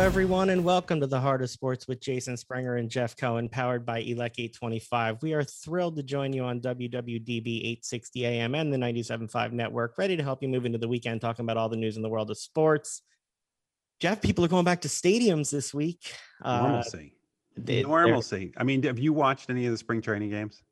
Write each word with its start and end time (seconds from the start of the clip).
everyone, 0.00 0.48
and 0.48 0.64
welcome 0.64 0.98
to 0.98 1.06
the 1.06 1.20
Heart 1.20 1.42
of 1.42 1.50
Sports 1.50 1.86
with 1.86 2.00
Jason 2.00 2.34
Springer 2.34 2.76
and 2.76 2.88
Jeff 2.88 3.14
Cohen, 3.18 3.50
powered 3.50 3.84
by 3.84 4.00
Elec 4.00 4.32
825. 4.38 5.22
We 5.22 5.34
are 5.34 5.44
thrilled 5.44 5.96
to 5.96 6.02
join 6.02 6.32
you 6.32 6.42
on 6.42 6.58
WWDB 6.60 7.58
860 7.58 8.24
AM 8.24 8.54
and 8.54 8.72
the 8.72 8.78
97.5 8.78 9.52
network, 9.52 9.98
ready 9.98 10.16
to 10.16 10.22
help 10.22 10.42
you 10.42 10.48
move 10.48 10.64
into 10.64 10.78
the 10.78 10.88
weekend 10.88 11.20
talking 11.20 11.44
about 11.44 11.58
all 11.58 11.68
the 11.68 11.76
news 11.76 11.96
in 11.98 12.02
the 12.02 12.08
world 12.08 12.30
of 12.30 12.38
sports. 12.38 13.02
Jeff, 14.00 14.22
people 14.22 14.42
are 14.42 14.48
going 14.48 14.64
back 14.64 14.80
to 14.80 14.88
stadiums 14.88 15.50
this 15.50 15.74
week. 15.74 16.14
Uh, 16.42 16.62
Normalcy. 16.62 17.12
Uh, 17.58 17.82
Normalcy. 17.82 18.54
I 18.56 18.64
mean, 18.64 18.82
have 18.84 18.98
you 18.98 19.12
watched 19.12 19.50
any 19.50 19.66
of 19.66 19.72
the 19.72 19.78
spring 19.78 20.00
training 20.00 20.30
games? 20.30 20.62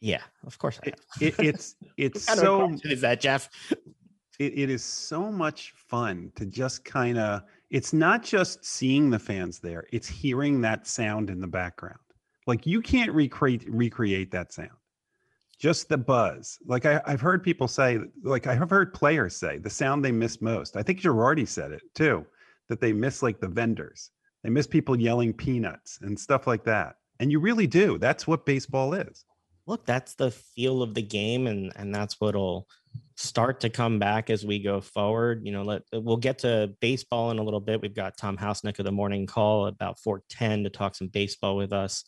Yeah, 0.00 0.22
of 0.44 0.58
course 0.58 0.80
I 0.82 0.88
have. 0.90 0.98
It, 1.20 1.38
it, 1.38 1.46
it's 1.46 1.76
it's 1.96 2.24
so 2.34 2.76
is 2.82 3.02
that 3.02 3.20
Jeff? 3.20 3.48
It, 4.40 4.58
it 4.58 4.70
is 4.70 4.82
so 4.82 5.30
much 5.30 5.72
fun 5.88 6.32
to 6.34 6.46
just 6.46 6.84
kind 6.84 7.16
of 7.16 7.42
it's 7.70 7.92
not 7.92 8.22
just 8.24 8.64
seeing 8.64 9.10
the 9.10 9.18
fans 9.18 9.60
there, 9.60 9.86
it's 9.92 10.08
hearing 10.08 10.60
that 10.60 10.86
sound 10.86 11.30
in 11.30 11.40
the 11.40 11.46
background. 11.46 11.98
Like 12.46 12.66
you 12.66 12.82
can't 12.82 13.12
recreate 13.12 13.64
recreate 13.68 14.30
that 14.32 14.52
sound. 14.52 14.70
Just 15.58 15.88
the 15.88 15.98
buzz. 15.98 16.58
Like 16.66 16.86
I, 16.86 17.00
have 17.06 17.20
heard 17.20 17.42
people 17.42 17.68
say, 17.68 17.98
like 18.22 18.46
I 18.46 18.54
have 18.54 18.70
heard 18.70 18.94
players 18.94 19.36
say, 19.36 19.58
the 19.58 19.70
sound 19.70 20.04
they 20.04 20.10
miss 20.10 20.40
most. 20.40 20.76
I 20.76 20.82
think 20.82 21.00
Girardi 21.00 21.46
said 21.46 21.70
it 21.70 21.82
too, 21.94 22.24
that 22.68 22.80
they 22.80 22.92
miss 22.92 23.22
like 23.22 23.40
the 23.40 23.48
vendors. 23.48 24.10
They 24.42 24.48
miss 24.50 24.66
people 24.66 24.98
yelling 24.98 25.34
peanuts 25.34 25.98
and 26.00 26.18
stuff 26.18 26.46
like 26.46 26.64
that. 26.64 26.96
And 27.20 27.30
you 27.30 27.40
really 27.40 27.66
do. 27.66 27.98
That's 27.98 28.26
what 28.26 28.46
baseball 28.46 28.94
is. 28.94 29.26
Look, 29.66 29.86
that's 29.86 30.14
the 30.14 30.30
feel 30.30 30.82
of 30.82 30.94
the 30.94 31.02
game, 31.02 31.46
and 31.46 31.72
and 31.76 31.94
that's 31.94 32.20
what'll 32.20 32.66
start 33.16 33.60
to 33.60 33.70
come 33.70 33.98
back 33.98 34.30
as 34.30 34.44
we 34.44 34.58
go 34.58 34.80
forward. 34.80 35.42
You 35.44 35.52
know, 35.52 35.62
let 35.62 35.82
we'll 35.92 36.16
get 36.16 36.38
to 36.40 36.72
baseball 36.80 37.30
in 37.30 37.38
a 37.38 37.42
little 37.42 37.60
bit. 37.60 37.80
We've 37.80 37.94
got 37.94 38.16
Tom 38.16 38.36
Housenick 38.36 38.78
of 38.78 38.84
the 38.84 38.92
morning 38.92 39.26
call 39.26 39.66
about 39.66 39.98
410 40.00 40.64
to 40.64 40.70
talk 40.70 40.94
some 40.94 41.08
baseball 41.08 41.56
with 41.56 41.72
us. 41.72 42.04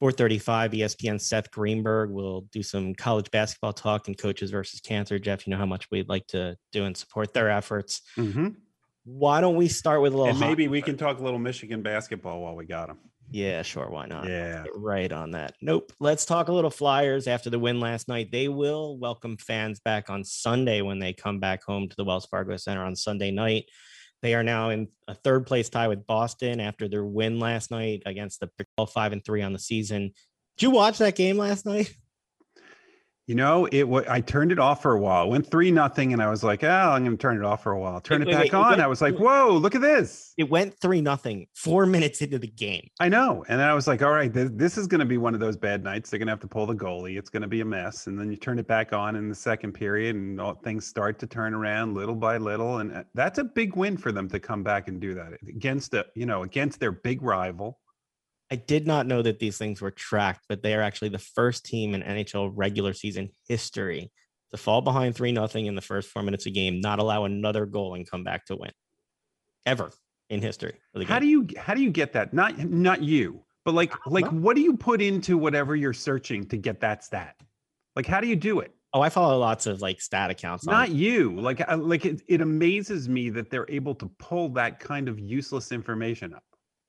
435 0.00 0.72
ESPN 0.72 1.20
Seth 1.20 1.50
Greenberg 1.50 2.10
will 2.10 2.42
do 2.52 2.62
some 2.62 2.94
college 2.94 3.30
basketball 3.30 3.72
talk 3.72 4.08
and 4.08 4.18
coaches 4.18 4.50
versus 4.50 4.80
cancer. 4.80 5.18
Jeff, 5.18 5.46
you 5.46 5.50
know 5.50 5.56
how 5.56 5.64
much 5.64 5.90
we'd 5.90 6.08
like 6.08 6.26
to 6.28 6.56
do 6.70 6.84
and 6.84 6.94
support 6.96 7.32
their 7.32 7.50
efforts. 7.50 8.02
Mm-hmm. 8.18 8.48
Why 9.04 9.40
don't 9.40 9.56
we 9.56 9.68
start 9.68 10.02
with 10.02 10.12
a 10.12 10.16
little? 10.16 10.30
And 10.32 10.40
maybe 10.40 10.68
we 10.68 10.82
can 10.82 10.96
talk 10.98 11.18
a 11.18 11.22
little 11.22 11.38
Michigan 11.38 11.80
basketball 11.80 12.42
while 12.42 12.56
we 12.56 12.66
got 12.66 12.88
them. 12.88 12.98
Yeah, 13.30 13.62
sure. 13.62 13.88
Why 13.90 14.06
not? 14.06 14.28
Yeah. 14.28 14.64
right 14.74 15.10
on 15.10 15.32
that. 15.32 15.54
Nope. 15.60 15.92
Let's 16.00 16.24
talk 16.24 16.48
a 16.48 16.52
little 16.52 16.70
Flyers 16.70 17.26
after 17.26 17.50
the 17.50 17.58
win 17.58 17.80
last 17.80 18.08
night. 18.08 18.30
They 18.30 18.48
will 18.48 18.98
welcome 18.98 19.36
fans 19.36 19.80
back 19.80 20.10
on 20.10 20.24
Sunday 20.24 20.80
when 20.80 20.98
they 20.98 21.12
come 21.12 21.40
back 21.40 21.62
home 21.64 21.88
to 21.88 21.96
the 21.96 22.04
Wells 22.04 22.26
Fargo 22.26 22.56
Center 22.56 22.84
on 22.84 22.94
Sunday 22.94 23.30
night. 23.30 23.66
They 24.22 24.34
are 24.34 24.42
now 24.42 24.70
in 24.70 24.88
a 25.08 25.14
third 25.14 25.46
place 25.46 25.68
tie 25.68 25.88
with 25.88 26.06
Boston 26.06 26.60
after 26.60 26.88
their 26.88 27.04
win 27.04 27.38
last 27.38 27.70
night 27.70 28.02
against 28.06 28.40
the 28.40 28.50
12 28.76 28.90
5 28.90 29.12
and 29.12 29.24
3 29.24 29.42
on 29.42 29.52
the 29.52 29.58
season. 29.58 30.12
Did 30.56 30.62
you 30.62 30.70
watch 30.70 30.98
that 30.98 31.16
game 31.16 31.36
last 31.36 31.66
night? 31.66 31.92
You 33.26 33.34
know, 33.34 33.66
it. 33.66 33.80
W- 33.80 34.04
I 34.08 34.20
turned 34.20 34.52
it 34.52 34.60
off 34.60 34.82
for 34.82 34.92
a 34.92 35.00
while. 35.00 35.24
It 35.24 35.30
went 35.30 35.50
three 35.50 35.72
nothing, 35.72 36.12
and 36.12 36.22
I 36.22 36.30
was 36.30 36.44
like, 36.44 36.62
"Oh, 36.62 36.68
I'm 36.68 37.04
going 37.04 37.16
to 37.16 37.20
turn 37.20 37.36
it 37.36 37.44
off 37.44 37.64
for 37.64 37.72
a 37.72 37.80
while." 37.80 38.00
Turn 38.00 38.20
wait, 38.20 38.28
it 38.28 38.32
back 38.32 38.44
wait, 38.44 38.54
on. 38.54 38.68
Went, 38.70 38.80
I 38.80 38.86
was 38.86 39.02
like, 39.02 39.18
"Whoa, 39.18 39.56
look 39.56 39.74
at 39.74 39.80
this!" 39.80 40.32
It 40.36 40.48
went 40.48 40.78
three 40.80 41.00
nothing 41.00 41.48
four 41.52 41.86
minutes 41.86 42.22
into 42.22 42.38
the 42.38 42.46
game. 42.46 42.88
I 43.00 43.08
know, 43.08 43.44
and 43.48 43.58
then 43.58 43.68
I 43.68 43.74
was 43.74 43.88
like, 43.88 44.00
"All 44.00 44.12
right, 44.12 44.32
this, 44.32 44.50
this 44.54 44.78
is 44.78 44.86
going 44.86 45.00
to 45.00 45.04
be 45.04 45.18
one 45.18 45.34
of 45.34 45.40
those 45.40 45.56
bad 45.56 45.82
nights. 45.82 46.08
They're 46.08 46.18
going 46.18 46.28
to 46.28 46.32
have 46.32 46.40
to 46.40 46.48
pull 46.48 46.66
the 46.66 46.74
goalie. 46.74 47.18
It's 47.18 47.28
going 47.28 47.42
to 47.42 47.48
be 47.48 47.62
a 47.62 47.64
mess." 47.64 48.06
And 48.06 48.16
then 48.16 48.30
you 48.30 48.36
turn 48.36 48.60
it 48.60 48.68
back 48.68 48.92
on 48.92 49.16
in 49.16 49.28
the 49.28 49.34
second 49.34 49.72
period, 49.72 50.14
and 50.14 50.40
all, 50.40 50.54
things 50.54 50.86
start 50.86 51.18
to 51.18 51.26
turn 51.26 51.52
around 51.52 51.94
little 51.94 52.14
by 52.14 52.36
little. 52.36 52.78
And 52.78 52.92
uh, 52.92 53.02
that's 53.14 53.40
a 53.40 53.44
big 53.44 53.74
win 53.74 53.96
for 53.96 54.12
them 54.12 54.28
to 54.28 54.38
come 54.38 54.62
back 54.62 54.86
and 54.86 55.00
do 55.00 55.14
that 55.14 55.32
against 55.48 55.94
a, 55.94 56.06
you 56.14 56.26
know, 56.26 56.44
against 56.44 56.78
their 56.78 56.92
big 56.92 57.22
rival. 57.22 57.80
I 58.50 58.56
did 58.56 58.86
not 58.86 59.06
know 59.06 59.22
that 59.22 59.38
these 59.38 59.58
things 59.58 59.80
were 59.80 59.90
tracked, 59.90 60.44
but 60.48 60.62
they 60.62 60.74
are 60.74 60.82
actually 60.82 61.08
the 61.08 61.18
first 61.18 61.64
team 61.64 61.94
in 61.94 62.02
NHL 62.02 62.52
regular 62.54 62.92
season 62.92 63.30
history 63.48 64.12
to 64.50 64.56
fall 64.56 64.80
behind 64.80 65.16
3 65.16 65.32
nothing 65.32 65.66
in 65.66 65.74
the 65.74 65.80
first 65.80 66.08
four 66.08 66.22
minutes 66.22 66.46
of 66.46 66.54
game, 66.54 66.80
not 66.80 67.00
allow 67.00 67.24
another 67.24 67.66
goal 67.66 67.94
and 67.94 68.08
come 68.08 68.22
back 68.22 68.46
to 68.46 68.56
win. 68.56 68.70
Ever 69.64 69.90
in 70.30 70.40
history. 70.40 70.74
How 71.06 71.18
do 71.18 71.26
you 71.26 71.46
how 71.56 71.74
do 71.74 71.82
you 71.82 71.90
get 71.90 72.12
that? 72.12 72.32
Not 72.32 72.58
not 72.58 73.02
you, 73.02 73.42
but 73.64 73.74
like 73.74 73.92
uh-huh. 73.92 74.10
like 74.10 74.26
what 74.28 74.56
do 74.56 74.62
you 74.62 74.76
put 74.76 75.00
into 75.02 75.36
whatever 75.36 75.74
you're 75.74 75.92
searching 75.92 76.46
to 76.48 76.56
get 76.56 76.80
that 76.80 77.04
stat? 77.04 77.36
Like 77.94 78.06
how 78.06 78.20
do 78.20 78.28
you 78.28 78.36
do 78.36 78.60
it? 78.60 78.72
Oh, 78.92 79.00
I 79.00 79.08
follow 79.08 79.38
lots 79.38 79.66
of 79.66 79.82
like 79.82 80.00
stat 80.00 80.30
accounts. 80.30 80.64
Not 80.64 80.90
you. 80.90 81.38
Like 81.40 81.60
like 81.76 82.04
it, 82.04 82.22
it 82.28 82.40
amazes 82.40 83.08
me 83.08 83.30
that 83.30 83.50
they're 83.50 83.66
able 83.68 83.94
to 83.96 84.06
pull 84.18 84.48
that 84.50 84.80
kind 84.80 85.08
of 85.08 85.18
useless 85.18 85.72
information 85.72 86.32
up. 86.32 86.44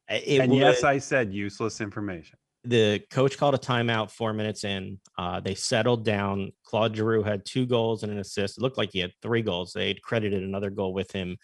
It 0.09 0.41
and 0.41 0.56
yes, 0.56 0.84
I 0.84 0.97
said 1.00 1.34
useless 1.34 1.81
information. 1.81 2.38
The 2.63 3.00
coach 3.12 3.38
called 3.38 3.56
a 3.56 3.59
timeout 3.59 4.12
four 4.12 4.34
minutes 4.34 4.63
in. 4.63 5.00
Uh, 5.18 5.40
they 5.40 5.56
settled 5.56 6.03
down. 6.03 6.51
Claude 6.66 6.95
Giroux 6.95 7.23
had 7.23 7.45
two 7.45 7.66
goals 7.66 8.03
and 8.03 8.12
an 8.12 8.19
assist. 8.19 8.57
It 8.57 8.62
looked 8.62 8.78
like 8.78 8.91
he 8.91 9.00
had 9.00 9.12
three 9.22 9.41
goals. 9.41 9.73
They'd 9.73 10.01
credited 10.01 10.44
another 10.44 10.69
goal 10.69 10.94
with 10.94 11.12
him 11.12 11.38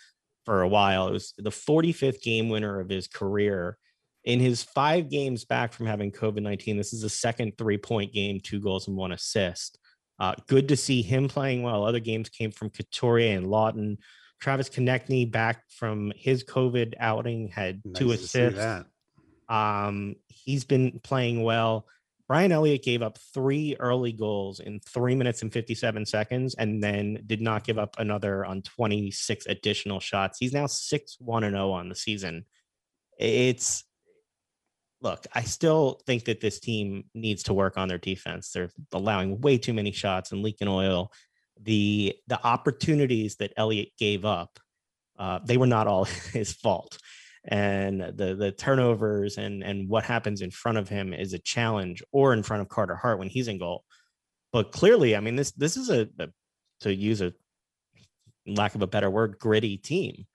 for 0.45 0.61
a 0.61 0.67
while. 0.67 1.07
It 1.07 1.13
was 1.13 1.33
the 1.37 1.49
45th 1.49 2.21
game 2.21 2.49
winner 2.49 2.79
of 2.79 2.89
his 2.89 3.07
career. 3.07 3.77
In 4.25 4.39
his 4.39 4.63
five 4.63 5.09
games 5.09 5.45
back 5.45 5.73
from 5.73 5.85
having 5.85 6.11
COVID 6.11 6.41
19, 6.41 6.77
this 6.77 6.93
is 6.93 7.01
the 7.01 7.09
second 7.09 7.57
three 7.57 7.77
point 7.77 8.13
game, 8.13 8.39
two 8.41 8.59
goals 8.59 8.87
and 8.87 8.95
one 8.95 9.11
assist. 9.11 9.79
Uh, 10.19 10.33
good 10.47 10.67
to 10.69 10.77
see 10.77 11.01
him 11.01 11.27
playing 11.27 11.63
well. 11.63 11.85
Other 11.85 11.99
games 11.99 12.29
came 12.29 12.51
from 12.51 12.69
Couturier 12.69 13.37
and 13.37 13.47
Laughton. 13.47 13.97
Travis 14.39 14.69
Konecny 14.69 15.29
back 15.29 15.63
from 15.69 16.11
his 16.15 16.43
COVID 16.43 16.93
outing 16.99 17.47
had 17.47 17.81
nice 17.85 17.97
two 17.97 18.11
assists. 18.11 18.85
Um, 19.49 20.15
he's 20.27 20.65
been 20.65 20.99
playing 21.03 21.43
well. 21.43 21.87
Brian 22.27 22.51
Elliott 22.51 22.83
gave 22.83 23.01
up 23.01 23.17
three 23.33 23.75
early 23.79 24.13
goals 24.13 24.59
in 24.59 24.79
three 24.79 25.13
minutes 25.13 25.41
and 25.41 25.51
57 25.51 26.05
seconds 26.05 26.55
and 26.55 26.81
then 26.81 27.21
did 27.25 27.41
not 27.41 27.65
give 27.65 27.77
up 27.77 27.95
another 27.99 28.45
on 28.45 28.61
26 28.61 29.45
additional 29.47 29.99
shots. 29.99 30.37
He's 30.39 30.53
now 30.53 30.65
6 30.65 31.17
1 31.19 31.43
0 31.43 31.71
on 31.71 31.89
the 31.89 31.95
season. 31.95 32.45
It's 33.19 33.83
look, 35.01 35.27
I 35.33 35.41
still 35.41 35.99
think 36.07 36.25
that 36.25 36.39
this 36.39 36.59
team 36.59 37.03
needs 37.13 37.43
to 37.43 37.53
work 37.53 37.77
on 37.77 37.89
their 37.89 37.97
defense. 37.97 38.51
They're 38.51 38.71
allowing 38.93 39.41
way 39.41 39.57
too 39.57 39.73
many 39.73 39.91
shots 39.91 40.31
and 40.31 40.41
leaking 40.41 40.69
oil 40.69 41.11
the 41.61 42.15
the 42.27 42.43
opportunities 42.45 43.35
that 43.37 43.53
Elliott 43.57 43.89
gave 43.97 44.25
up, 44.25 44.59
uh, 45.17 45.39
they 45.43 45.57
were 45.57 45.67
not 45.67 45.87
all 45.87 46.03
his 46.33 46.53
fault. 46.53 46.97
And 47.45 47.99
the 48.01 48.35
the 48.35 48.51
turnovers 48.51 49.37
and 49.37 49.63
and 49.63 49.89
what 49.89 50.05
happens 50.05 50.41
in 50.41 50.51
front 50.51 50.77
of 50.77 50.87
him 50.87 51.13
is 51.13 51.33
a 51.33 51.39
challenge, 51.39 52.01
or 52.11 52.33
in 52.33 52.43
front 52.43 52.61
of 52.61 52.69
Carter 52.69 52.95
Hart 52.95 53.19
when 53.19 53.29
he's 53.29 53.47
in 53.49 53.57
goal. 53.57 53.83
But 54.53 54.71
clearly, 54.71 55.15
I 55.15 55.19
mean 55.19 55.35
this 55.35 55.51
this 55.51 55.75
is 55.75 55.89
a, 55.89 56.07
a 56.19 56.29
to 56.81 56.93
use 56.93 57.21
a 57.21 57.33
lack 58.45 58.75
of 58.75 58.81
a 58.81 58.87
better 58.87 59.09
word, 59.09 59.39
gritty 59.39 59.77
team. 59.77 60.25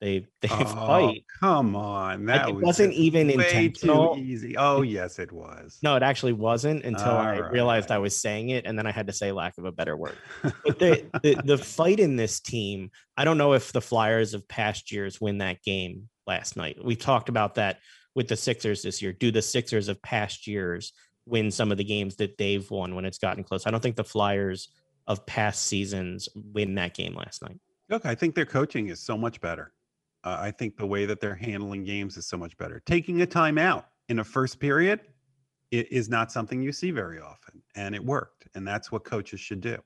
They 0.00 0.26
they 0.42 0.48
oh, 0.50 0.64
fight. 0.64 1.24
Come 1.40 1.74
on, 1.74 2.26
that 2.26 2.46
like, 2.46 2.54
was 2.62 2.78
not 2.78 2.90
even 2.90 3.30
intentional. 3.30 4.16
Too 4.16 4.22
easy. 4.22 4.56
Oh 4.56 4.82
yes, 4.82 5.18
it 5.18 5.32
was. 5.32 5.78
No, 5.82 5.96
it 5.96 6.02
actually 6.02 6.34
wasn't 6.34 6.84
until 6.84 7.12
All 7.12 7.16
I 7.16 7.40
right. 7.40 7.52
realized 7.52 7.90
I 7.90 7.98
was 7.98 8.14
saying 8.14 8.50
it, 8.50 8.66
and 8.66 8.78
then 8.78 8.86
I 8.86 8.92
had 8.92 9.06
to 9.06 9.12
say 9.12 9.32
lack 9.32 9.56
of 9.58 9.64
a 9.64 9.72
better 9.72 9.96
word. 9.96 10.16
But 10.42 10.54
the, 10.78 11.06
the 11.22 11.42
the 11.44 11.58
fight 11.58 11.98
in 11.98 12.16
this 12.16 12.40
team, 12.40 12.90
I 13.16 13.24
don't 13.24 13.38
know 13.38 13.54
if 13.54 13.72
the 13.72 13.80
Flyers 13.80 14.34
of 14.34 14.46
past 14.48 14.92
years 14.92 15.20
win 15.20 15.38
that 15.38 15.62
game 15.62 16.08
last 16.26 16.56
night. 16.56 16.76
We 16.84 16.96
talked 16.96 17.28
about 17.28 17.54
that 17.54 17.78
with 18.14 18.28
the 18.28 18.36
Sixers 18.36 18.82
this 18.82 19.00
year. 19.00 19.12
Do 19.12 19.30
the 19.30 19.42
Sixers 19.42 19.88
of 19.88 20.02
past 20.02 20.46
years 20.46 20.92
win 21.24 21.50
some 21.50 21.72
of 21.72 21.78
the 21.78 21.84
games 21.84 22.16
that 22.16 22.36
they've 22.36 22.70
won 22.70 22.94
when 22.94 23.06
it's 23.06 23.18
gotten 23.18 23.44
close? 23.44 23.66
I 23.66 23.70
don't 23.70 23.82
think 23.82 23.96
the 23.96 24.04
Flyers 24.04 24.68
of 25.06 25.24
past 25.24 25.66
seasons 25.66 26.28
win 26.34 26.74
that 26.74 26.94
game 26.94 27.14
last 27.14 27.42
night. 27.42 27.58
Look, 27.88 28.04
I 28.04 28.14
think 28.14 28.34
their 28.34 28.46
coaching 28.46 28.88
is 28.88 29.00
so 29.00 29.16
much 29.16 29.40
better. 29.40 29.72
Uh, 30.26 30.36
I 30.40 30.50
think 30.50 30.76
the 30.76 30.86
way 30.86 31.06
that 31.06 31.20
they're 31.20 31.36
handling 31.36 31.84
games 31.84 32.16
is 32.16 32.26
so 32.26 32.36
much 32.36 32.56
better. 32.58 32.82
Taking 32.84 33.22
a 33.22 33.26
timeout 33.26 33.84
in 34.08 34.18
a 34.18 34.24
first 34.24 34.58
period 34.58 35.00
it 35.70 35.90
is 35.92 36.08
not 36.08 36.30
something 36.30 36.62
you 36.62 36.72
see 36.72 36.90
very 36.90 37.20
often, 37.20 37.62
and 37.74 37.94
it 37.94 38.04
worked. 38.04 38.48
And 38.54 38.66
that's 38.66 38.92
what 38.92 39.04
coaches 39.04 39.40
should 39.40 39.60
do. 39.60 39.78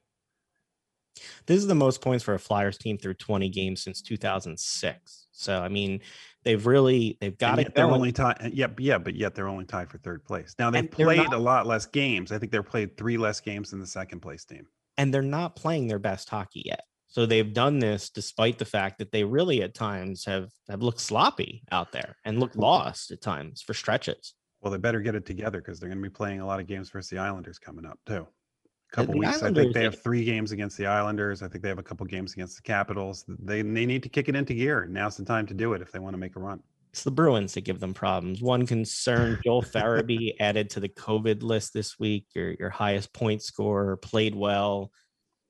This 1.47 1.59
is 1.59 1.67
the 1.67 1.75
most 1.75 2.01
points 2.01 2.23
for 2.23 2.35
a 2.35 2.39
Flyers 2.39 2.79
team 2.79 2.97
through 2.97 3.15
20 3.15 3.49
games 3.49 3.83
since 3.83 4.01
2006. 4.01 5.27
So 5.33 5.59
I 5.59 5.69
mean, 5.69 6.01
they've 6.45 6.65
really 6.65 7.19
they've 7.21 7.37
got 7.37 7.59
it. 7.59 7.75
They're 7.75 7.87
only 7.87 8.13
tied. 8.13 8.51
Yeah, 8.53 8.69
yeah, 8.79 8.99
but 8.99 9.17
yet 9.17 9.35
they're 9.35 9.49
only 9.49 9.65
tied 9.65 9.91
for 9.91 9.99
third 9.99 10.25
place. 10.25 10.55
Now 10.59 10.71
they've 10.71 10.91
played 10.91 11.19
not, 11.19 11.35
a 11.35 11.39
lot 11.39 11.67
less 11.67 11.87
games. 11.87 12.31
I 12.31 12.39
think 12.39 12.53
they've 12.53 12.65
played 12.65 12.97
three 12.97 13.17
less 13.17 13.41
games 13.41 13.71
than 13.71 13.81
the 13.81 13.87
second 13.87 14.21
place 14.21 14.45
team. 14.45 14.67
And 14.97 15.13
they're 15.13 15.23
not 15.23 15.57
playing 15.57 15.89
their 15.89 15.99
best 15.99 16.29
hockey 16.29 16.63
yet. 16.67 16.85
So 17.11 17.27
they've 17.27 17.53
done 17.53 17.81
this 17.81 18.09
despite 18.09 18.59
the 18.59 18.65
fact 18.65 18.99
that 18.99 19.11
they 19.11 19.25
really 19.25 19.63
at 19.63 19.75
times 19.75 20.25
have 20.27 20.51
have 20.69 20.81
looked 20.81 21.01
sloppy 21.01 21.65
out 21.71 21.91
there 21.91 22.17
and 22.25 22.39
looked 22.39 22.57
lost 22.57 23.11
at 23.11 23.21
times 23.21 23.63
for 23.63 23.75
stretches. 23.75 24.35
Well, 24.61 24.71
they 24.71 24.79
better 24.79 25.01
get 25.01 25.17
it 25.17 25.27
together 25.27 25.61
because 25.61 25.81
they're 25.81 25.89
going 25.89 26.03
to 26.03 26.09
be 26.09 26.13
playing 26.13 26.41
a 26.41 26.47
lot 26.47 26.61
of 26.61 26.67
games 26.67 26.89
versus 26.91 27.11
the 27.11 27.19
Islanders 27.19 27.59
coming 27.59 27.85
up 27.85 27.99
too. 28.07 28.27
A 28.93 28.97
couple 28.97 29.15
weeks. 29.15 29.43
Islanders, 29.43 29.51
I 29.51 29.63
think 29.63 29.75
they 29.75 29.83
have 29.83 30.03
three 30.03 30.25
games 30.25 30.53
against 30.53 30.77
the 30.77 30.87
Islanders. 30.87 31.43
I 31.43 31.49
think 31.49 31.63
they 31.63 31.69
have 31.69 31.79
a 31.79 31.83
couple 31.83 32.07
games 32.07 32.33
against 32.35 32.57
the 32.57 32.63
Capitals. 32.63 33.25
They 33.27 33.63
they 33.63 33.87
need 33.87 34.05
to 34.05 34.09
kick 34.09 34.29
it 34.29 34.37
into 34.37 34.55
gear. 34.55 34.87
Now's 34.89 35.17
the 35.17 35.25
time 35.25 35.47
to 35.49 35.55
do 35.55 35.73
it 35.73 35.83
if 35.83 35.91
they 35.91 35.99
want 35.99 36.15
to 36.15 36.19
make 36.19 36.37
a 36.37 36.41
run. 36.41 36.63
It's 36.93 37.03
the 37.03 37.11
Bruins 37.11 37.55
that 37.55 37.63
give 37.63 37.81
them 37.81 37.95
problems. 37.95 38.41
One 38.41 38.67
concern: 38.67 39.41
Joel 39.45 39.63
Farabee 39.63 40.35
added 40.39 40.71
to 40.71 40.81
the 40.81 40.89
COVID 40.89 41.43
list 41.43 41.73
this 41.75 41.99
week. 41.99 42.27
Your 42.35 42.53
your 42.53 42.71
highest 42.71 43.13
point 43.13 43.43
scorer 43.43 43.97
played 43.97 44.37
well. 44.37 44.93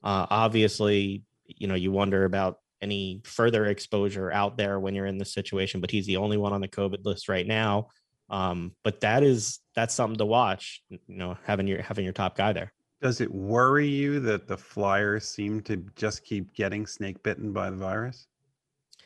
Uh, 0.02 0.26
obviously, 0.30 1.24
you 1.58 1.66
know 1.66 1.74
you 1.74 1.92
wonder 1.92 2.24
about 2.24 2.58
any 2.82 3.20
further 3.24 3.66
exposure 3.66 4.32
out 4.32 4.56
there 4.56 4.80
when 4.80 4.94
you're 4.94 5.06
in 5.06 5.18
this 5.18 5.32
situation, 5.32 5.80
but 5.80 5.90
he's 5.90 6.06
the 6.06 6.16
only 6.16 6.36
one 6.36 6.52
on 6.52 6.60
the 6.60 6.68
COVID 6.68 7.04
list 7.04 7.28
right 7.28 7.46
now. 7.46 7.88
Um, 8.30 8.72
but 8.84 9.00
that 9.00 9.22
is 9.22 9.58
that's 9.74 9.94
something 9.94 10.18
to 10.18 10.26
watch. 10.26 10.82
You 10.88 10.98
know, 11.08 11.36
having 11.44 11.66
your 11.66 11.82
having 11.82 12.04
your 12.04 12.12
top 12.12 12.36
guy 12.36 12.52
there. 12.52 12.72
Does 13.02 13.20
it 13.20 13.32
worry 13.32 13.88
you 13.88 14.20
that 14.20 14.46
the 14.46 14.56
Flyers 14.56 15.26
seem 15.26 15.62
to 15.62 15.84
just 15.96 16.22
keep 16.22 16.54
getting 16.54 16.86
snake 16.86 17.22
bitten 17.22 17.52
by 17.52 17.70
the 17.70 17.76
virus? 17.76 18.26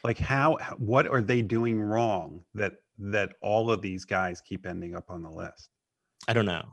Like 0.03 0.19
how 0.19 0.59
what 0.77 1.09
are 1.09 1.23
they 1.23 1.43
doing 1.43 1.81
wrong 1.81 2.43
that 2.55 2.75
that 2.99 3.33
all 3.41 3.71
of 3.71 3.81
these 3.81 4.05
guys 4.05 4.41
keep 4.41 4.67
ending 4.67 4.95
up 4.95 5.11
on 5.11 5.23
the 5.23 5.31
list? 5.31 5.71
I 6.29 6.33
don't 6.33 6.47
know. 6.47 6.65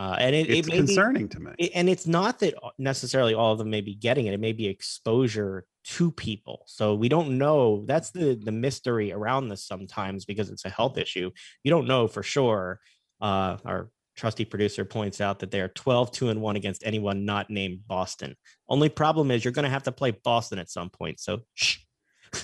Uh, 0.00 0.16
and 0.18 0.34
it, 0.34 0.48
it's 0.48 0.66
it 0.66 0.72
concerning 0.72 1.26
be, 1.26 1.28
to 1.28 1.40
me. 1.40 1.50
It, 1.58 1.72
and 1.74 1.86
it's 1.86 2.06
not 2.06 2.38
that 2.38 2.54
necessarily 2.78 3.34
all 3.34 3.52
of 3.52 3.58
them 3.58 3.68
may 3.68 3.82
be 3.82 3.94
getting 3.94 4.24
it. 4.24 4.32
It 4.32 4.40
may 4.40 4.54
be 4.54 4.66
exposure 4.66 5.66
to 5.84 6.10
people. 6.10 6.62
So 6.64 6.94
we 6.94 7.10
don't 7.10 7.36
know. 7.36 7.84
That's 7.84 8.10
the 8.10 8.40
the 8.42 8.50
mystery 8.50 9.12
around 9.12 9.48
this 9.48 9.62
sometimes 9.62 10.24
because 10.24 10.48
it's 10.48 10.64
a 10.64 10.70
health 10.70 10.96
issue. 10.96 11.30
You 11.64 11.70
don't 11.70 11.86
know 11.86 12.08
for 12.08 12.22
sure. 12.22 12.80
Uh, 13.20 13.58
our 13.66 13.90
trusty 14.16 14.46
producer 14.46 14.86
points 14.86 15.20
out 15.20 15.40
that 15.40 15.50
they 15.50 15.60
are 15.60 15.68
12 15.68 16.12
2 16.12 16.30
and 16.30 16.40
1 16.40 16.56
against 16.56 16.82
anyone 16.86 17.26
not 17.26 17.50
named 17.50 17.80
Boston. 17.86 18.36
Only 18.70 18.88
problem 18.88 19.30
is 19.30 19.44
you're 19.44 19.52
going 19.52 19.64
to 19.64 19.70
have 19.70 19.82
to 19.82 19.92
play 19.92 20.12
Boston 20.12 20.58
at 20.58 20.70
some 20.70 20.88
point. 20.88 21.20
So 21.20 21.40
shh. 21.52 21.80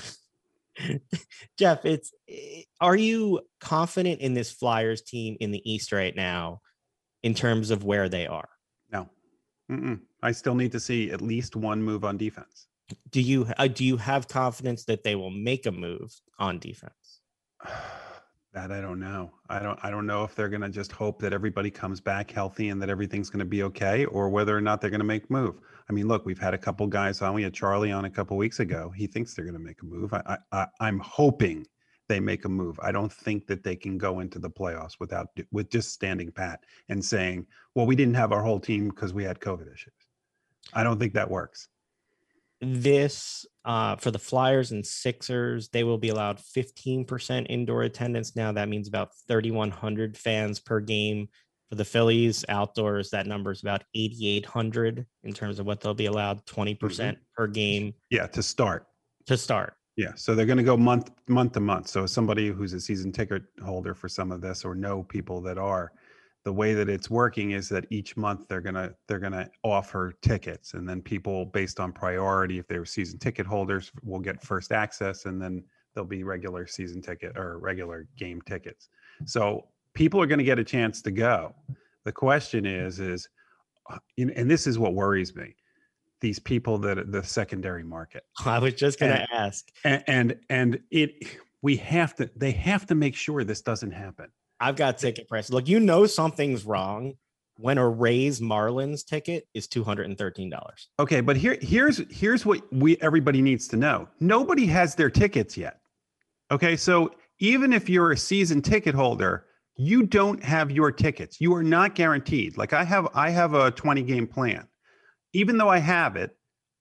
Jeff, 1.59 1.87
it's 1.87 2.13
eh, 2.29 2.65
are 2.83 2.97
you 2.97 3.41
confident 3.61 4.21
in 4.21 4.35
this 4.35 4.53
Flyers 4.53 5.01
team 5.01 5.39
in 5.41 5.53
the 5.53 5.73
East 5.73 5.91
right 5.91 6.15
now 6.15 6.61
in 7.27 7.35
terms 7.35 7.73
of 7.73 7.83
where 7.83 8.09
they 8.09 8.25
are? 8.25 8.49
No, 8.93 9.09
Mm-mm. 9.69 9.99
I 10.23 10.31
still 10.31 10.55
need 10.55 10.71
to 10.73 10.81
see 10.81 11.11
at 11.11 11.21
least 11.21 11.57
one 11.57 11.83
move 11.83 12.05
on 12.05 12.17
defense. 12.17 12.69
Do 13.11 13.21
you 13.21 13.49
uh, 13.59 13.67
do 13.67 13.85
you 13.85 13.97
have 13.97 14.29
confidence 14.29 14.85
that 14.85 15.03
they 15.03 15.17
will 15.17 15.31
make 15.31 15.67
a 15.67 15.73
move 15.73 16.15
on 16.39 16.61
defense? 16.61 17.21
that 18.55 18.71
I 18.71 18.81
don't 18.81 19.01
know. 19.01 19.33
I 19.51 19.59
don't 19.59 19.79
I 19.83 19.91
don't 19.91 20.07
know 20.07 20.23
if 20.23 20.37
they're 20.37 20.49
going 20.49 20.63
to 20.63 20.69
just 20.69 20.93
hope 20.93 21.21
that 21.23 21.33
everybody 21.33 21.69
comes 21.69 22.01
back 22.01 22.31
healthy 22.31 22.69
and 22.69 22.81
that 22.81 22.91
everything's 22.91 23.29
going 23.29 23.41
to 23.41 23.53
be 23.57 23.65
okay 23.65 24.05
or 24.05 24.29
whether 24.29 24.57
or 24.57 24.61
not 24.61 24.81
they're 24.81 24.89
going 24.97 25.01
to 25.01 25.05
make 25.05 25.29
move. 25.29 25.57
I 25.91 25.93
mean, 25.93 26.07
look, 26.07 26.25
we've 26.27 26.39
had 26.39 26.55
a 26.55 26.59
couple 26.59 26.87
guys 26.87 27.21
on. 27.23 27.35
We 27.35 27.43
had 27.43 27.53
Charlie 27.53 27.91
on 27.91 28.05
a 28.05 28.11
couple 28.11 28.37
weeks 28.37 28.61
ago. 28.61 28.93
He 28.95 29.09
thinks 29.09 29.35
they're 29.35 29.45
going 29.45 29.59
to 29.59 29.67
make 29.71 29.83
a 29.83 29.85
move. 29.85 30.15
I, 30.15 30.39
I 30.53 30.67
I'm 30.79 31.01
hoping 31.01 31.67
they 32.09 32.21
make 32.21 32.45
a 32.45 32.49
move. 32.49 32.79
I 32.83 32.93
don't 32.93 33.13
think 33.13 33.47
that 33.47 33.63
they 33.63 33.77
can 33.77 33.99
go 33.99 34.21
into 34.21 34.39
the 34.39 34.51
playoffs 34.51 34.99
without 35.01 35.29
with 35.53 35.71
just 35.71 35.93
standing 35.93 36.31
pat 36.31 36.65
and 36.89 37.05
saying, 37.05 37.47
"Well, 37.75 37.87
we 37.87 37.97
didn't 37.97 38.15
have 38.15 38.33
our 38.33 38.43
whole 38.43 38.61
team 38.61 38.89
because 38.89 39.13
we 39.13 39.25
had 39.25 39.41
COVID 39.41 39.73
issues." 39.73 39.95
I 40.73 40.83
don't 40.83 40.99
think 40.99 41.15
that 41.15 41.31
works. 41.31 41.69
This 42.61 43.47
uh, 43.65 43.97
for 43.97 44.11
the 44.11 44.19
Flyers 44.19 44.73
and 44.73 44.85
Sixers, 44.85 45.69
they 45.69 45.85
will 45.85 45.99
be 45.99 46.09
allowed 46.09 46.39
15% 46.39 47.47
indoor 47.51 47.83
attendance 47.83 48.35
now. 48.35 48.53
That 48.53 48.69
means 48.69 48.89
about 48.89 49.11
3,100 49.29 50.17
fans 50.17 50.61
per 50.61 50.81
game. 50.81 51.29
For 51.69 51.75
the 51.75 51.85
Phillies 51.85 52.45
outdoors, 52.49 53.11
that 53.11 53.27
number 53.27 53.51
is 53.51 53.61
about 53.61 53.83
8,800 53.93 55.05
in 55.25 55.33
terms 55.33 55.59
of 55.59 55.67
what 55.67 55.81
they'll 55.81 55.95
be 55.95 56.07
allowed 56.07 56.47
20% 56.47 56.79
mm 56.79 57.11
hmm 57.11 57.11
per 57.35 57.47
game. 57.47 57.93
Yeah, 58.09 58.27
to 58.29 58.43
start. 58.43 58.87
To 59.27 59.37
start. 59.37 59.75
Yeah, 59.97 60.13
so 60.15 60.35
they're 60.35 60.47
going 60.47 60.59
to 60.59 60.63
go 60.65 60.77
month 60.77 61.11
month 61.27 61.53
to 61.53 61.61
month. 61.61 61.89
So 61.89 62.05
somebody 62.05 62.49
who's 62.49 62.75
a 62.75 62.81
season 62.81 63.13
ticket 63.13 63.43
holder 63.65 63.95
for 63.95 64.09
some 64.09 64.31
of 64.31 64.43
this, 64.43 64.65
or 64.65 64.75
know 64.75 65.03
people 65.03 65.41
that 65.43 65.57
are, 65.57 65.93
the 66.45 66.53
way 66.53 66.75
that 66.75 66.89
it's 66.89 67.11
working 67.11 67.53
is 67.53 67.69
that 67.71 67.87
each 67.91 68.17
month 68.17 68.47
they're 68.47 68.61
gonna 68.61 68.95
they're 69.09 69.19
gonna 69.19 69.51
offer 69.65 70.13
tickets, 70.23 70.75
and 70.75 70.89
then 70.89 71.03
people 71.03 71.47
based 71.47 71.81
on 71.81 71.93
priority, 71.93 72.59
if 72.59 72.69
they 72.69 72.79
were 72.79 72.85
season 72.85 73.19
ticket 73.19 73.47
holders, 73.47 73.91
will 74.05 74.21
get 74.21 74.41
first 74.43 74.71
access, 74.71 75.25
and 75.25 75.41
then 75.43 75.65
there'll 75.95 76.07
be 76.07 76.23
regular 76.23 76.67
season 76.67 77.03
ticket 77.03 77.37
or 77.37 77.59
regular 77.59 78.07
game 78.17 78.41
tickets. 78.43 78.91
So 79.25 79.67
people 79.95 80.21
are 80.21 80.27
going 80.27 80.39
to 80.39 80.45
get 80.45 80.59
a 80.59 80.65
chance 80.65 81.01
to 81.03 81.11
go. 81.11 81.55
The 82.05 82.13
question 82.13 82.67
is, 82.67 83.01
is, 83.01 83.29
uh, 83.91 83.99
and 84.19 84.49
this 84.49 84.67
is 84.67 84.79
what 84.79 84.95
worries 84.95 85.35
me 85.35 85.57
these 86.21 86.39
people 86.39 86.79
that 86.79 87.13
the 87.13 87.23
secondary 87.23 87.85
market. 87.85 88.25
I 88.45 88.59
was 88.59 88.75
just 88.75 88.99
going 88.99 89.13
to 89.13 89.27
ask. 89.35 89.67
And, 89.85 90.05
and 90.07 90.37
and 90.49 90.81
it 90.91 91.39
we 91.63 91.77
have 91.77 92.15
to 92.17 92.31
they 92.37 92.53
have 92.53 92.87
to 92.87 92.95
make 92.95 93.15
sure 93.15 93.45
this 93.45 93.63
doesn't 93.63 93.93
happen. 93.93 94.27
I've 94.61 94.77
got 94.77 94.99
ticket 94.99 95.29
prices. 95.29 95.53
Look, 95.53 95.69
you 95.69 95.81
know 95.81 96.07
something's 96.07 96.65
wrong 96.65 97.15
when 97.59 97.79
a 97.79 97.89
Rays 97.89 98.41
Marlins 98.41 99.05
ticket 99.05 99.47
is 99.55 99.67
two 99.67 99.85
hundred 99.85 100.07
and 100.07 100.17
thirteen 100.17 100.51
dollars. 100.51 100.89
Okay, 100.99 101.21
but 101.21 101.37
here 101.37 101.59
here's 101.61 102.03
here's 102.11 102.47
what 102.47 102.63
we 102.73 102.97
everybody 102.99 103.43
needs 103.43 103.69
to 103.69 103.77
know. 103.77 104.09
Nobody 104.21 104.67
has 104.67 104.95
their 104.95 105.11
tickets 105.11 105.57
yet. 105.57 105.81
Okay, 106.51 106.77
so 106.77 107.11
even 107.39 107.73
if 107.73 107.89
you're 107.89 108.13
a 108.13 108.17
season 108.17 108.63
ticket 108.63 108.95
holder, 108.95 109.47
you 109.77 110.05
don't 110.05 110.43
have 110.43 110.71
your 110.71 110.91
tickets. 110.91 111.41
You 111.41 111.55
are 111.55 111.63
not 111.63 111.95
guaranteed. 111.95 112.57
Like 112.57 112.73
I 112.73 112.85
have 112.85 113.09
I 113.15 113.31
have 113.31 113.55
a 113.55 113.71
20 113.71 114.03
game 114.03 114.27
plan 114.27 114.67
even 115.37 115.59
though 115.59 115.69
I 115.69 115.79
have 115.79 116.17
it, 116.17 116.35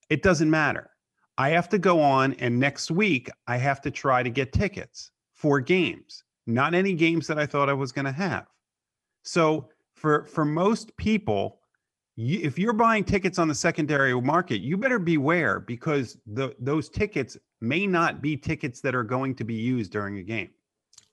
it 0.10 0.24
doesn't 0.24 0.50
matter. 0.50 0.90
I 1.38 1.50
have 1.50 1.68
to 1.70 1.78
go 1.78 2.02
on, 2.02 2.34
and 2.36 2.58
next 2.58 2.90
week 2.90 3.30
I 3.48 3.58
have 3.58 3.82
to 3.82 3.92
try 3.92 4.24
to 4.24 4.30
get 4.30 4.54
tickets 4.54 5.12
for 5.34 5.60
games, 5.60 6.24
not 6.48 6.74
any 6.74 6.94
games 6.94 7.28
that 7.28 7.38
I 7.38 7.46
thought 7.46 7.70
I 7.70 7.74
was 7.74 7.92
going 7.92 8.06
to 8.06 8.14
have. 8.14 8.48
So 9.24 9.68
for 9.96 10.24
for 10.24 10.46
most 10.46 10.96
people, 10.96 11.60
you, 12.16 12.40
if 12.42 12.58
you're 12.58 12.72
buying 12.72 13.04
tickets 13.04 13.40
on 13.40 13.50
the 13.50 13.56
secondary 13.56 14.20
market, 14.22 14.62
you 14.62 14.78
better 14.78 15.00
beware 15.00 15.60
because 15.60 16.18
the 16.26 16.56
those 16.58 16.88
tickets 16.90 17.38
may 17.60 17.86
not 17.86 18.22
be 18.22 18.38
tickets 18.38 18.80
that 18.82 18.96
are 18.96 19.04
going 19.04 19.36
to 19.36 19.44
be 19.44 19.56
used 19.56 19.92
during 19.92 20.20
a 20.20 20.24
game. 20.24 20.52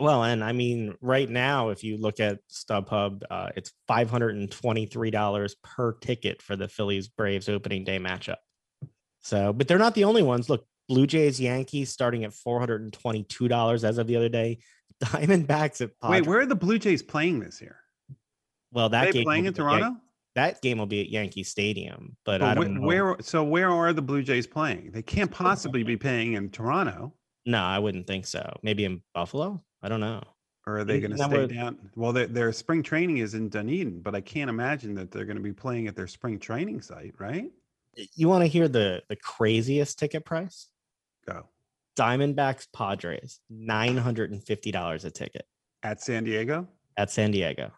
Well, 0.01 0.25
and 0.25 0.43
I 0.43 0.53
mean, 0.53 0.97
right 1.01 1.29
now, 1.31 1.69
if 1.69 1.85
you 1.85 1.97
look 1.97 2.19
at 2.19 2.39
StubHub, 2.51 3.23
uh, 3.31 3.51
it's 3.55 3.73
five 3.87 4.11
hundred 4.11 4.37
and 4.37 4.51
twenty-three 4.51 5.11
dollars 5.11 5.55
per 5.63 5.93
ticket 5.93 6.43
for 6.43 6.57
the 6.57 6.67
Phillies 6.69 7.09
Braves 7.09 7.49
opening 7.49 7.85
day 7.85 7.99
matchup. 7.99 8.37
So, 9.21 9.53
but 9.53 9.69
they're 9.69 9.79
not 9.79 9.95
the 9.95 10.05
only 10.05 10.23
ones. 10.23 10.51
Look, 10.51 10.67
Blue 10.89 11.07
Jays 11.07 11.41
Yankees 11.41 11.91
starting 11.91 12.25
at 12.25 12.35
four 12.35 12.59
hundred 12.59 12.83
and 12.83 12.93
twenty-two 12.93 13.49
dollars 13.49 13.85
as 13.85 13.99
of 13.99 14.07
the 14.07 14.17
other 14.17 14.29
day. 14.29 14.59
Diamondbacks 15.05 15.81
at 15.81 15.91
Padres. 16.01 16.21
wait, 16.21 16.27
where 16.27 16.41
are 16.41 16.47
the 16.47 16.55
Blue 16.57 16.79
Jays 16.79 17.03
playing 17.03 17.41
this 17.41 17.61
year? 17.61 17.77
Well, 18.73 18.89
that 18.89 19.09
are 19.09 19.13
game 19.13 19.25
playing 19.25 19.45
in 19.47 19.55
Toronto. 19.55 19.87
Yan- 19.87 20.01
that 20.35 20.63
game 20.63 20.79
will 20.79 20.87
be 20.87 21.03
at 21.03 21.11
Yankee 21.11 21.43
Stadium, 21.43 22.17
but, 22.25 22.41
but 22.41 22.49
I 22.49 22.55
don't 22.55 22.77
wh- 22.77 22.81
know 22.81 22.87
where. 22.87 23.17
So 23.21 23.45
where 23.45 23.71
are 23.71 23.93
the 23.93 24.03
Blue 24.03 24.23
Jays 24.23 24.47
playing? 24.47 24.91
They 24.93 25.03
can't 25.03 25.31
possibly 25.31 25.83
be 25.83 25.97
playing 25.97 26.35
in 26.35 26.51
Toronto. 26.51 27.13
No, 27.45 27.59
I 27.61 27.79
wouldn't 27.79 28.07
think 28.07 28.27
so. 28.27 28.59
Maybe 28.63 28.85
in 28.85 29.03
Buffalo. 29.15 29.63
I 29.83 29.89
don't 29.89 30.01
know. 30.01 30.23
Or 30.67 30.79
are 30.79 30.85
they 30.85 31.01
going 31.01 31.11
to 31.11 31.19
stay 31.19 31.27
where... 31.27 31.47
down? 31.47 31.77
Well, 31.97 32.13
their, 32.13 32.29
their 32.29 32.53
spring 32.53 32.83
training 32.85 33.19
is 33.19 33.35
in 33.35 33.49
Dunedin, 33.49 34.01
but 34.01 34.15
I 34.15 34.21
can't 34.21 34.49
imagine 34.49 34.95
that 34.95 35.11
they're 35.11 35.25
going 35.25 35.37
to 35.37 35.43
be 35.43 35.53
playing 35.53 35.89
at 35.89 35.97
their 35.97 36.07
spring 36.07 36.39
training 36.39 36.83
site, 36.83 37.15
right? 37.19 37.51
You 38.15 38.29
want 38.29 38.43
to 38.43 38.49
hear 38.49 38.69
the 38.69 39.03
the 39.09 39.17
craziest 39.17 39.99
ticket 39.99 40.25
price? 40.25 40.69
Go. 41.27 41.49
Diamondbacks 41.97 42.69
Padres, 42.73 43.41
nine 43.51 43.97
hundred 43.97 44.31
and 44.31 44.43
fifty 44.43 44.71
dollars 44.71 45.05
a 45.05 45.11
ticket 45.11 45.47
at 45.83 46.01
San 46.01 46.25
Diego. 46.25 46.69
At 46.97 47.11
San 47.11 47.33
Diego. 47.33 47.73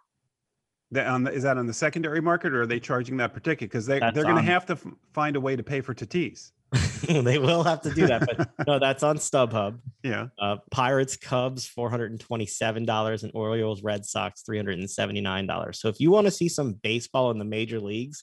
That 0.91 1.07
on 1.09 1.25
the, 1.25 1.33
is 1.33 1.43
that 1.43 1.59
on 1.59 1.67
the 1.67 1.73
secondary 1.73 2.21
market, 2.21 2.53
or 2.53 2.63
are 2.63 2.67
they 2.67 2.79
charging 2.79 3.17
that 3.17 3.33
per 3.33 3.41
ticket? 3.41 3.71
Because 3.71 3.87
they 3.87 3.99
they're 3.99 4.23
going 4.25 4.37
to 4.37 4.43
have 4.43 4.67
to 4.67 4.75
f- 4.75 4.87
find 5.13 5.35
a 5.35 5.41
way 5.41 5.57
to 5.57 5.63
pay 5.63 5.81
for 5.81 5.95
Tatis. 5.95 6.53
they 7.09 7.39
will 7.39 7.63
have 7.63 7.81
to 7.83 7.91
do 7.91 8.07
that, 8.07 8.27
but 8.27 8.67
no, 8.67 8.79
that's 8.79 9.03
on 9.03 9.17
StubHub. 9.19 9.79
Yeah. 10.03 10.27
Uh, 10.39 10.57
Pirates, 10.71 11.17
Cubs, 11.17 11.67
four 11.67 11.89
hundred 11.89 12.11
and 12.11 12.21
twenty-seven 12.21 12.85
dollars, 12.85 13.23
and 13.23 13.33
Orioles, 13.35 13.83
Red 13.83 14.05
Sox, 14.05 14.43
three 14.43 14.59
hundred 14.59 14.79
and 14.79 14.91
seventy-nine 14.91 15.47
dollars. 15.47 15.81
So 15.81 15.89
if 15.89 15.99
you 15.99 16.11
want 16.11 16.27
to 16.27 16.31
see 16.31 16.47
some 16.47 16.75
baseball 16.75 17.31
in 17.31 17.39
the 17.39 17.45
major 17.47 17.81
leagues, 17.81 18.23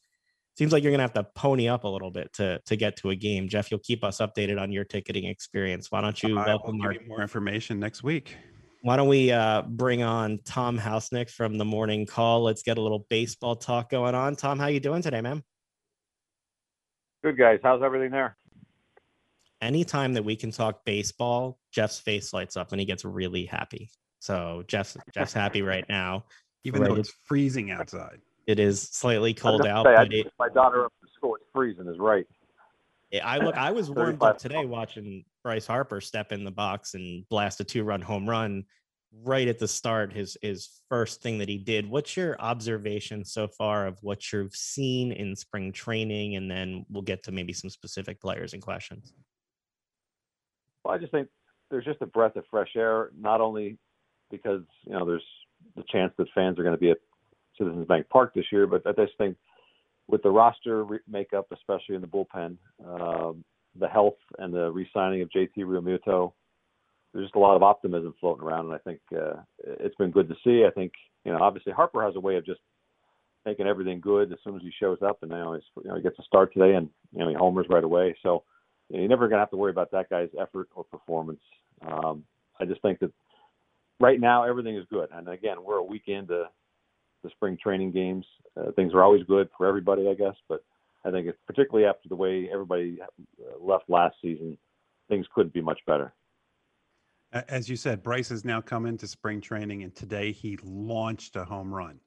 seems 0.60 0.72
like 0.72 0.84
you're 0.84 0.92
gonna 0.92 1.02
have 1.02 1.14
to 1.14 1.24
pony 1.34 1.68
up 1.68 1.86
a 1.86 1.88
little 1.88 2.12
bit 2.12 2.32
to 2.34 2.60
to 2.68 2.76
get 2.76 2.98
to 2.98 3.10
a 3.10 3.16
game. 3.16 3.50
Jeff, 3.50 3.72
you'll 3.72 3.80
keep 3.80 4.04
us 4.04 4.20
updated 4.20 4.62
on 4.62 4.72
your 4.72 4.84
ticketing 4.84 5.26
experience. 5.26 5.90
Why 5.90 6.02
don't 6.02 6.22
you 6.22 6.38
I 6.38 6.46
welcome 6.46 6.80
our- 6.82 6.96
more 7.08 7.22
information 7.24 7.80
next 7.80 8.04
week? 8.04 8.36
Why 8.84 8.96
don't 8.96 9.08
we 9.08 9.32
uh, 9.32 9.64
bring 9.64 10.04
on 10.04 10.40
Tom 10.46 10.78
Housenick 10.78 11.30
from 11.32 11.58
the 11.58 11.66
Morning 11.66 12.06
Call? 12.06 12.44
Let's 12.44 12.62
get 12.62 12.78
a 12.78 12.82
little 12.82 13.06
baseball 13.10 13.56
talk 13.56 13.90
going 13.90 14.14
on. 14.14 14.36
Tom, 14.36 14.60
how 14.60 14.68
you 14.68 14.80
doing 14.80 15.02
today, 15.02 15.22
man? 15.22 15.44
Good 17.24 17.38
guys. 17.38 17.60
How's 17.62 17.84
everything 17.84 18.12
there? 18.12 18.38
Anytime 19.62 20.14
that 20.14 20.24
we 20.24 20.36
can 20.36 20.52
talk 20.52 20.84
baseball, 20.86 21.60
Jeff's 21.72 22.00
face 22.00 22.34
lights 22.34 22.58
up 22.58 22.72
and 22.72 22.80
he 22.80 22.86
gets 22.86 23.06
really 23.06 23.46
happy. 23.46 23.90
So 24.20 24.64
Jeff's 24.68 24.98
Jeff's 25.14 25.34
happy 25.34 25.62
right 25.74 25.86
now. 25.88 26.26
Even 26.64 26.84
though 26.84 26.96
it's 26.96 27.14
freezing 27.24 27.72
outside. 27.72 28.20
It 28.46 28.60
is 28.60 28.82
slightly 28.82 29.34
cold 29.34 29.66
out. 29.66 29.86
Say, 29.86 29.96
but 29.96 30.14
it, 30.14 30.32
my 30.38 30.50
daughter 30.50 30.86
up 30.86 30.94
to 31.02 31.12
school, 31.12 31.36
it's 31.36 31.46
freezing 31.54 31.88
is 31.88 31.98
right. 31.98 32.26
I 33.24 33.38
look. 33.38 33.56
I 33.56 33.72
was 33.72 33.90
warmed 33.92 34.22
up 34.22 34.38
today 34.38 34.66
watching 34.66 35.26
Bryce 35.44 35.66
Harper 35.66 36.02
step 36.02 36.32
in 36.32 36.44
the 36.44 36.52
box 36.52 36.94
and 36.94 37.28
blast 37.30 37.60
a 37.60 37.64
two-run 37.64 38.02
home 38.02 38.30
run 38.30 38.64
right 39.24 39.48
at 39.48 39.60
the 39.60 39.68
start. 39.68 40.14
His 40.14 40.38
his 40.42 40.70
first 40.90 41.22
thing 41.22 41.40
that 41.40 41.50
he 41.50 41.58
did. 41.58 41.90
What's 41.90 42.16
your 42.16 42.40
observation 42.40 43.26
so 43.26 43.48
far 43.48 43.88
of 43.88 43.98
what 44.02 44.32
you've 44.32 44.56
seen 44.56 45.12
in 45.12 45.36
spring 45.36 45.72
training, 45.72 46.36
and 46.36 46.50
then 46.50 46.86
we'll 46.90 47.02
get 47.02 47.24
to 47.24 47.32
maybe 47.32 47.54
some 47.54 47.70
specific 47.70 48.22
players 48.22 48.54
and 48.54 48.62
questions. 48.62 49.14
Well, 50.84 50.94
I 50.94 50.98
just 50.98 51.12
think 51.12 51.28
there's 51.70 51.86
just 51.86 52.02
a 52.02 52.06
breath 52.06 52.36
of 52.36 52.44
fresh 52.50 52.76
air. 52.76 53.10
Not 53.20 53.42
only 53.42 53.78
because 54.30 54.62
you 54.86 54.94
know 54.94 55.06
there's 55.06 55.24
the 55.76 55.84
chance 55.92 56.14
that 56.18 56.28
fans 56.34 56.60
are 56.60 56.64
going 56.64 56.76
to 56.76 56.82
be 56.82 56.92
at 56.92 56.98
Citizens 57.58 57.88
Bank 57.88 58.08
Park 58.10 58.34
this 58.34 58.46
year, 58.52 58.68
but 58.68 58.86
I 58.86 58.92
just 58.94 59.18
think 59.18 59.38
with 60.08 60.24
the 60.24 60.30
roster 60.30 60.84
re- 60.84 61.00
makeup, 61.08 61.48
especially 61.54 61.96
in 61.96 62.02
the 62.02 62.08
bullpen, 62.08 62.58
um, 62.86 63.44
the 63.80 63.88
health 63.88 64.18
and 64.40 64.54
the 64.54 64.72
re-signing 64.72 65.22
of 65.22 65.30
JT 65.30 65.58
Realmuto, 65.60 66.34
there's 67.14 67.26
just 67.26 67.36
a 67.36 67.40
lot 67.40 67.56
of 67.56 67.64
optimism 67.64 68.14
floating 68.20 68.44
around, 68.44 68.66
and 68.66 68.74
I 68.74 68.80
think 68.80 69.00
uh, 69.16 69.42
it's 69.60 69.96
been 69.96 70.12
good 70.12 70.30
to 70.30 70.36
see. 70.44 70.66
I 70.66 70.72
think 70.72 70.94
you 71.26 71.32
know, 71.32 71.40
obviously 71.42 71.74
Harper 71.74 72.04
has 72.04 72.16
a 72.16 72.20
way 72.20 72.36
of 72.38 72.46
just 72.46 72.62
making 73.46 73.68
everything 73.68 74.00
good 74.00 74.32
as 74.32 74.40
soon 74.44 74.56
as 74.56 74.62
he 74.62 74.72
shows 74.80 75.00
up, 75.02 75.20
and 75.22 75.32
now 75.32 75.54
he's 75.54 75.64
you 75.84 75.90
know 75.90 75.96
he 75.96 76.02
gets 76.02 76.20
a 76.20 76.24
start 76.24 76.54
today, 76.54 76.76
and 76.76 76.90
you 77.12 77.20
know 77.20 77.30
he 77.30 77.36
homers 77.36 77.68
right 77.70 77.84
away. 77.84 78.16
So 78.24 78.44
you're 79.00 79.08
never 79.08 79.28
gonna 79.28 79.42
have 79.42 79.52
to 79.52 79.58
worry 79.58 79.72
about 79.72 79.92
that 79.92 80.10
guy's 80.10 80.30
effort 80.40 80.70
or 80.76 80.84
performance. 80.84 81.42
Um, 81.86 82.24
I 82.60 82.66
just 82.66 82.82
think 82.82 83.00
that 83.00 83.12
right 84.00 84.20
now 84.20 84.44
everything 84.44 84.76
is 84.76 84.86
good, 84.90 85.10
and 85.14 85.28
again, 85.30 85.64
we're 85.64 85.78
a 85.78 85.84
week 85.84 86.04
into 86.08 86.46
the 87.24 87.30
spring 87.30 87.58
training 87.62 87.92
games. 87.92 88.26
Uh, 88.58 88.72
things 88.76 88.94
are 88.94 89.04
always 89.04 89.24
good 89.24 89.50
for 89.58 89.68
everybody, 89.68 90.08
I 90.10 90.14
guess, 90.14 90.36
but 90.50 90.64
I 91.06 91.12
think 91.12 91.28
it's 91.28 91.38
particularly 91.48 91.88
after 91.88 92.10
the 92.10 92.16
way 92.16 92.50
everybody 92.52 93.00
uh, 93.02 93.64
left 93.64 93.90
last 93.90 94.16
season, 94.22 94.58
things 95.10 95.26
couldn't 95.34 95.54
be 95.54 95.62
much 95.62 95.80
better. 95.88 96.14
As 97.32 97.70
you 97.70 97.78
said, 97.78 98.04
Bryce 98.04 98.30
has 98.30 98.44
now 98.44 98.60
come 98.60 98.86
into 98.86 99.08
spring 99.08 99.40
training, 99.40 99.84
and 99.84 99.96
today 99.96 100.32
he 100.32 100.58
launched 100.64 101.36
a 101.38 101.46
home 101.46 101.74
run. 101.74 102.00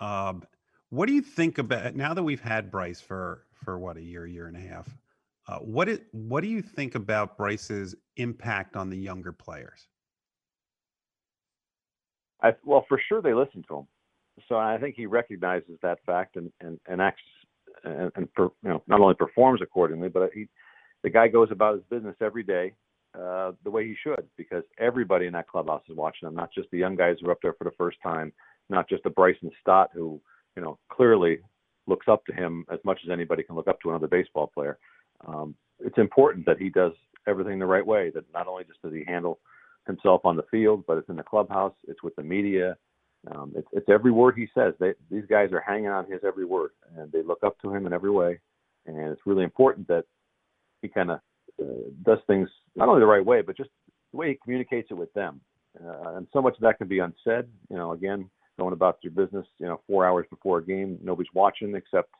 Um, 0.00 0.44
what 0.88 1.06
do 1.06 1.12
you 1.12 1.22
think 1.22 1.58
about 1.58 1.94
now 1.94 2.14
that 2.14 2.22
we've 2.22 2.40
had 2.40 2.70
Bryce 2.70 3.00
for 3.00 3.46
for 3.52 3.78
what 3.78 3.96
a 3.96 4.02
year, 4.02 4.26
year 4.26 4.46
and 4.46 4.56
a 4.56 4.60
half? 4.60 4.88
Uh, 5.48 5.58
what 5.58 5.88
is 5.88 6.00
what 6.12 6.42
do 6.42 6.48
you 6.48 6.62
think 6.62 6.94
about 6.94 7.36
Bryce's 7.36 7.94
impact 8.16 8.76
on 8.76 8.90
the 8.90 8.96
younger 8.96 9.32
players? 9.32 9.88
I, 12.42 12.54
well, 12.64 12.84
for 12.88 13.00
sure 13.08 13.22
they 13.22 13.34
listen 13.34 13.64
to 13.68 13.78
him 13.78 13.86
so 14.48 14.56
I 14.56 14.78
think 14.78 14.94
he 14.96 15.06
recognizes 15.06 15.78
that 15.82 15.98
fact 16.06 16.36
and 16.36 16.50
and, 16.60 16.78
and 16.86 17.00
acts 17.00 17.22
and, 17.84 18.10
and 18.16 18.32
per, 18.34 18.44
you 18.44 18.70
know 18.70 18.82
not 18.86 19.00
only 19.00 19.14
performs 19.14 19.60
accordingly, 19.62 20.08
but 20.08 20.30
he 20.34 20.48
the 21.02 21.10
guy 21.10 21.28
goes 21.28 21.48
about 21.50 21.74
his 21.74 21.84
business 21.90 22.16
every 22.20 22.42
day 22.42 22.74
uh, 23.18 23.52
the 23.64 23.70
way 23.70 23.86
he 23.86 23.96
should 24.02 24.24
because 24.36 24.62
everybody 24.78 25.26
in 25.26 25.32
that 25.32 25.48
clubhouse 25.48 25.82
is 25.88 25.96
watching 25.96 26.28
him, 26.28 26.34
not 26.34 26.52
just 26.54 26.70
the 26.70 26.78
young 26.78 26.96
guys 26.96 27.16
who 27.20 27.28
are 27.28 27.32
up 27.32 27.38
there 27.42 27.54
for 27.54 27.64
the 27.64 27.76
first 27.76 27.98
time, 28.02 28.32
not 28.70 28.88
just 28.88 29.02
the 29.02 29.10
Bryson 29.10 29.50
Stott 29.60 29.90
who 29.94 30.20
you 30.56 30.62
know 30.62 30.78
clearly 30.90 31.40
looks 31.86 32.06
up 32.08 32.24
to 32.26 32.32
him 32.32 32.64
as 32.72 32.78
much 32.84 33.00
as 33.04 33.10
anybody 33.10 33.42
can 33.42 33.56
look 33.56 33.68
up 33.68 33.80
to 33.80 33.90
another 33.90 34.08
baseball 34.08 34.50
player. 34.52 34.78
Um, 35.26 35.54
it's 35.80 35.98
important 35.98 36.46
that 36.46 36.58
he 36.58 36.68
does 36.68 36.92
everything 37.26 37.58
the 37.58 37.66
right 37.66 37.86
way. 37.86 38.10
That 38.10 38.24
not 38.32 38.46
only 38.46 38.64
just 38.64 38.82
does 38.82 38.92
he 38.92 39.04
handle 39.06 39.38
himself 39.86 40.22
on 40.24 40.36
the 40.36 40.44
field, 40.50 40.84
but 40.86 40.98
it's 40.98 41.08
in 41.08 41.16
the 41.16 41.22
clubhouse, 41.22 41.74
it's 41.88 42.02
with 42.02 42.14
the 42.16 42.22
media, 42.22 42.76
um, 43.30 43.52
it's, 43.54 43.68
it's 43.72 43.88
every 43.88 44.10
word 44.10 44.34
he 44.36 44.48
says. 44.54 44.74
They, 44.80 44.94
these 45.10 45.24
guys 45.28 45.52
are 45.52 45.60
hanging 45.60 45.88
on 45.88 46.10
his 46.10 46.20
every 46.26 46.44
word, 46.44 46.70
and 46.96 47.10
they 47.12 47.22
look 47.22 47.42
up 47.44 47.58
to 47.60 47.72
him 47.72 47.86
in 47.86 47.92
every 47.92 48.10
way. 48.10 48.40
And 48.86 48.98
it's 49.12 49.20
really 49.26 49.44
important 49.44 49.86
that 49.88 50.04
he 50.82 50.88
kind 50.88 51.12
of 51.12 51.20
uh, 51.60 51.90
does 52.04 52.18
things 52.26 52.48
not 52.74 52.88
only 52.88 53.00
the 53.00 53.06
right 53.06 53.24
way, 53.24 53.42
but 53.42 53.56
just 53.56 53.70
the 54.12 54.18
way 54.18 54.30
he 54.30 54.38
communicates 54.42 54.90
it 54.90 54.94
with 54.94 55.12
them. 55.12 55.40
Uh, 55.82 56.16
and 56.16 56.26
so 56.32 56.42
much 56.42 56.54
of 56.56 56.62
that 56.62 56.78
can 56.78 56.88
be 56.88 56.98
unsaid. 56.98 57.48
You 57.70 57.76
know, 57.76 57.92
again, 57.92 58.28
going 58.58 58.72
about 58.72 58.98
your 59.02 59.12
business. 59.12 59.46
You 59.58 59.66
know, 59.66 59.80
four 59.86 60.04
hours 60.04 60.26
before 60.28 60.58
a 60.58 60.64
game, 60.64 60.98
nobody's 61.02 61.32
watching 61.32 61.74
except 61.76 62.10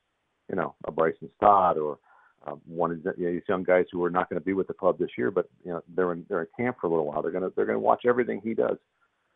you 0.48 0.56
know 0.56 0.74
a 0.86 0.92
Bryson 0.92 1.28
Stott 1.36 1.76
or 1.76 1.98
um, 2.46 2.60
one 2.66 2.90
of 2.90 2.98
you 3.18 3.26
know, 3.26 3.32
these 3.32 3.42
young 3.48 3.62
guys 3.62 3.86
who 3.92 4.02
are 4.04 4.10
not 4.10 4.28
going 4.28 4.40
to 4.40 4.44
be 4.44 4.52
with 4.52 4.66
the 4.66 4.74
club 4.74 4.98
this 4.98 5.10
year, 5.16 5.30
but 5.30 5.48
you 5.64 5.72
know 5.72 5.82
they're 5.94 6.12
in 6.12 6.24
they're 6.28 6.42
in 6.42 6.48
camp 6.56 6.76
for 6.80 6.86
a 6.86 6.90
little 6.90 7.06
while. 7.06 7.22
They're 7.22 7.32
gonna 7.32 7.50
they're 7.54 7.66
gonna 7.66 7.78
watch 7.78 8.02
everything 8.06 8.40
he 8.42 8.54
does 8.54 8.78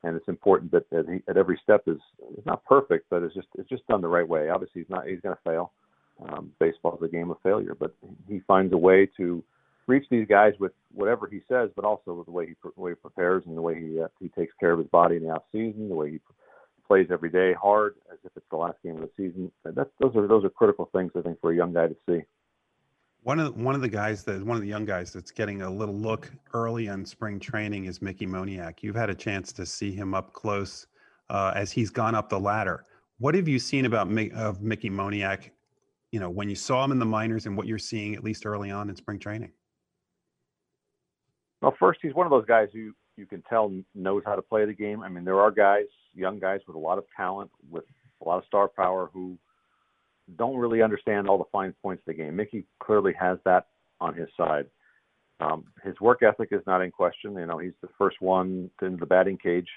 and 0.06 0.16
it's 0.16 0.28
important 0.28 0.70
that, 0.72 0.88
that 0.90 1.08
he, 1.08 1.22
at 1.28 1.36
every 1.36 1.58
step 1.62 1.82
is 1.86 1.98
is 2.38 2.46
not 2.46 2.64
perfect, 2.64 3.06
but 3.10 3.22
it's 3.22 3.34
just 3.34 3.48
it's 3.58 3.68
just 3.68 3.86
done 3.88 4.00
the 4.00 4.08
right 4.08 4.26
way. 4.26 4.48
Obviously, 4.48 4.82
he's 4.82 4.90
not 4.90 5.06
he's 5.06 5.20
going 5.20 5.34
to 5.34 5.42
fail. 5.42 5.72
Um, 6.28 6.52
baseball 6.58 6.96
is 6.96 7.02
a 7.06 7.12
game 7.12 7.30
of 7.30 7.36
failure, 7.42 7.76
but 7.78 7.94
he 8.28 8.40
finds 8.46 8.72
a 8.72 8.76
way 8.76 9.06
to 9.18 9.42
reach 9.86 10.06
these 10.10 10.26
guys 10.26 10.54
with 10.58 10.72
whatever 10.94 11.28
he 11.30 11.40
says, 11.48 11.70
but 11.76 11.84
also 11.84 12.14
with 12.14 12.26
the 12.26 12.32
way 12.32 12.46
he 12.46 12.54
the 12.62 12.80
way 12.80 12.92
he 12.92 12.94
prepares 12.94 13.42
and 13.46 13.56
the 13.56 13.62
way 13.62 13.80
he 13.80 14.00
uh, 14.00 14.08
he 14.20 14.28
takes 14.28 14.54
care 14.58 14.72
of 14.72 14.78
his 14.78 14.88
body 14.88 15.16
in 15.16 15.24
the 15.24 15.30
off 15.30 15.42
season, 15.52 15.88
the 15.88 15.94
way 15.94 16.12
he 16.12 16.20
plays 16.86 17.08
every 17.10 17.30
day 17.30 17.52
hard 17.52 17.96
as 18.12 18.18
if 18.24 18.30
it's 18.36 18.46
the 18.50 18.56
last 18.56 18.78
game 18.84 18.96
of 18.96 19.02
the 19.02 19.10
season. 19.16 19.50
That's 19.64 19.90
those 20.00 20.14
are 20.14 20.26
those 20.26 20.44
are 20.44 20.50
critical 20.50 20.88
things 20.92 21.12
I 21.16 21.22
think 21.22 21.40
for 21.40 21.52
a 21.52 21.56
young 21.56 21.72
guy 21.72 21.88
to 21.88 21.96
see. 22.08 22.22
One 23.26 23.40
of 23.40 23.56
the, 23.56 23.60
one 23.60 23.74
of 23.74 23.80
the 23.80 23.88
guys 23.88 24.22
that 24.22 24.40
one 24.46 24.56
of 24.56 24.62
the 24.62 24.68
young 24.68 24.84
guys 24.84 25.12
that's 25.12 25.32
getting 25.32 25.62
a 25.62 25.68
little 25.68 25.96
look 25.96 26.30
early 26.54 26.88
on 26.88 27.04
spring 27.04 27.40
training 27.40 27.86
is 27.86 28.00
Mickey 28.00 28.24
Moniak. 28.24 28.84
You've 28.84 28.94
had 28.94 29.10
a 29.10 29.16
chance 29.16 29.50
to 29.54 29.66
see 29.66 29.90
him 29.90 30.14
up 30.14 30.32
close 30.32 30.86
uh, 31.28 31.52
as 31.56 31.72
he's 31.72 31.90
gone 31.90 32.14
up 32.14 32.28
the 32.28 32.38
ladder. 32.38 32.84
What 33.18 33.34
have 33.34 33.48
you 33.48 33.58
seen 33.58 33.84
about 33.84 34.06
of 34.32 34.62
Mickey 34.62 34.90
Moniak? 34.90 35.50
You 36.12 36.20
know, 36.20 36.30
when 36.30 36.48
you 36.48 36.54
saw 36.54 36.84
him 36.84 36.92
in 36.92 37.00
the 37.00 37.04
minors 37.04 37.46
and 37.46 37.56
what 37.56 37.66
you're 37.66 37.80
seeing 37.80 38.14
at 38.14 38.22
least 38.22 38.46
early 38.46 38.70
on 38.70 38.88
in 38.90 38.94
spring 38.94 39.18
training. 39.18 39.50
Well, 41.62 41.74
first, 41.80 41.98
he's 42.02 42.14
one 42.14 42.26
of 42.26 42.30
those 42.30 42.46
guys 42.46 42.68
who 42.72 42.92
you 43.16 43.26
can 43.26 43.42
tell 43.50 43.72
knows 43.96 44.22
how 44.24 44.36
to 44.36 44.42
play 44.42 44.66
the 44.66 44.72
game. 44.72 45.02
I 45.02 45.08
mean, 45.08 45.24
there 45.24 45.40
are 45.40 45.50
guys, 45.50 45.86
young 46.14 46.38
guys 46.38 46.60
with 46.68 46.76
a 46.76 46.78
lot 46.78 46.96
of 46.96 47.04
talent, 47.16 47.50
with 47.68 47.86
a 48.22 48.24
lot 48.24 48.38
of 48.38 48.44
star 48.44 48.68
power, 48.68 49.10
who 49.12 49.36
don't 50.36 50.56
really 50.56 50.82
understand 50.82 51.28
all 51.28 51.38
the 51.38 51.44
fine 51.52 51.74
points 51.82 52.02
of 52.06 52.14
the 52.14 52.22
game. 52.22 52.34
Mickey 52.36 52.64
clearly 52.80 53.12
has 53.18 53.38
that 53.44 53.68
on 54.00 54.14
his 54.14 54.28
side. 54.36 54.66
Um, 55.38 55.64
his 55.84 56.00
work 56.00 56.22
ethic 56.22 56.48
is 56.50 56.62
not 56.66 56.82
in 56.82 56.90
question. 56.90 57.34
You 57.34 57.46
know, 57.46 57.58
he's 57.58 57.74
the 57.82 57.88
first 57.98 58.16
one 58.20 58.70
into 58.82 58.96
the 58.96 59.06
batting 59.06 59.38
cage 59.38 59.68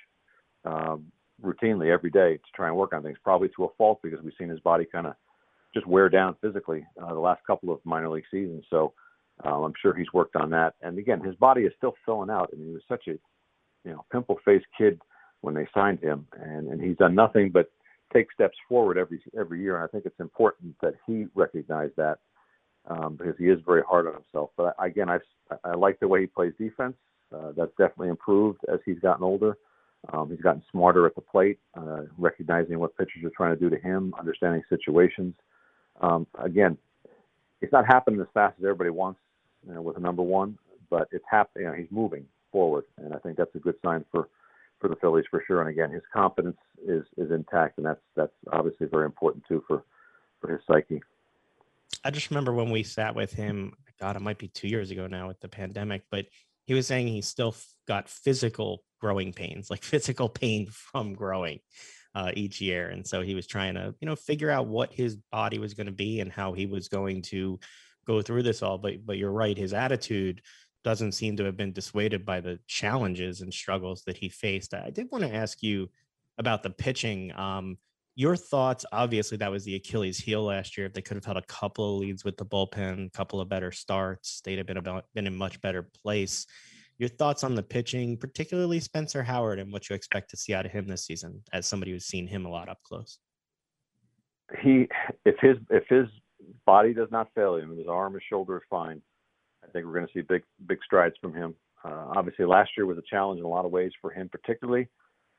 um, 0.66 1.12
routinely 1.44 1.92
every 1.92 2.10
day 2.10 2.38
to 2.38 2.52
try 2.56 2.68
and 2.68 2.76
work 2.76 2.94
on 2.94 3.04
things, 3.04 3.18
probably 3.24 3.50
to 3.56 3.66
a 3.66 3.74
fault 3.78 4.00
because 4.02 4.22
we've 4.24 4.34
seen 4.38 4.50
his 4.50 4.60
body 4.62 4.86
kind 4.90 5.08
of 5.08 5.14
just 5.74 5.86
wear 5.86 6.10
down 6.10 6.36
physically 6.42 6.86
uh, 7.02 7.14
the 7.14 7.20
last 7.20 7.42
couple 7.46 7.72
of 7.72 7.80
minor 7.86 8.10
league 8.10 8.24
seasons. 8.32 8.64
So 8.70 8.94
um, 9.44 9.64
I'm 9.64 9.74
sure 9.82 9.94
he's 9.94 10.12
worked 10.14 10.36
on 10.36 10.50
that. 10.52 10.74
And 10.82 10.98
again, 10.98 11.22
his 11.22 11.36
body 11.36 11.62
is 11.62 11.74
still 11.78 11.94
filling 12.06 12.30
out. 12.30 12.50
I 12.52 12.58
mean, 12.58 12.70
he 12.70 12.74
was 12.74 12.84
such 12.88 13.08
a 13.08 13.18
you 13.86 13.92
know 13.92 14.06
pimple-faced 14.12 14.66
kid 14.78 15.00
when 15.42 15.54
they 15.54 15.68
signed 15.74 16.00
him, 16.00 16.28
and 16.34 16.68
and 16.68 16.82
he's 16.82 16.98
done 16.98 17.16
nothing 17.16 17.50
but 17.52 17.72
take 18.14 18.32
steps 18.32 18.58
forward 18.68 18.98
every 18.98 19.22
every 19.38 19.62
year. 19.62 19.76
And 19.76 19.84
I 19.84 19.88
think 19.88 20.06
it's 20.06 20.20
important 20.20 20.76
that 20.82 20.96
he 21.06 21.28
recognize 21.36 21.92
that 21.98 22.20
um, 22.88 23.16
because 23.16 23.36
he 23.38 23.46
is 23.46 23.60
very 23.66 23.84
hard 23.88 24.08
on 24.08 24.14
himself. 24.14 24.52
But 24.58 24.76
I, 24.80 24.88
again, 24.88 25.10
I 25.10 25.20
I 25.64 25.76
like 25.76 26.00
the 26.00 26.08
way 26.08 26.22
he 26.22 26.28
plays 26.28 26.54
defense. 26.58 26.96
Uh, 27.34 27.52
that's 27.56 27.72
definitely 27.78 28.10
improved 28.10 28.60
as 28.72 28.80
he's 28.86 29.00
gotten 29.00 29.24
older. 29.24 29.58
Um, 30.12 30.30
he's 30.30 30.42
gotten 30.42 30.64
smarter 30.72 31.06
at 31.06 31.14
the 31.16 31.22
plate, 31.22 31.60
uh, 31.78 32.04
recognizing 32.18 32.80
what 32.80 32.98
pitchers 32.98 33.24
are 33.24 33.32
trying 33.36 33.54
to 33.56 33.60
do 33.60 33.70
to 33.70 33.78
him, 33.82 34.14
understanding 34.18 34.64
situations. 34.70 35.36
Um, 36.02 36.26
again, 36.42 36.78
it's 37.62 37.74
not 37.74 37.86
happening 37.86 38.22
as 38.22 38.28
fast 38.34 38.56
as 38.58 38.64
everybody 38.64 38.90
wants 38.90 39.20
you 39.68 39.74
know, 39.74 39.82
with 39.82 39.98
a 39.98 40.00
number 40.00 40.22
one, 40.22 40.58
but 40.90 41.10
it's 41.12 41.26
happening. 41.30 41.66
You 41.66 41.72
know, 41.72 41.78
he's 41.78 41.92
moving 41.92 42.26
forward, 42.52 42.86
and 42.98 43.14
I 43.14 43.18
think 43.18 43.38
that's 43.38 43.54
a 43.56 43.60
good 43.60 43.76
sign 43.84 44.06
for 44.12 44.30
for 44.80 44.88
the 44.88 44.96
Phillies 44.96 45.26
for 45.30 45.44
sure. 45.46 45.62
And 45.62 45.70
again, 45.70 45.92
his 45.92 46.04
confidence 46.14 46.58
is 46.86 47.04
is 47.18 47.32
intact, 47.32 47.78
and 47.78 47.86
that's 47.86 48.02
that's 48.16 48.34
obviously 48.52 48.88
very 48.88 49.06
important 49.06 49.44
too 49.48 49.64
for 49.68 49.84
for 50.42 50.52
his 50.52 50.62
psyche. 50.68 51.02
I 52.04 52.12
just 52.12 52.30
remember 52.30 52.54
when 52.54 52.70
we 52.70 52.84
sat 52.84 53.16
with 53.16 53.34
him. 53.34 53.74
God, 54.00 54.16
it 54.16 54.22
might 54.22 54.38
be 54.38 54.48
two 54.48 54.70
years 54.70 54.92
ago 54.92 55.08
now 55.08 55.28
with 55.28 55.42
the 55.42 55.50
pandemic, 55.50 56.04
but 56.10 56.26
he 56.66 56.74
was 56.74 56.88
saying 56.88 57.08
he 57.08 57.22
still 57.22 57.54
got 57.86 58.08
physical 58.08 58.84
growing 59.02 59.34
pains, 59.34 59.70
like 59.70 59.84
physical 59.94 60.30
pain 60.30 60.68
from 60.68 61.14
growing 61.14 61.60
uh, 62.16 62.32
each 62.34 62.62
year, 62.62 62.90
and 62.90 63.06
so 63.06 63.22
he 63.22 63.36
was 63.36 63.48
trying 63.48 63.76
to 63.76 63.94
you 64.00 64.06
know 64.06 64.16
figure 64.16 64.50
out 64.50 64.68
what 64.68 64.94
his 64.94 65.16
body 65.32 65.60
was 65.60 65.74
going 65.74 65.88
to 65.88 65.94
be 65.94 66.22
and 66.22 66.32
how 66.32 66.54
he 66.54 66.66
was 66.66 66.88
going 66.88 67.22
to 67.24 67.60
go 68.06 68.22
through 68.22 68.44
this 68.44 68.64
all. 68.64 68.78
But 68.78 69.06
but 69.06 69.18
you're 69.18 69.32
right, 69.32 69.58
his 69.58 69.74
attitude 69.74 70.42
doesn't 70.84 71.12
seem 71.12 71.36
to 71.38 71.44
have 71.44 71.58
been 71.58 71.74
dissuaded 71.74 72.26
by 72.26 72.40
the 72.40 72.60
challenges 72.68 73.42
and 73.42 73.54
struggles 73.54 74.04
that 74.06 74.18
he 74.18 74.30
faced. 74.30 74.74
I 74.74 74.90
did 74.90 75.08
want 75.12 75.24
to 75.24 75.34
ask 75.34 75.62
you 75.62 75.90
about 76.38 76.64
the 76.64 76.70
pitching. 76.70 77.32
Um, 77.38 77.78
your 78.16 78.36
thoughts, 78.36 78.86
obviously, 78.92 79.38
that 79.38 79.52
was 79.52 79.64
the 79.64 79.76
Achilles 79.76 80.18
heel 80.18 80.44
last 80.44 80.78
year. 80.78 80.88
If 80.88 80.94
they 80.94 81.02
could 81.02 81.16
have 81.16 81.26
had 81.26 81.38
a 81.38 81.42
couple 81.44 81.96
of 81.96 82.00
leads 82.00 82.26
with 82.26 82.38
the 82.38 82.46
bullpen, 82.46 83.08
a 83.08 83.10
couple 83.12 83.40
of 83.40 83.50
better 83.50 83.72
starts, 83.72 84.42
they'd 84.44 84.58
have 84.58 84.68
been 84.68 84.78
about 84.78 85.06
been 85.14 85.28
in 85.28 85.36
much 85.36 85.62
better 85.62 85.90
place. 86.04 86.46
Your 86.98 87.10
thoughts 87.10 87.46
on 87.46 87.56
the 87.56 87.64
pitching, 87.64 88.18
particularly 88.18 88.82
Spencer 88.82 89.24
Howard, 89.24 89.60
and 89.60 89.72
what 89.72 89.90
you 89.90 89.96
expect 89.96 90.30
to 90.32 90.38
see 90.38 90.54
out 90.54 90.66
of 90.66 90.72
him 90.72 90.86
this 90.86 91.06
season, 91.06 91.42
as 91.54 91.66
somebody 91.66 91.92
who's 91.92 92.06
seen 92.06 92.28
him 92.28 92.46
a 92.46 92.50
lot 92.50 92.68
up 92.68 92.80
close. 92.84 93.20
He, 94.62 94.88
if 95.24 95.36
his 95.40 95.58
if 95.70 95.84
his 95.88 96.08
body 96.66 96.94
does 96.94 97.10
not 97.12 97.30
fail 97.36 97.56
him, 97.56 97.78
his 97.78 97.88
arm, 97.88 98.16
his 98.16 98.24
shoulder 98.30 98.58
is 98.58 98.64
fine 98.70 99.02
I 99.70 99.72
think 99.72 99.86
we're 99.86 99.94
going 99.94 100.08
to 100.08 100.14
see 100.14 100.22
big 100.22 100.44
big 100.68 100.80
strides 100.84 101.16
from 101.22 101.34
him. 101.34 101.56
Uh, 101.84 102.12
obviously, 102.16 102.46
last 102.46 102.72
year 102.76 102.86
was 102.86 102.98
a 102.98 103.10
challenge 103.10 103.40
in 103.40 103.46
a 103.46 103.50
lot 103.50 103.66
of 103.66 103.72
ways 103.72 103.92
for 104.02 104.12
him, 104.12 104.30
particularly 104.30 104.88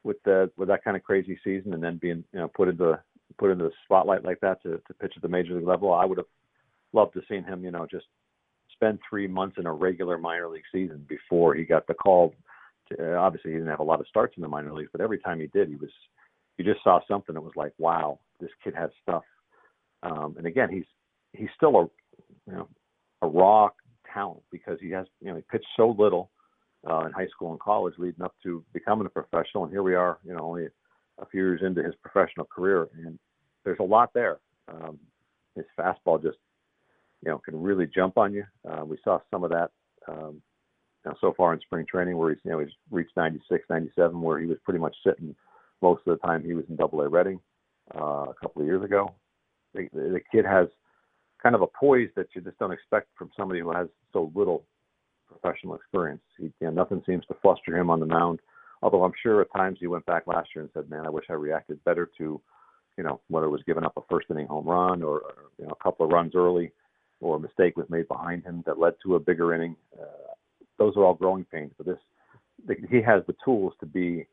with 0.04 0.16
the 0.24 0.50
with 0.56 0.68
that 0.68 0.84
kind 0.84 0.96
of 0.96 1.02
crazy 1.02 1.38
season 1.44 1.74
and 1.74 1.82
then 1.82 1.98
being 1.98 2.24
you 2.32 2.38
know 2.38 2.48
put 2.48 2.68
into 2.68 2.98
put 3.38 3.50
into 3.50 3.64
the 3.64 3.72
spotlight 3.84 4.24
like 4.24 4.40
that 4.40 4.62
to, 4.62 4.80
to 4.86 4.94
pitch 4.94 5.12
at 5.16 5.22
the 5.22 5.28
major 5.28 5.54
league 5.54 5.66
level. 5.66 5.92
I 5.92 6.04
would 6.04 6.18
have 6.18 6.26
loved 6.92 7.14
to 7.14 7.22
seen 7.28 7.44
him, 7.44 7.64
you 7.64 7.70
know, 7.70 7.86
just 7.90 8.06
spend 8.72 8.98
three 9.08 9.26
months 9.26 9.56
in 9.58 9.66
a 9.66 9.72
regular 9.72 10.18
minor 10.18 10.48
league 10.48 10.62
season 10.72 11.04
before 11.08 11.54
he 11.54 11.64
got 11.64 11.86
the 11.86 11.94
call. 11.94 12.34
To, 12.88 13.14
uh, 13.14 13.20
obviously, 13.20 13.52
he 13.52 13.56
didn't 13.56 13.70
have 13.70 13.80
a 13.80 13.84
lot 13.84 14.00
of 14.00 14.08
starts 14.08 14.36
in 14.36 14.42
the 14.42 14.48
minor 14.48 14.72
leagues, 14.72 14.90
but 14.92 15.00
every 15.00 15.18
time 15.18 15.40
he 15.40 15.46
did, 15.48 15.68
he 15.68 15.76
was 15.76 15.90
you 16.56 16.64
just 16.64 16.84
saw 16.84 17.00
something 17.08 17.34
that 17.34 17.40
was 17.40 17.56
like, 17.56 17.72
wow, 17.78 18.18
this 18.38 18.50
kid 18.62 18.74
has 18.74 18.90
stuff. 19.02 19.22
Um, 20.02 20.34
and 20.36 20.46
again, 20.46 20.68
he's 20.70 20.84
he's 21.32 21.48
still 21.56 21.76
a 21.76 21.82
you 22.46 22.56
know 22.56 22.68
a 23.22 23.28
raw 23.28 23.68
talent 24.12 24.42
because 24.50 24.78
he 24.80 24.90
has 24.90 25.06
you 25.20 25.28
know 25.28 25.36
he 25.36 25.42
pitched 25.50 25.66
so 25.76 25.94
little 25.98 26.30
uh, 26.88 27.04
in 27.06 27.12
high 27.12 27.26
school 27.28 27.50
and 27.50 27.60
college 27.60 27.94
leading 27.98 28.22
up 28.22 28.34
to 28.42 28.64
becoming 28.72 29.06
a 29.06 29.10
professional, 29.10 29.64
and 29.64 29.72
here 29.72 29.82
we 29.82 29.94
are, 29.94 30.18
you 30.24 30.32
know, 30.32 30.40
only 30.40 30.66
a 31.18 31.26
few 31.26 31.40
years 31.40 31.60
into 31.62 31.82
his 31.82 31.94
professional 32.02 32.46
career, 32.46 32.88
and 33.04 33.18
there's 33.64 33.78
a 33.80 33.84
lot 33.84 34.10
there. 34.14 34.38
Um, 34.68 34.98
his 35.54 35.66
fastball 35.78 36.22
just 36.22 36.38
you 37.22 37.30
know 37.30 37.38
can 37.38 37.60
really 37.60 37.86
jump 37.86 38.16
on 38.16 38.32
you. 38.32 38.44
Uh, 38.68 38.84
we 38.84 38.98
saw 39.04 39.18
some 39.30 39.44
of 39.44 39.50
that. 39.50 39.70
Um, 40.08 40.40
you 41.04 41.10
know, 41.10 41.16
so 41.20 41.34
far 41.36 41.54
in 41.54 41.60
spring 41.60 41.86
training, 41.86 42.16
where 42.16 42.30
he's 42.30 42.38
you 42.44 42.50
know 42.50 42.58
he's 42.58 42.72
reached 42.90 43.16
96, 43.16 43.64
97, 43.68 44.20
where 44.20 44.38
he 44.38 44.46
was 44.46 44.58
pretty 44.64 44.80
much 44.80 44.96
sitting 45.04 45.34
most 45.82 46.02
of 46.06 46.18
the 46.18 46.26
time 46.26 46.42
he 46.42 46.54
was 46.54 46.64
in 46.68 46.76
Double 46.76 47.00
A 47.00 47.08
Reading 47.08 47.40
uh, 47.94 48.26
a 48.28 48.34
couple 48.40 48.62
of 48.62 48.66
years 48.66 48.84
ago. 48.84 49.14
The, 49.74 49.88
the 49.92 50.20
kid 50.32 50.44
has 50.44 50.68
kind 51.42 51.54
of 51.54 51.62
a 51.62 51.66
poise 51.66 52.10
that 52.16 52.28
you 52.34 52.40
just 52.40 52.58
don't 52.58 52.72
expect 52.72 53.08
from 53.16 53.30
somebody 53.36 53.60
who 53.60 53.72
has 53.72 53.88
so 54.12 54.30
little 54.34 54.64
professional 55.28 55.74
experience. 55.74 56.22
He, 56.36 56.44
you 56.44 56.52
know, 56.62 56.70
nothing 56.70 57.02
seems 57.06 57.24
to 57.26 57.36
fluster 57.40 57.76
him 57.76 57.90
on 57.90 58.00
the 58.00 58.06
mound. 58.06 58.40
Although 58.82 59.04
I'm 59.04 59.12
sure 59.22 59.40
at 59.40 59.52
times 59.52 59.78
he 59.80 59.86
went 59.86 60.06
back 60.06 60.26
last 60.26 60.50
year 60.54 60.62
and 60.62 60.70
said, 60.72 60.90
"Man, 60.90 61.06
I 61.06 61.10
wish 61.10 61.26
I 61.28 61.34
reacted 61.34 61.82
better 61.84 62.10
to, 62.18 62.40
you 62.96 63.04
know, 63.04 63.20
whether 63.28 63.46
it 63.46 63.50
was 63.50 63.62
giving 63.66 63.84
up 63.84 63.96
a 63.96 64.02
first 64.10 64.26
inning 64.30 64.46
home 64.46 64.66
run 64.66 65.02
or, 65.02 65.22
you 65.58 65.66
know 65.66 65.72
a 65.72 65.82
couple 65.82 66.06
of 66.06 66.12
runs 66.12 66.34
early, 66.34 66.72
or 67.20 67.36
a 67.36 67.40
mistake 67.40 67.76
was 67.76 67.88
made 67.90 68.08
behind 68.08 68.42
him 68.44 68.62
that 68.66 68.78
led 68.78 68.94
to 69.02 69.16
a 69.16 69.20
bigger 69.20 69.54
inning." 69.54 69.76
Uh, 70.00 70.34
those 70.78 70.96
are 70.96 71.04
all 71.04 71.14
growing 71.14 71.44
pains. 71.44 71.72
But 71.76 71.86
this, 71.86 72.78
he 72.88 73.02
has 73.02 73.22
the 73.26 73.36
tools 73.44 73.74
to 73.80 73.86
be 73.86 74.26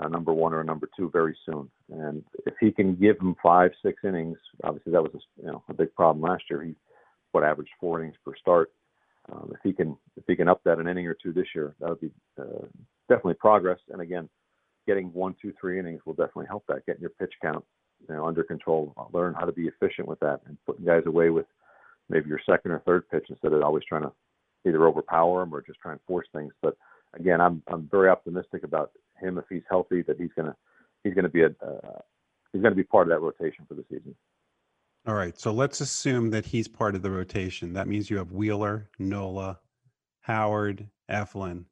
a 0.00 0.08
number 0.08 0.32
one 0.32 0.52
or 0.52 0.60
a 0.60 0.64
number 0.64 0.88
two 0.96 1.10
very 1.10 1.36
soon. 1.46 1.68
And 1.90 2.24
if 2.46 2.54
he 2.60 2.70
can 2.70 2.94
give 2.94 3.18
him 3.18 3.36
five, 3.42 3.70
six 3.84 4.02
innings, 4.04 4.38
obviously 4.64 4.92
that 4.92 5.02
was 5.02 5.12
a, 5.14 5.42
you 5.42 5.48
know 5.48 5.62
a 5.68 5.74
big 5.74 5.94
problem 5.94 6.22
last 6.22 6.44
year. 6.50 6.62
He 6.62 6.74
what 7.32 7.44
averaged 7.44 7.70
four 7.80 8.00
innings 8.00 8.16
per 8.24 8.34
start. 8.36 8.70
Um, 9.30 9.52
if 9.52 9.60
he 9.62 9.72
can 9.72 9.96
if 10.16 10.24
he 10.26 10.36
can 10.36 10.48
up 10.48 10.62
that 10.64 10.78
an 10.78 10.88
inning 10.88 11.06
or 11.06 11.14
two 11.14 11.32
this 11.32 11.48
year, 11.54 11.74
that 11.80 11.88
would 11.88 12.00
be 12.00 12.10
uh, 12.40 12.66
definitely 13.08 13.34
progress. 13.34 13.78
And 13.90 14.00
again, 14.00 14.28
getting 14.86 15.12
one, 15.12 15.34
two, 15.40 15.52
three 15.60 15.78
innings 15.78 16.00
will 16.06 16.14
definitely 16.14 16.46
help 16.46 16.64
that. 16.68 16.86
Getting 16.86 17.02
your 17.02 17.10
pitch 17.10 17.34
count 17.42 17.64
you 18.08 18.14
know 18.14 18.26
under 18.26 18.44
control, 18.44 18.94
learn 19.12 19.34
how 19.34 19.44
to 19.44 19.52
be 19.52 19.68
efficient 19.68 20.08
with 20.08 20.20
that, 20.20 20.40
and 20.46 20.56
putting 20.64 20.84
guys 20.84 21.02
away 21.06 21.30
with 21.30 21.46
maybe 22.08 22.28
your 22.28 22.40
second 22.48 22.70
or 22.70 22.80
third 22.80 23.08
pitch 23.10 23.26
instead 23.28 23.52
of 23.52 23.62
always 23.62 23.84
trying 23.88 24.02
to 24.02 24.12
either 24.66 24.86
overpower 24.86 25.40
them 25.40 25.54
or 25.54 25.62
just 25.62 25.80
try 25.80 25.92
and 25.92 26.00
force 26.06 26.26
things. 26.32 26.52
But 26.62 26.76
again, 27.14 27.40
I'm 27.40 27.62
I'm 27.68 27.88
very 27.90 28.08
optimistic 28.08 28.64
about 28.64 28.92
him 29.20 29.38
if 29.38 29.44
he's 29.48 29.62
healthy 29.68 30.02
that 30.02 30.18
he's 30.18 30.30
gonna 30.36 30.56
he's 31.04 31.14
gonna 31.14 31.28
be 31.28 31.42
a 31.42 31.48
uh, 31.48 32.00
he's 32.52 32.62
gonna 32.62 32.74
be 32.74 32.84
part 32.84 33.10
of 33.10 33.10
that 33.10 33.24
rotation 33.24 33.64
for 33.66 33.74
the 33.74 33.84
season. 33.90 34.14
All 35.06 35.14
right, 35.14 35.38
so 35.38 35.52
let's 35.52 35.80
assume 35.80 36.30
that 36.30 36.44
he's 36.44 36.68
part 36.68 36.94
of 36.94 37.02
the 37.02 37.10
rotation. 37.10 37.72
That 37.72 37.88
means 37.88 38.10
you 38.10 38.18
have 38.18 38.32
Wheeler, 38.32 38.90
Nola, 38.98 39.58
Howard, 40.20 40.86
Eflin. 41.10 41.64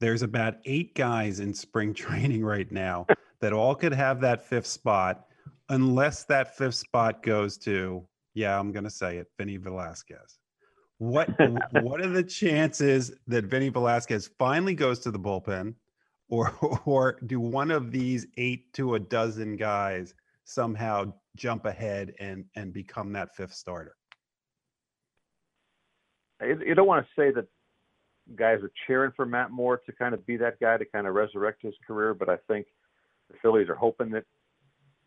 There's 0.00 0.22
about 0.22 0.56
eight 0.64 0.96
guys 0.96 1.38
in 1.38 1.54
spring 1.54 1.94
training 1.94 2.44
right 2.44 2.70
now 2.72 3.06
that 3.40 3.52
all 3.52 3.74
could 3.74 3.92
have 3.92 4.20
that 4.22 4.44
fifth 4.44 4.66
spot, 4.66 5.26
unless 5.68 6.24
that 6.24 6.56
fifth 6.56 6.74
spot 6.74 7.22
goes 7.22 7.56
to, 7.58 8.04
yeah, 8.34 8.58
I'm 8.58 8.72
going 8.72 8.84
to 8.84 8.90
say 8.90 9.18
it, 9.18 9.28
Vinny 9.38 9.58
Velasquez. 9.58 10.38
What 10.98 11.28
what 11.82 12.00
are 12.00 12.08
the 12.08 12.22
chances 12.22 13.12
that 13.26 13.44
Vinny 13.44 13.68
Velasquez 13.68 14.30
finally 14.38 14.74
goes 14.74 14.98
to 15.00 15.10
the 15.10 15.20
bullpen? 15.20 15.74
Or 16.32 16.50
or 16.86 17.18
do 17.26 17.38
one 17.38 17.70
of 17.70 17.92
these 17.92 18.26
eight 18.38 18.72
to 18.72 18.94
a 18.94 18.98
dozen 18.98 19.56
guys 19.56 20.14
somehow 20.44 21.12
jump 21.36 21.66
ahead 21.66 22.14
and 22.18 22.44
and 22.56 22.72
become 22.72 23.12
that 23.12 23.36
fifth 23.36 23.54
starter? 23.54 23.94
You 26.40 26.74
don't 26.74 26.88
want 26.88 27.06
to 27.06 27.20
say 27.20 27.30
that 27.32 27.46
guys 28.34 28.58
are 28.62 28.72
cheering 28.86 29.12
for 29.14 29.24
Matt 29.24 29.52
Moore 29.52 29.80
to 29.86 29.92
kind 29.92 30.12
of 30.12 30.26
be 30.26 30.36
that 30.38 30.58
guy 30.58 30.76
to 30.76 30.84
kind 30.84 31.06
of 31.06 31.14
resurrect 31.14 31.62
his 31.62 31.74
career, 31.86 32.14
but 32.14 32.28
I 32.28 32.36
think 32.48 32.66
the 33.30 33.36
Phillies 33.40 33.68
are 33.68 33.76
hoping 33.76 34.10
that 34.10 34.24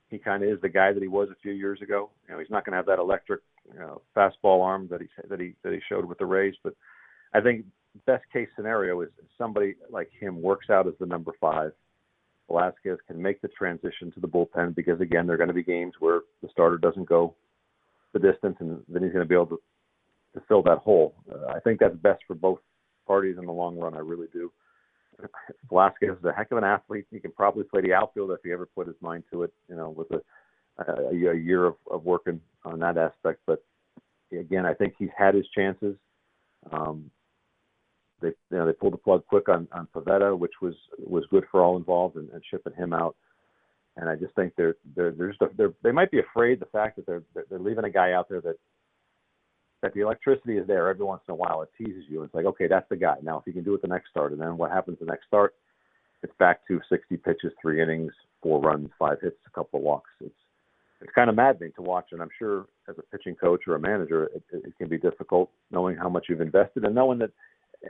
he 0.10 0.18
kind 0.18 0.44
of 0.44 0.50
is 0.50 0.62
the 0.62 0.70
guy 0.70 0.94
that 0.94 1.02
he 1.02 1.10
was 1.10 1.28
a 1.30 1.36
few 1.42 1.52
years 1.52 1.82
ago. 1.82 2.10
You 2.28 2.34
know, 2.36 2.40
he's 2.40 2.50
not 2.50 2.64
going 2.64 2.72
to 2.72 2.78
have 2.78 2.86
that 2.86 3.00
electric 3.00 3.42
you 3.74 3.80
know, 3.80 4.02
fastball 4.16 4.64
arm 4.64 4.88
that 4.92 5.02
he 5.02 5.08
that 5.28 5.40
he 5.40 5.56
that 5.64 5.74
he 5.74 5.80
showed 5.90 6.06
with 6.06 6.20
the 6.20 6.26
Rays, 6.26 6.56
but 6.64 6.74
I 7.34 7.42
think 7.42 7.66
best 8.05 8.23
case 8.31 8.47
scenario 8.55 9.01
is 9.01 9.10
somebody 9.38 9.75
like 9.89 10.10
him 10.19 10.41
works 10.41 10.69
out 10.69 10.88
as 10.88 10.93
the 10.99 11.05
number 11.05 11.31
five. 11.39 11.71
Velasquez 12.47 12.97
can 13.08 13.19
make 13.19 13.41
the 13.41 13.47
transition 13.47 14.12
to 14.12 14.19
the 14.19 14.27
bullpen 14.27 14.75
because 14.75 15.01
again, 15.01 15.25
there 15.25 15.34
are 15.34 15.38
going 15.38 15.47
to 15.47 15.53
be 15.53 15.63
games 15.63 15.93
where 15.99 16.21
the 16.41 16.49
starter 16.49 16.77
doesn't 16.77 17.10
go 17.10 17.36
the 18.13 18.19
distance, 18.19 18.55
and 18.62 18.81
then 18.88 19.03
he's 19.03 19.12
going 19.12 19.23
to 19.23 19.29
be 19.29 19.36
able 19.36 19.45
to 19.47 19.60
to 20.34 20.41
fill 20.47 20.62
that 20.63 20.79
hole. 20.79 21.15
Uh, 21.31 21.47
I 21.47 21.60
think 21.62 21.79
that's 21.79 21.95
best 21.95 22.21
for 22.27 22.34
both 22.34 22.60
parties 23.08 23.38
in 23.38 23.45
the 23.45 23.51
long 23.51 23.77
run. 23.77 23.93
I 23.93 23.99
really 23.99 24.27
do. 24.34 24.51
Velasquez 25.69 26.17
is 26.19 26.25
a 26.25 26.34
heck 26.34 26.51
of 26.51 26.58
an 26.58 26.65
athlete. 26.65 27.05
He 27.10 27.19
can 27.19 27.31
probably 27.31 27.63
play 27.63 27.81
the 27.81 27.93
outfield 27.93 28.31
if 28.31 28.39
he 28.43 28.51
ever 28.51 28.65
put 28.65 28.88
his 28.88 28.97
mind 29.01 29.23
to 29.31 29.43
it. 29.43 29.53
You 29.69 29.75
know, 29.75 29.89
with 29.89 30.12
a 30.12 30.21
a, 30.77 31.10
a 31.10 31.36
year 31.36 31.65
of, 31.65 31.75
of 31.89 32.03
working 32.03 32.41
on 32.63 32.79
that 32.79 32.97
aspect. 32.97 33.41
But 33.45 33.63
again, 34.31 34.65
I 34.65 34.73
think 34.73 34.95
he's 34.97 35.10
had 35.17 35.36
his 35.36 35.47
chances. 35.55 35.95
Um, 36.71 37.12
they 38.26 38.56
you 38.56 38.58
know 38.58 38.66
they 38.66 38.74
pulled 38.74 38.94
the 38.94 38.98
plug 38.98 39.26
quick 39.28 39.50
on 39.50 39.68
on 39.72 39.88
Pivetta, 39.94 40.38
which 40.38 40.54
was 40.62 40.76
was 40.98 41.26
good 41.30 41.46
for 41.52 41.62
all 41.62 41.78
involved, 41.78 42.16
and, 42.16 42.30
and 42.30 42.42
shipping 42.50 42.74
him 42.74 42.94
out. 42.94 43.16
And 43.98 44.10
I 44.10 44.16
just 44.16 44.36
think 44.36 44.54
they're 44.58 44.76
they're 44.96 45.12
they're, 45.12 45.30
just, 45.30 45.58
they're 45.58 45.74
they 45.84 45.92
might 45.92 46.12
be 46.12 46.20
afraid 46.20 46.60
the 46.60 46.66
fact 46.68 46.96
that 46.98 47.06
they're 47.06 47.24
they're 47.50 47.60
leaving 47.60 47.86
a 47.86 47.90
guy 47.90 48.14
out 48.14 48.28
there 48.30 48.42
that 48.42 48.58
that 49.82 49.94
the 49.94 50.02
electricity 50.02 50.58
is 50.58 50.68
there 50.68 50.90
every 50.90 51.06
once 51.06 51.22
in 51.28 51.34
a 51.34 51.36
while. 51.36 51.62
It 51.62 51.70
teases 51.78 52.04
you. 52.10 52.24
It's 52.24 52.34
like 52.34 52.46
okay, 52.46 52.68
that's 52.68 52.90
the 52.90 52.98
guy. 52.98 53.16
Now 53.22 53.40
if 53.40 53.46
he 53.46 53.54
can 53.54 53.64
do 53.64 53.74
it 53.76 53.82
the 53.82 53.88
next 53.88 54.10
start, 54.10 54.32
and 54.32 54.42
then 54.42 54.58
what 54.58 54.72
happens 54.72 54.98
the 55.00 55.06
next 55.06 55.28
start? 55.28 55.54
It's 56.24 56.34
back 56.40 56.68
to 56.68 56.82
60 56.90 57.18
pitches, 57.18 57.52
three 57.62 57.82
innings, 57.82 58.12
four 58.42 58.60
runs, 58.60 58.90
five 58.98 59.18
hits, 59.22 59.38
a 59.46 59.52
couple 59.52 59.80
of 59.80 59.84
walks. 59.84 60.10
It's 60.22 60.34
it's 61.02 61.12
kind 61.14 61.30
of 61.30 61.36
maddening 61.36 61.72
to 61.76 61.82
watch, 61.82 62.08
and 62.12 62.22
I'm 62.22 62.30
sure 62.40 62.66
as 62.90 62.96
a 62.98 63.04
pitching 63.16 63.36
coach 63.36 63.62
or 63.68 63.76
a 63.76 63.80
manager, 63.80 64.26
it, 64.36 64.44
it 64.52 64.78
can 64.78 64.88
be 64.88 64.98
difficult 64.98 65.52
knowing 65.70 65.98
how 65.98 66.10
much 66.10 66.26
you've 66.30 66.42
invested 66.42 66.84
and 66.84 66.96
knowing 66.96 67.20
that 67.20 67.32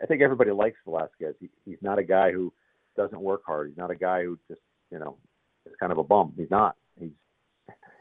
I 0.01 0.05
think 0.05 0.21
everybody 0.21 0.51
likes 0.51 0.77
Velasquez. 0.85 1.35
He, 1.39 1.49
he's 1.65 1.81
not 1.81 1.99
a 1.99 2.03
guy 2.03 2.31
who 2.31 2.51
doesn't 2.95 3.19
work 3.19 3.41
hard. 3.45 3.69
He's 3.69 3.77
not 3.77 3.91
a 3.91 3.95
guy 3.95 4.23
who 4.23 4.37
just 4.47 4.61
you 4.91 4.99
know 4.99 5.17
is 5.65 5.73
kind 5.79 5.91
of 5.91 5.97
a 5.97 6.03
bum. 6.03 6.33
He's 6.37 6.51
not. 6.51 6.75
He's 6.99 7.11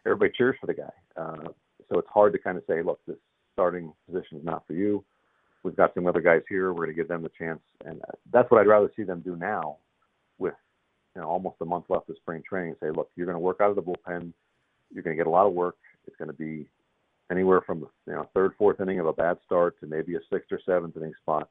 everybody 0.06 0.32
cheers 0.36 0.56
for 0.60 0.66
the 0.66 0.74
guy. 0.74 0.92
Uh, 1.16 1.48
so 1.90 1.98
it's 1.98 2.08
hard 2.12 2.32
to 2.32 2.38
kind 2.38 2.56
of 2.56 2.64
say, 2.68 2.82
look, 2.82 3.00
this 3.06 3.16
starting 3.52 3.92
position 4.06 4.38
is 4.38 4.44
not 4.44 4.66
for 4.66 4.74
you. 4.74 5.04
We've 5.62 5.76
got 5.76 5.94
some 5.94 6.06
other 6.06 6.20
guys 6.20 6.42
here. 6.48 6.72
We're 6.72 6.84
going 6.84 6.96
to 6.96 7.02
give 7.02 7.08
them 7.08 7.22
the 7.22 7.30
chance, 7.38 7.60
and 7.84 8.00
that's 8.32 8.50
what 8.50 8.60
I'd 8.60 8.66
rather 8.66 8.90
see 8.94 9.02
them 9.02 9.20
do 9.20 9.34
now, 9.36 9.78
with 10.38 10.54
you 11.14 11.22
know 11.22 11.28
almost 11.28 11.56
a 11.62 11.64
month 11.64 11.86
left 11.88 12.10
of 12.10 12.16
spring 12.16 12.42
training. 12.46 12.74
Say, 12.80 12.90
look, 12.90 13.10
you're 13.16 13.26
going 13.26 13.36
to 13.36 13.40
work 13.40 13.60
out 13.60 13.70
of 13.70 13.76
the 13.76 13.82
bullpen. 13.82 14.32
You're 14.92 15.02
going 15.02 15.16
to 15.16 15.20
get 15.20 15.26
a 15.26 15.30
lot 15.30 15.46
of 15.46 15.54
work. 15.54 15.76
It's 16.06 16.16
going 16.16 16.30
to 16.30 16.36
be 16.36 16.66
anywhere 17.30 17.62
from 17.62 17.86
you 18.06 18.12
know 18.12 18.28
third, 18.34 18.52
fourth 18.58 18.80
inning 18.80 19.00
of 19.00 19.06
a 19.06 19.12
bad 19.12 19.38
start 19.46 19.80
to 19.80 19.86
maybe 19.86 20.16
a 20.16 20.20
sixth 20.30 20.52
or 20.52 20.60
seventh 20.66 20.96
inning 20.98 21.14
spot 21.22 21.48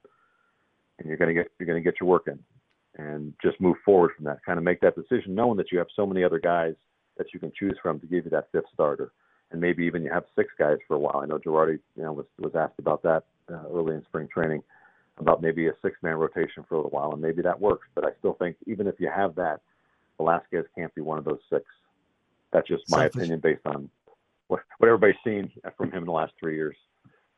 and 1.04 1.10
you're 1.10 1.18
going 1.18 1.36
to 1.36 1.42
get 1.42 1.52
you're 1.60 1.68
going 1.68 1.82
to 1.82 1.92
get 1.92 2.00
your 2.00 2.10
work 2.10 2.28
in, 2.28 2.40
and 2.98 3.34
just 3.44 3.60
move 3.60 3.76
forward 3.86 4.12
from 4.16 4.26
that. 4.26 4.44
Kind 4.46 4.58
of 4.58 4.64
make 4.64 4.80
that 4.82 4.96
decision, 4.96 5.36
knowing 5.36 5.58
that 5.58 5.72
you 5.72 5.78
have 5.78 5.88
so 5.96 6.06
many 6.06 6.24
other 6.24 6.40
guys 6.40 6.76
that 7.18 7.28
you 7.34 7.40
can 7.40 7.52
choose 7.58 7.78
from 7.84 8.00
to 8.00 8.08
give 8.08 8.26
you 8.26 8.32
that 8.32 8.48
fifth 8.52 8.66
starter, 8.74 9.12
and 9.52 9.62
maybe 9.62 9.84
even 9.84 10.02
you 10.02 10.12
have 10.12 10.24
six 10.36 10.50
guys 10.58 10.78
for 10.88 10.96
a 10.96 11.00
while. 11.00 11.20
I 11.22 11.26
know 11.26 11.38
Girardi, 11.38 11.80
you 11.96 12.04
know, 12.04 12.14
was 12.14 12.26
was 12.40 12.56
asked 12.56 12.80
about 12.80 13.04
that 13.04 13.26
uh, 13.52 13.64
early 13.72 13.96
in 13.96 14.04
spring 14.06 14.28
training, 14.34 14.64
about 15.18 15.42
maybe 15.42 15.68
a 15.68 15.74
six-man 15.82 16.16
rotation 16.16 16.64
for 16.68 16.76
a 16.76 16.78
little 16.78 16.92
while, 16.92 17.12
and 17.12 17.22
maybe 17.22 17.42
that 17.42 17.60
works. 17.60 17.88
But 17.94 18.06
I 18.06 18.12
still 18.20 18.34
think 18.34 18.56
even 18.66 18.88
if 18.88 18.96
you 19.00 19.10
have 19.14 19.36
that, 19.36 19.60
Velasquez 20.18 20.66
can't 20.76 20.96
be 20.96 21.02
one 21.02 21.18
of 21.18 21.26
those 21.26 21.42
six. 21.52 21.66
That's 22.52 22.68
just 22.68 22.90
my 22.90 23.04
Selfish. 23.04 23.16
opinion 23.16 23.40
based 23.42 23.66
on 23.66 23.90
what 24.48 24.62
what 24.78 24.88
everybody's 24.88 25.16
seen 25.24 25.52
from 25.78 25.92
him 25.92 26.00
in 26.00 26.06
the 26.06 26.12
last 26.12 26.34
three 26.40 26.56
years 26.56 26.78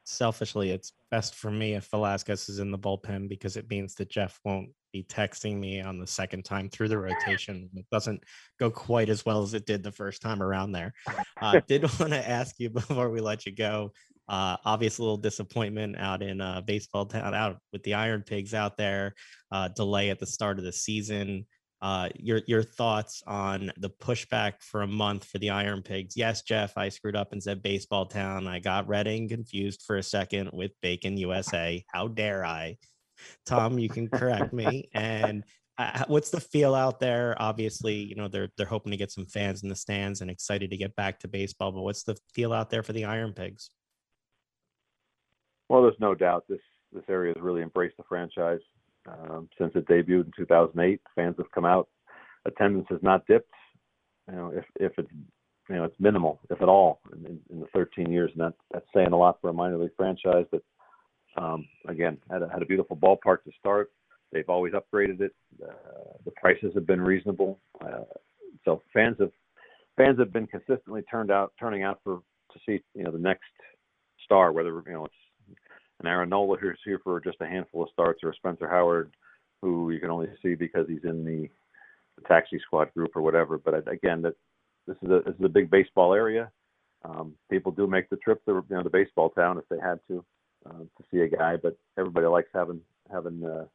selfishly, 0.06 0.72
it's 0.72 0.94
best 1.12 1.36
for 1.36 1.52
me 1.52 1.74
if 1.74 1.90
Velasquez 1.90 2.50
is 2.50 2.60
in 2.60 2.72
the 2.72 2.78
bullpen 2.80 3.28
because 3.28 3.58
it 3.58 3.70
means 3.70 3.96
that 3.96 4.10
Jeff 4.10 4.40
won't 4.46 4.70
be 4.94 5.04
texting 5.04 5.60
me 5.60 5.82
on 5.82 6.00
the 6.00 6.08
second 6.08 6.46
time 6.46 6.70
through 6.70 6.88
the 6.88 6.98
rotation. 6.98 7.70
It 7.76 7.86
doesn't 7.92 8.24
go 8.60 8.72
quite 8.72 9.10
as 9.10 9.26
well 9.26 9.42
as 9.42 9.54
it 9.54 9.66
did 9.66 9.84
the 9.84 9.92
first 9.92 10.22
time 10.22 10.42
around 10.42 10.72
there. 10.72 10.94
Uh, 11.42 11.60
did 11.68 11.84
want 12.00 12.14
to 12.14 12.30
ask 12.30 12.56
you 12.60 12.70
before 12.80 13.10
we 13.10 13.20
let 13.20 13.46
you 13.46 13.52
go 13.54 13.92
Uh, 14.28 14.58
obvious 14.66 14.98
little 14.98 15.18
disappointment 15.18 15.96
out 16.00 16.24
in 16.24 16.42
uh, 16.42 16.62
baseball 16.62 17.06
town, 17.06 17.36
out 17.36 17.58
with 17.72 17.84
the 17.84 17.94
Iron 17.94 18.24
Pigs 18.24 18.54
out 18.54 18.76
there. 18.78 19.14
Uh, 19.52 19.68
delay 19.68 20.10
at 20.10 20.20
the 20.20 20.26
start 20.26 20.58
of 20.58 20.66
the 20.66 20.74
season. 20.74 21.46
Uh, 21.82 22.10
your 22.16 22.42
your 22.48 22.64
thoughts 22.64 23.22
on 23.28 23.72
the 23.78 23.90
pushback 23.90 24.54
for 24.62 24.82
a 24.82 24.88
month 24.88 25.26
for 25.26 25.38
the 25.40 25.50
Iron 25.50 25.82
Pigs? 25.82 26.16
Yes, 26.18 26.42
Jeff, 26.42 26.78
I 26.78 26.90
screwed 26.90 27.16
up 27.16 27.32
and 27.32 27.44
said 27.44 27.62
Baseball 27.62 28.06
Town. 28.06 28.48
I 28.48 28.60
got 28.60 28.88
Reading 28.88 29.28
confused 29.28 29.84
for 29.86 29.98
a 29.98 30.04
second 30.04 30.50
with 30.54 30.72
Bacon 30.82 31.18
USA. 31.18 31.84
How 31.94 32.08
dare 32.08 32.46
I? 32.46 32.78
Tom, 33.46 33.78
you 33.78 33.90
can 33.90 34.08
correct 34.08 34.54
me. 34.54 34.90
And 34.94 35.44
uh, 35.78 36.06
what's 36.08 36.30
the 36.30 36.40
feel 36.40 36.74
out 36.74 37.00
there? 37.00 37.36
Obviously, 37.38 37.96
you 37.96 38.16
know 38.16 38.28
they're 38.28 38.50
they're 38.58 38.66
hoping 38.66 38.92
to 38.92 38.98
get 38.98 39.12
some 39.12 39.26
fans 39.26 39.64
in 39.64 39.70
the 39.70 39.76
stands 39.76 40.22
and 40.22 40.32
excited 40.32 40.72
to 40.72 40.78
get 40.78 40.96
back 40.96 41.20
to 41.20 41.28
baseball. 41.28 41.72
But 41.72 41.82
what's 41.82 42.04
the 42.04 42.18
feel 42.34 42.54
out 42.54 42.70
there 42.70 42.84
for 42.84 42.94
the 42.94 43.06
Iron 43.06 43.34
Pigs? 43.34 43.70
Well, 45.70 45.82
there's 45.82 46.00
no 46.00 46.16
doubt 46.16 46.46
this 46.48 46.62
this 46.94 47.04
area 47.10 47.34
has 47.36 47.44
really 47.44 47.62
embraced 47.62 47.98
the 47.98 48.04
franchise 48.08 48.62
um, 49.08 49.50
since 49.58 49.72
it 49.76 49.88
debuted 49.88 50.26
in 50.26 50.32
2008. 50.36 51.02
Fans 51.16 51.36
have 51.38 51.52
come 51.52 51.66
out. 51.66 51.88
Attendance 52.46 52.88
has 52.90 53.00
not 53.02 53.26
dipped. 53.28 53.54
You 54.30 54.36
know, 54.36 54.52
if 54.54 54.66
if 54.80 54.92
it's 54.98 55.10
you 55.70 55.76
know 55.76 55.84
it's 55.84 56.00
minimal, 56.00 56.40
if 56.50 56.62
at 56.62 56.70
all, 56.70 57.00
in, 57.14 57.40
in 57.50 57.60
the 57.60 57.68
13 57.74 58.12
years, 58.12 58.32
and 58.34 58.42
that, 58.42 58.54
that's 58.72 58.86
saying 58.94 59.12
a 59.12 59.18
lot 59.18 59.40
for 59.42 59.50
a 59.50 59.54
minor 59.54 59.78
league 59.78 59.96
franchise. 59.98 60.46
But 60.52 60.64
um, 61.38 61.68
again, 61.88 62.18
had 62.30 62.42
a, 62.42 62.50
had 62.50 62.62
a 62.62 62.66
beautiful 62.66 62.96
ballpark 62.96 63.44
to 63.44 63.52
start. 63.60 63.92
They've 64.32 64.50
always 64.50 64.74
upgraded 64.74 65.22
it. 65.22 65.34
Uh, 65.64 65.74
the 66.24 66.32
prices 66.32 66.72
have 66.76 66.88
been 66.88 67.02
reasonable, 67.02 67.60
uh, 67.82 68.04
so 68.64 68.82
fans 68.94 69.18
have 69.20 69.32
fans 69.98 70.20
have 70.20 70.34
been 70.34 70.48
consistently 70.48 71.04
turned 71.04 71.32
out 71.32 71.54
turning 71.60 71.84
out 71.84 72.00
for 72.04 72.22
to 72.52 72.60
see 72.66 72.84
you 72.94 73.04
know 73.04 73.12
the 73.12 73.20
next 73.20 73.44
star, 74.24 74.52
whether 74.52 74.70
you 74.86 74.94
know 74.94 75.06
it's 75.06 75.14
an 76.06 76.12
Aaron 76.12 76.30
Nola 76.30 76.58
who's 76.58 76.80
here 76.86 77.00
for 77.04 77.20
just 77.20 77.42
a 77.42 77.48
handful 77.48 77.84
of 77.84 77.90
starts, 77.92 78.22
or 78.24 78.34
Spencer 78.34 78.70
Howard, 78.70 79.12
who 79.62 79.92
you 79.92 80.00
can 80.00 80.10
only 80.10 80.28
see 80.42 80.56
because 80.56 80.88
he's 80.88 81.04
in 81.04 81.26
the, 81.26 81.50
the 82.18 82.28
taxi 82.28 82.60
squad 82.60 82.94
group 82.94 83.12
or 83.16 83.22
whatever. 83.22 83.58
But 83.58 83.88
again, 83.88 84.22
that 84.22 84.36
this 84.88 84.98
is 85.02 85.10
a 85.10 85.22
this 85.26 85.36
is 85.36 85.46
a 85.46 85.50
big 85.50 85.70
baseball 85.70 86.14
area. 86.14 86.52
Um, 87.04 87.34
people 87.50 87.72
do 87.72 87.88
make 87.88 88.10
the 88.10 88.18
trip 88.18 88.44
to 88.46 88.64
you 88.70 88.76
know 88.76 88.84
the 88.84 88.90
baseball 88.90 89.30
town 89.30 89.58
if 89.58 89.68
they 89.70 89.80
had 89.80 90.00
to 90.08 90.24
uh, 90.68 90.80
to 90.80 91.04
see 91.12 91.20
a 91.20 91.28
guy, 91.28 91.58
but 91.58 91.78
everybody 91.98 92.28
likes 92.28 92.50
having 92.54 92.82
having 93.12 93.44
uh, 93.44 93.66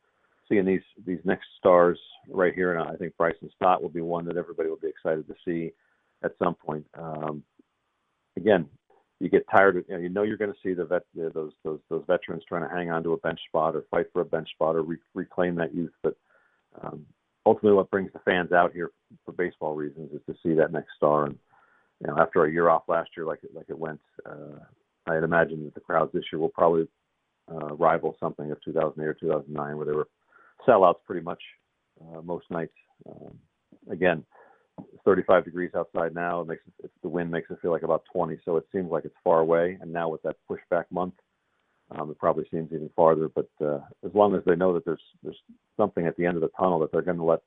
seeing 0.49 0.64
these 0.64 0.83
these 1.05 1.21
next 1.25 1.47
stars 1.59 1.99
right 2.29 2.55
here. 2.55 2.75
And 2.75 2.88
I 2.88 2.97
think 2.97 3.16
Bryson 3.16 3.51
Stott 3.57 3.83
will 3.83 3.88
be 3.88 4.01
one 4.01 4.25
that 4.27 4.37
everybody 4.37 4.69
will 4.69 4.77
be 4.77 4.88
excited 4.88 5.27
to 5.27 5.35
see 5.45 5.73
at 6.23 6.33
some 6.38 6.55
point. 6.55 6.87
Um, 6.95 7.43
again, 8.37 8.69
you 9.21 9.29
get 9.29 9.47
tired 9.51 9.77
of 9.77 9.85
you 9.87 9.95
know, 9.95 10.01
you 10.01 10.09
know 10.09 10.23
you're 10.23 10.39
going 10.39 10.53
to 10.53 10.59
see 10.63 10.75
the 10.75 10.85
vet 10.85 11.03
those 11.15 11.53
those 11.63 11.79
those 11.89 12.05
veterans 12.07 12.43
trying 12.49 12.67
to 12.67 12.75
hang 12.75 12.91
on 12.91 13.03
to 13.03 13.13
a 13.13 13.19
bench 13.19 13.39
spot 13.49 13.77
or 13.77 13.85
fight 13.91 14.07
for 14.13 14.23
a 14.23 14.25
bench 14.25 14.49
spot 14.51 14.75
or 14.75 14.83
re- 14.83 14.97
reclaim 15.15 15.55
that 15.57 15.75
youth. 15.75 15.93
But 16.03 16.17
um, 16.83 17.05
ultimately 17.45 17.77
what 17.77 17.91
brings 17.91 18.13
the 18.13 18.19
fans 18.21 18.53
out 18.53 18.73
here 18.73 18.91
for 19.25 19.33
baseball 19.33 19.75
reasons 19.75 20.11
is 20.13 20.23
to 20.27 20.35
see 20.43 20.55
that 20.55 20.73
next 20.73 20.93
star. 20.97 21.27
And 21.27 21.39
you 22.01 22.09
know 22.09 22.19
after 22.19 22.45
a 22.45 22.51
year 22.51 22.71
off 22.71 22.85
last 22.89 23.11
year 23.17 23.27
like 23.27 23.45
it 23.45 23.55
like 23.55 23.67
it 23.69 23.79
went 23.79 24.01
uh, 24.25 24.59
I'd 25.07 25.23
imagine 25.23 25.65
that 25.65 25.75
the 25.75 25.81
crowds 25.81 26.13
this 26.13 26.25
year 26.33 26.41
will 26.41 26.49
probably 26.49 26.89
uh, 27.51 27.75
rival 27.75 28.17
something 28.19 28.51
of 28.51 28.63
2008 28.65 29.07
or 29.07 29.15
2009 29.15 29.77
where 29.77 29.87
they 29.87 29.93
were 29.93 30.09
sellouts 30.67 31.05
pretty 31.07 31.23
much 31.23 31.43
uh, 32.01 32.23
most 32.23 32.47
nights. 32.51 32.73
Um, 33.07 33.39
again 33.91 34.25
35 35.05 35.45
degrees 35.45 35.71
outside 35.77 36.14
now. 36.14 36.40
It 36.40 36.49
makes 36.49 36.62
it, 36.83 36.90
the 37.03 37.09
wind 37.09 37.31
makes 37.31 37.51
it 37.51 37.59
feel 37.61 37.71
like 37.71 37.83
about 37.83 38.05
20, 38.12 38.38
so 38.45 38.57
it 38.57 38.66
seems 38.73 38.90
like 38.90 39.05
it's 39.05 39.14
far 39.23 39.40
away. 39.40 39.79
And 39.81 39.93
now 39.93 40.09
with 40.09 40.23
that 40.23 40.37
pushback 40.51 40.85
month, 40.90 41.14
um, 41.90 42.11
it 42.11 42.19
probably 42.19 42.45
seems 42.51 42.73
even 42.73 42.90
farther. 42.95 43.29
But 43.29 43.49
uh, 43.64 43.81
as 44.05 44.14
long 44.14 44.35
as 44.35 44.43
they 44.47 44.57
know 44.57 44.73
that 44.75 44.85
there's 44.85 45.03
there's 45.23 45.40
something 45.77 46.07
at 46.07 46.16
the 46.16 46.27
end 46.27 46.37
of 46.37 46.43
the 46.43 46.51
tunnel 46.59 46.79
that 46.81 46.93
they're 46.93 47.03
going 47.03 47.19
to 47.19 47.25
let, 47.25 47.40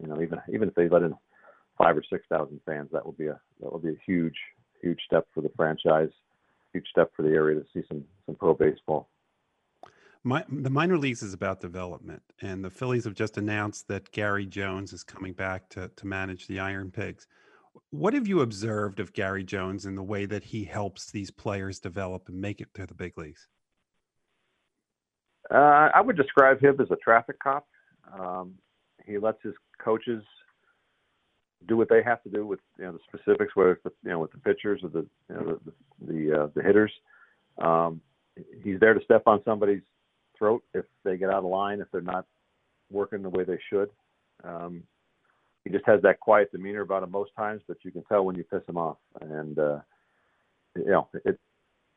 you 0.00 0.08
know, 0.08 0.20
even 0.20 0.38
even 0.52 0.68
if 0.68 0.74
they 0.74 0.88
let 0.88 1.02
in 1.02 1.14
five 1.78 1.96
or 1.96 2.04
six 2.10 2.24
thousand 2.28 2.60
fans, 2.66 2.88
that 2.92 3.04
will 3.04 3.12
be 3.12 3.26
a 3.26 3.40
that 3.60 3.70
will 3.70 3.78
be 3.78 3.90
a 3.90 4.02
huge 4.06 4.36
huge 4.82 5.00
step 5.06 5.26
for 5.32 5.40
the 5.40 5.50
franchise, 5.56 6.10
huge 6.72 6.86
step 6.90 7.10
for 7.16 7.22
the 7.22 7.30
area 7.30 7.58
to 7.58 7.66
see 7.72 7.82
some 7.88 8.04
some 8.26 8.34
pro 8.34 8.54
baseball. 8.54 9.08
My, 10.26 10.42
the 10.48 10.70
minor 10.70 10.96
leagues 10.96 11.22
is 11.22 11.34
about 11.34 11.60
development, 11.60 12.22
and 12.40 12.64
the 12.64 12.70
Phillies 12.70 13.04
have 13.04 13.12
just 13.12 13.36
announced 13.36 13.88
that 13.88 14.10
Gary 14.10 14.46
Jones 14.46 14.94
is 14.94 15.04
coming 15.04 15.34
back 15.34 15.68
to 15.70 15.90
to 15.96 16.06
manage 16.06 16.46
the 16.46 16.60
Iron 16.60 16.90
Pigs. 16.90 17.26
What 17.90 18.14
have 18.14 18.26
you 18.26 18.40
observed 18.40 19.00
of 19.00 19.12
Gary 19.12 19.44
Jones 19.44 19.84
in 19.84 19.96
the 19.96 20.02
way 20.02 20.24
that 20.24 20.42
he 20.44 20.64
helps 20.64 21.10
these 21.10 21.30
players 21.30 21.78
develop 21.78 22.28
and 22.28 22.40
make 22.40 22.62
it 22.62 22.72
to 22.74 22.86
the 22.86 22.94
big 22.94 23.18
leagues? 23.18 23.48
Uh, 25.50 25.90
I 25.94 26.00
would 26.00 26.16
describe 26.16 26.58
him 26.58 26.76
as 26.80 26.90
a 26.90 26.96
traffic 26.96 27.38
cop. 27.38 27.66
Um, 28.18 28.54
he 29.04 29.18
lets 29.18 29.42
his 29.42 29.52
coaches 29.78 30.22
do 31.68 31.76
what 31.76 31.90
they 31.90 32.02
have 32.02 32.22
to 32.22 32.30
do 32.30 32.46
with 32.46 32.60
you 32.78 32.86
know 32.86 32.92
the 32.92 33.18
specifics, 33.18 33.54
whether 33.54 33.72
it's 33.72 33.94
you 34.02 34.10
know 34.10 34.20
with 34.20 34.32
the 34.32 34.38
pitchers 34.38 34.80
or 34.82 34.88
the 34.88 35.06
you 35.28 35.34
know, 35.34 35.60
the 35.66 35.72
the, 36.06 36.12
the, 36.12 36.42
uh, 36.42 36.48
the 36.54 36.62
hitters. 36.62 36.92
Um, 37.58 38.00
he's 38.62 38.80
there 38.80 38.94
to 38.94 39.04
step 39.04 39.24
on 39.26 39.42
somebody's 39.44 39.82
throat 40.38 40.62
if 40.74 40.84
they 41.04 41.16
get 41.16 41.30
out 41.30 41.44
of 41.44 41.50
line, 41.50 41.80
if 41.80 41.88
they're 41.92 42.00
not 42.00 42.26
working 42.90 43.22
the 43.22 43.28
way 43.28 43.44
they 43.44 43.58
should. 43.70 43.90
Um, 44.42 44.82
he 45.64 45.70
just 45.70 45.86
has 45.86 46.02
that 46.02 46.20
quiet 46.20 46.52
demeanor 46.52 46.82
about 46.82 47.02
him 47.02 47.10
most 47.10 47.30
times, 47.36 47.62
but 47.66 47.78
you 47.82 47.90
can 47.90 48.04
tell 48.04 48.24
when 48.24 48.36
you 48.36 48.44
piss 48.44 48.62
him 48.68 48.76
off. 48.76 48.98
And 49.20 49.58
uh, 49.58 49.78
you 50.76 50.86
know, 50.86 51.08
it, 51.24 51.38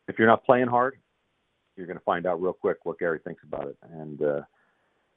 if 0.08 0.18
you're 0.18 0.28
not 0.28 0.46
playing 0.46 0.68
hard, 0.68 0.98
you're 1.76 1.88
going 1.88 2.00
to 2.00 2.06
find 2.06 2.26
out 2.26 2.42
real 2.42 2.54
quick 2.54 2.78
what 2.84 3.00
Gary 3.00 3.20
thinks 3.24 3.44
about 3.44 3.68
it. 3.68 3.78
And 3.92 4.22
uh, 4.22 4.42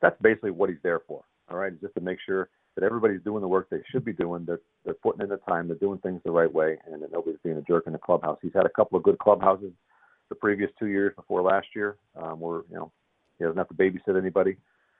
that's 0.02 0.20
basically 0.20 0.50
what 0.50 0.68
he's 0.68 0.78
there 0.82 1.00
for. 1.06 1.22
All 1.50 1.56
right, 1.56 1.72
just 1.80 1.94
to 1.94 2.00
make 2.00 2.18
sure 2.24 2.48
that 2.76 2.84
everybody's 2.84 3.22
doing 3.22 3.40
the 3.40 3.48
work 3.48 3.68
they 3.70 3.82
should 3.90 4.04
be 4.04 4.12
doing. 4.12 4.44
They're 4.44 4.60
they're 4.84 4.94
putting 4.94 5.22
in 5.22 5.28
the 5.28 5.38
time. 5.48 5.66
They're 5.66 5.76
doing 5.76 5.98
things 5.98 6.20
the 6.24 6.30
right 6.30 6.52
way, 6.52 6.78
and 6.86 7.02
that 7.02 7.12
nobody's 7.12 7.40
being 7.42 7.56
a 7.56 7.62
jerk 7.62 7.84
in 7.86 7.92
the 7.92 7.98
clubhouse. 7.98 8.38
He's 8.40 8.54
had 8.54 8.66
a 8.66 8.70
couple 8.70 8.96
of 8.96 9.04
good 9.04 9.18
clubhouses 9.18 9.72
the 10.28 10.34
previous 10.36 10.70
two 10.78 10.86
years 10.86 11.12
before 11.16 11.42
last 11.42 11.66
year, 11.74 11.96
um, 12.20 12.38
where 12.40 12.62
you 12.70 12.76
know 12.76 12.92
he 13.40 13.44
doesn't 13.44 13.58
have 13.58 13.68
to 13.68 13.74
babysit 13.74 14.16
anybody 14.16 14.56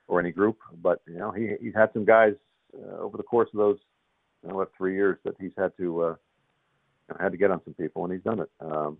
or 0.09 0.19
any 0.19 0.33
group, 0.33 0.59
but 0.83 1.01
you 1.07 1.19
know 1.19 1.31
he 1.31 1.53
he's 1.61 1.75
had 1.75 1.93
some 1.93 2.05
guys 2.05 2.35
uh, 2.75 2.99
over 2.99 3.17
the 3.17 3.23
course 3.23 3.49
of 3.53 3.59
those 3.59 3.79
you 4.43 4.49
know, 4.49 4.57
what 4.57 4.73
three 4.77 4.95
years 4.95 5.19
that 5.25 5.35
he's 5.39 5.53
had 5.57 5.73
to 5.77 6.03
uh, 6.03 6.15
had 7.21 7.33
to 7.33 7.39
get 7.39 7.51
on 7.51 7.61
some 7.65 7.75
people, 7.75 8.05
and 8.05 8.13
he's 8.13 8.23
done 8.23 8.41
it. 8.41 8.51
Um, 8.61 8.99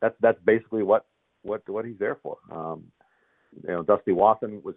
that's 0.00 0.14
that's 0.20 0.38
basically 0.44 0.82
what 0.82 1.06
what 1.42 1.68
what 1.68 1.84
he's 1.84 1.98
there 1.98 2.18
for. 2.22 2.38
Um, 2.50 2.84
you 3.62 3.70
know, 3.70 3.82
Dusty 3.82 4.12
Wathan 4.12 4.62
was 4.62 4.74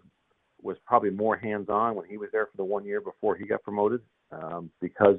was 0.60 0.76
probably 0.86 1.10
more 1.10 1.36
hands 1.36 1.68
on 1.68 1.94
when 1.94 2.06
he 2.06 2.16
was 2.16 2.28
there 2.32 2.46
for 2.46 2.56
the 2.56 2.64
one 2.64 2.84
year 2.84 3.00
before 3.00 3.36
he 3.36 3.44
got 3.44 3.62
promoted 3.62 4.00
um, 4.30 4.70
because 4.80 5.18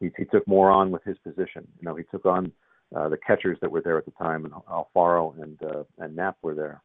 he, 0.00 0.10
he 0.16 0.24
took 0.24 0.46
more 0.48 0.70
on 0.70 0.90
with 0.90 1.04
his 1.04 1.18
position. 1.18 1.66
You 1.80 1.88
know, 1.88 1.94
he 1.94 2.04
took 2.04 2.24
on 2.24 2.50
uh, 2.96 3.08
the 3.08 3.18
catchers 3.18 3.58
that 3.60 3.70
were 3.70 3.82
there 3.82 3.98
at 3.98 4.04
the 4.04 4.10
time, 4.12 4.44
and 4.44 4.54
Alfaro 4.54 5.40
and 5.42 5.62
uh, 5.62 5.84
and 5.98 6.16
Knapp 6.16 6.36
were 6.42 6.54
there. 6.54 6.82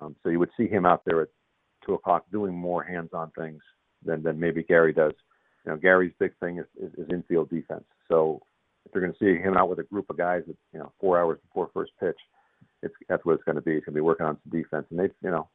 Um, 0.00 0.16
so 0.22 0.28
you 0.28 0.38
would 0.38 0.50
see 0.56 0.68
him 0.68 0.86
out 0.86 1.02
there 1.04 1.22
at 1.22 1.28
two 1.84 1.94
o'clock 1.94 2.26
doing 2.30 2.54
more 2.54 2.82
hands-on 2.82 3.30
things 3.38 3.62
than 4.04 4.22
than 4.22 4.38
maybe 4.38 4.62
Gary 4.62 4.92
does. 4.92 5.12
You 5.64 5.72
know, 5.72 5.78
Gary's 5.78 6.12
big 6.18 6.32
thing 6.38 6.58
is, 6.58 6.66
is, 6.80 6.92
is 6.94 7.08
infield 7.10 7.50
defense. 7.50 7.84
So 8.08 8.40
if 8.86 8.94
you're 8.94 9.02
going 9.02 9.12
to 9.12 9.18
see 9.18 9.40
him 9.40 9.56
out 9.56 9.68
with 9.68 9.80
a 9.80 9.84
group 9.84 10.08
of 10.10 10.16
guys 10.16 10.42
at 10.48 10.54
you 10.72 10.78
know 10.78 10.92
four 11.00 11.18
hours 11.18 11.38
before 11.48 11.70
first 11.74 11.92
pitch, 12.00 12.18
it's 12.82 12.94
that's 13.08 13.24
what 13.24 13.34
it's 13.34 13.44
going 13.44 13.56
to 13.56 13.62
be. 13.62 13.74
He's 13.74 13.84
going 13.84 13.94
to 13.94 13.98
be 13.98 14.00
working 14.00 14.26
on 14.26 14.38
some 14.42 14.60
defense, 14.60 14.86
and 14.90 14.98
they 14.98 15.10
you 15.22 15.30
know 15.30 15.48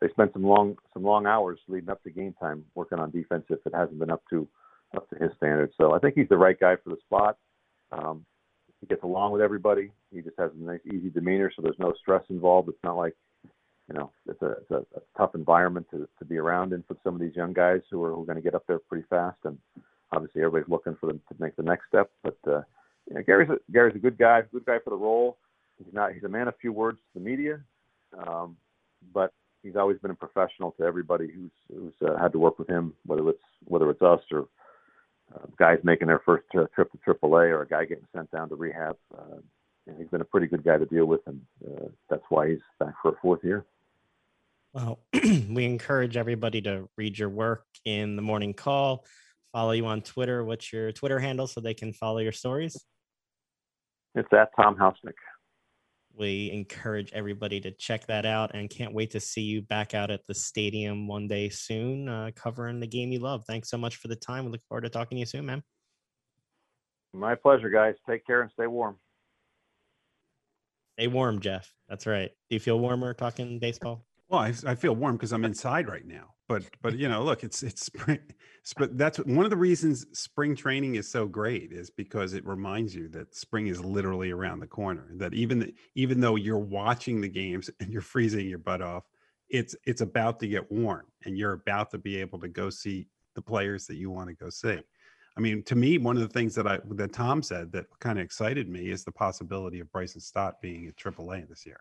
they 0.00 0.08
spent 0.08 0.32
some 0.32 0.44
long 0.44 0.76
some 0.92 1.04
long 1.04 1.26
hours 1.26 1.58
leading 1.68 1.90
up 1.90 2.02
to 2.02 2.10
game 2.10 2.34
time 2.40 2.64
working 2.74 2.98
on 2.98 3.10
defense 3.10 3.44
if 3.48 3.60
it 3.64 3.74
hasn't 3.74 3.98
been 3.98 4.10
up 4.10 4.22
to 4.30 4.46
up 4.96 5.08
to 5.10 5.16
his 5.16 5.30
standards. 5.36 5.74
So 5.80 5.94
I 5.94 5.98
think 5.98 6.14
he's 6.14 6.28
the 6.28 6.36
right 6.36 6.58
guy 6.58 6.76
for 6.76 6.90
the 6.90 6.96
spot. 7.04 7.36
Um, 7.92 8.24
he 8.80 8.86
gets 8.86 9.02
along 9.02 9.32
with 9.32 9.42
everybody. 9.42 9.90
He 10.12 10.20
just 10.20 10.38
has 10.38 10.50
a 10.54 10.62
nice, 10.62 10.80
easy 10.86 11.10
demeanor, 11.10 11.50
so 11.54 11.62
there's 11.62 11.78
no 11.78 11.92
stress 12.00 12.22
involved. 12.30 12.68
It's 12.68 12.78
not 12.84 12.96
like 12.96 13.14
you 13.88 13.98
know, 13.98 14.10
it's 14.26 14.42
a, 14.42 14.50
it's 14.52 14.70
a, 14.70 14.76
a 14.96 15.00
tough 15.16 15.34
environment 15.34 15.86
to, 15.90 16.08
to 16.18 16.24
be 16.24 16.36
around 16.36 16.72
in 16.72 16.82
for 16.82 16.96
some 17.02 17.14
of 17.14 17.20
these 17.20 17.34
young 17.34 17.52
guys 17.52 17.80
who 17.90 18.02
are, 18.04 18.12
who 18.12 18.22
are 18.22 18.26
going 18.26 18.36
to 18.36 18.42
get 18.42 18.54
up 18.54 18.64
there 18.66 18.78
pretty 18.78 19.06
fast. 19.08 19.38
And 19.44 19.58
obviously, 20.12 20.42
everybody's 20.42 20.70
looking 20.70 20.96
for 21.00 21.06
them 21.06 21.20
to 21.28 21.34
make 21.38 21.56
the 21.56 21.62
next 21.62 21.88
step. 21.88 22.10
But 22.22 22.36
uh, 22.46 22.62
you 23.08 23.14
know, 23.14 23.22
Gary's 23.22 23.50
a, 23.50 23.56
Gary's 23.72 23.96
a 23.96 24.00
good 24.00 24.18
guy, 24.18 24.42
good 24.52 24.66
guy 24.66 24.78
for 24.84 24.90
the 24.90 24.96
role. 24.96 25.38
He's 25.82 25.94
not 25.94 26.12
he's 26.12 26.24
a 26.24 26.28
man 26.28 26.48
of 26.48 26.54
few 26.60 26.72
words 26.72 26.98
to 26.98 27.18
the 27.18 27.24
media, 27.24 27.60
um, 28.26 28.56
but 29.14 29.32
he's 29.62 29.76
always 29.76 29.98
been 29.98 30.10
a 30.10 30.14
professional 30.14 30.72
to 30.72 30.84
everybody 30.84 31.28
who's 31.32 31.50
who's 31.72 32.08
uh, 32.08 32.18
had 32.18 32.32
to 32.32 32.38
work 32.38 32.58
with 32.58 32.68
him, 32.68 32.94
whether 33.06 33.28
it's 33.30 33.42
whether 33.64 33.90
it's 33.90 34.02
us 34.02 34.20
or 34.32 34.48
uh, 35.34 35.46
guys 35.58 35.78
making 35.82 36.08
their 36.08 36.20
first 36.26 36.44
uh, 36.58 36.64
trip 36.74 36.90
to 36.92 36.98
AAA 36.98 37.50
or 37.50 37.62
a 37.62 37.68
guy 37.68 37.84
getting 37.84 38.06
sent 38.14 38.30
down 38.30 38.48
to 38.48 38.56
rehab. 38.56 38.96
Uh, 39.16 39.36
he's 39.96 40.08
been 40.08 40.20
a 40.20 40.26
pretty 40.26 40.46
good 40.46 40.64
guy 40.64 40.76
to 40.76 40.86
deal 40.86 41.06
with, 41.06 41.20
and 41.26 41.40
uh, 41.66 41.86
that's 42.10 42.24
why 42.28 42.48
he's 42.48 42.58
back 42.78 42.94
for 43.00 43.12
a 43.12 43.16
fourth 43.22 43.42
year. 43.42 43.64
Well, 44.72 45.00
we 45.12 45.64
encourage 45.64 46.16
everybody 46.16 46.60
to 46.62 46.88
read 46.96 47.18
your 47.18 47.30
work 47.30 47.64
in 47.84 48.16
the 48.16 48.22
morning 48.22 48.52
call, 48.52 49.06
follow 49.52 49.72
you 49.72 49.86
on 49.86 50.02
Twitter. 50.02 50.44
What's 50.44 50.72
your 50.72 50.92
Twitter 50.92 51.18
handle 51.18 51.46
so 51.46 51.60
they 51.60 51.74
can 51.74 51.92
follow 51.92 52.18
your 52.18 52.32
stories? 52.32 52.76
It's 54.14 54.28
at 54.32 54.50
Tom 54.60 54.76
Housenick. 54.76 55.14
We 56.14 56.50
encourage 56.50 57.12
everybody 57.12 57.60
to 57.60 57.70
check 57.70 58.06
that 58.08 58.26
out 58.26 58.50
and 58.54 58.68
can't 58.68 58.92
wait 58.92 59.12
to 59.12 59.20
see 59.20 59.42
you 59.42 59.62
back 59.62 59.94
out 59.94 60.10
at 60.10 60.26
the 60.26 60.34
stadium 60.34 61.06
one 61.06 61.28
day 61.28 61.48
soon, 61.48 62.08
uh, 62.08 62.32
covering 62.34 62.80
the 62.80 62.88
game 62.88 63.12
you 63.12 63.20
love. 63.20 63.44
Thanks 63.46 63.70
so 63.70 63.78
much 63.78 63.96
for 63.96 64.08
the 64.08 64.16
time. 64.16 64.44
We 64.44 64.50
look 64.50 64.64
forward 64.68 64.82
to 64.82 64.88
talking 64.88 65.16
to 65.16 65.20
you 65.20 65.26
soon, 65.26 65.46
man. 65.46 65.62
My 67.14 67.36
pleasure, 67.36 67.70
guys. 67.70 67.94
Take 68.08 68.26
care 68.26 68.42
and 68.42 68.50
stay 68.50 68.66
warm. 68.66 68.96
Stay 70.98 71.06
warm, 71.06 71.40
Jeff. 71.40 71.72
That's 71.88 72.06
right. 72.06 72.30
Do 72.50 72.56
you 72.56 72.60
feel 72.60 72.80
warmer 72.80 73.14
talking 73.14 73.60
baseball? 73.60 74.04
Well, 74.28 74.40
I, 74.40 74.52
I 74.66 74.74
feel 74.74 74.94
warm 74.94 75.16
because 75.16 75.32
I'm 75.32 75.44
inside 75.44 75.88
right 75.88 76.06
now. 76.06 76.34
But 76.48 76.64
but 76.82 76.98
you 76.98 77.08
know, 77.08 77.22
look, 77.22 77.44
it's 77.44 77.62
it's 77.62 77.84
spring. 77.84 78.20
But 78.76 78.98
that's 78.98 79.18
one 79.18 79.44
of 79.44 79.50
the 79.50 79.56
reasons 79.56 80.06
spring 80.18 80.54
training 80.54 80.96
is 80.96 81.08
so 81.10 81.26
great 81.26 81.72
is 81.72 81.90
because 81.90 82.34
it 82.34 82.46
reminds 82.46 82.94
you 82.94 83.08
that 83.08 83.34
spring 83.34 83.66
is 83.68 83.82
literally 83.84 84.30
around 84.30 84.60
the 84.60 84.66
corner. 84.66 85.08
That 85.16 85.34
even 85.34 85.72
even 85.94 86.20
though 86.20 86.36
you're 86.36 86.58
watching 86.58 87.20
the 87.20 87.28
games 87.28 87.70
and 87.80 87.92
you're 87.92 88.02
freezing 88.02 88.48
your 88.48 88.58
butt 88.58 88.82
off, 88.82 89.04
it's 89.48 89.74
it's 89.86 90.00
about 90.00 90.40
to 90.40 90.48
get 90.48 90.70
warm 90.70 91.06
and 91.24 91.36
you're 91.36 91.52
about 91.52 91.90
to 91.92 91.98
be 91.98 92.16
able 92.16 92.38
to 92.40 92.48
go 92.48 92.70
see 92.70 93.08
the 93.34 93.42
players 93.42 93.86
that 93.86 93.96
you 93.96 94.10
want 94.10 94.28
to 94.28 94.34
go 94.34 94.50
see. 94.50 94.78
I 95.36 95.40
mean, 95.40 95.62
to 95.64 95.76
me, 95.76 95.98
one 95.98 96.16
of 96.16 96.22
the 96.22 96.28
things 96.28 96.54
that 96.56 96.66
I 96.66 96.80
that 96.96 97.12
Tom 97.12 97.42
said 97.42 97.72
that 97.72 97.86
kind 98.00 98.18
of 98.18 98.24
excited 98.24 98.68
me 98.68 98.90
is 98.90 99.04
the 99.04 99.12
possibility 99.12 99.80
of 99.80 99.92
Bryson 99.92 100.20
Stott 100.20 100.60
being 100.60 100.86
at 100.88 100.96
AAA 100.96 101.42
this 101.42 101.64
year. 101.66 101.80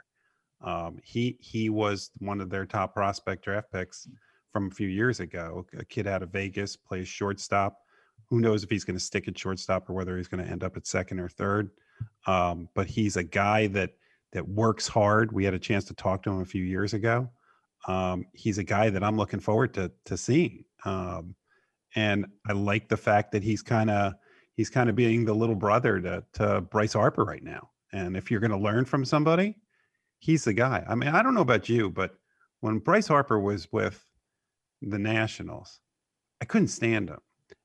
Um, 0.62 1.00
he 1.04 1.38
he 1.40 1.70
was 1.70 2.12
one 2.20 2.42
of 2.42 2.50
their 2.50 2.66
top 2.66 2.94
prospect 2.94 3.44
draft 3.44 3.72
picks 3.72 4.08
from 4.52 4.68
a 4.68 4.72
few 4.72 4.88
years 4.88 5.20
ago. 5.20 5.66
A 5.78 5.86
kid 5.86 6.08
out 6.08 6.24
of 6.24 6.32
Vegas 6.32 6.76
plays 6.76 7.08
shortstop. 7.08 7.78
Who 8.30 8.40
knows 8.40 8.64
if 8.64 8.70
he's 8.70 8.84
going 8.84 8.98
to 8.98 9.04
stick 9.04 9.28
at 9.28 9.38
shortstop 9.38 9.90
or 9.90 9.94
whether 9.94 10.18
he's 10.18 10.28
going 10.28 10.44
to 10.44 10.50
end 10.50 10.64
up 10.64 10.76
at 10.76 10.88
second 10.88 11.20
or 11.20 11.30
third. 11.30 11.70
Um, 12.26 12.68
but 12.74 12.88
he's 12.88 13.18
a 13.18 13.24
guy 13.24 13.68
that 13.68 13.92
that 14.34 14.48
works 14.48 14.88
hard. 14.88 15.32
We 15.32 15.46
had 15.46 15.54
a 15.54 15.60
chance 15.60 15.86
to 15.86 15.94
talk 15.94 16.24
to 16.24 16.32
him 16.32 16.42
a 16.42 16.46
few 16.46 16.64
years 16.64 16.94
ago. 16.94 17.30
Um, 17.88 18.26
he's 18.34 18.58
a 18.58 18.64
guy 18.64 18.90
that 18.90 19.04
I'm 19.04 19.18
looking 19.18 19.40
forward 19.40 19.74
to 19.76 19.92
to 20.06 20.18
seeing. 20.18 20.66
Um, 20.86 21.36
and 21.96 22.26
I 22.48 22.54
like 22.54 22.90
the 22.90 22.98
fact 22.98 23.32
that 23.32 23.44
he's 23.44 23.62
kind 23.62 23.90
of 23.90 24.14
he's 24.56 24.70
kind 24.70 24.90
of 24.90 24.96
being 24.96 25.24
the 25.24 25.34
little 25.34 25.56
brother 25.56 26.00
to 26.02 26.24
to 26.34 26.62
Bryce 26.62 26.94
Harper 26.94 27.24
right 27.24 27.44
now. 27.44 27.70
And 27.94 28.18
if 28.18 28.30
you're 28.30 28.42
going 28.42 28.52
to 28.52 28.58
learn 28.58 28.86
from 28.86 29.06
somebody, 29.06 29.56
he's 30.20 30.44
the 30.44 30.54
guy. 30.54 30.84
I 30.88 30.96
mean, 30.96 31.10
I 31.10 31.22
don't 31.22 31.34
know 31.34 31.42
about 31.42 31.70
you, 31.70 31.90
but 31.90 32.16
when 32.60 32.80
Bryce 32.80 33.08
Harper 33.08 33.40
was 33.40 33.72
with 33.72 34.04
the 34.82 35.00
Nationals, 35.00 35.80
I 36.42 36.46
couldn't 36.46 36.70
stand 36.70 37.10
him. 37.10 37.20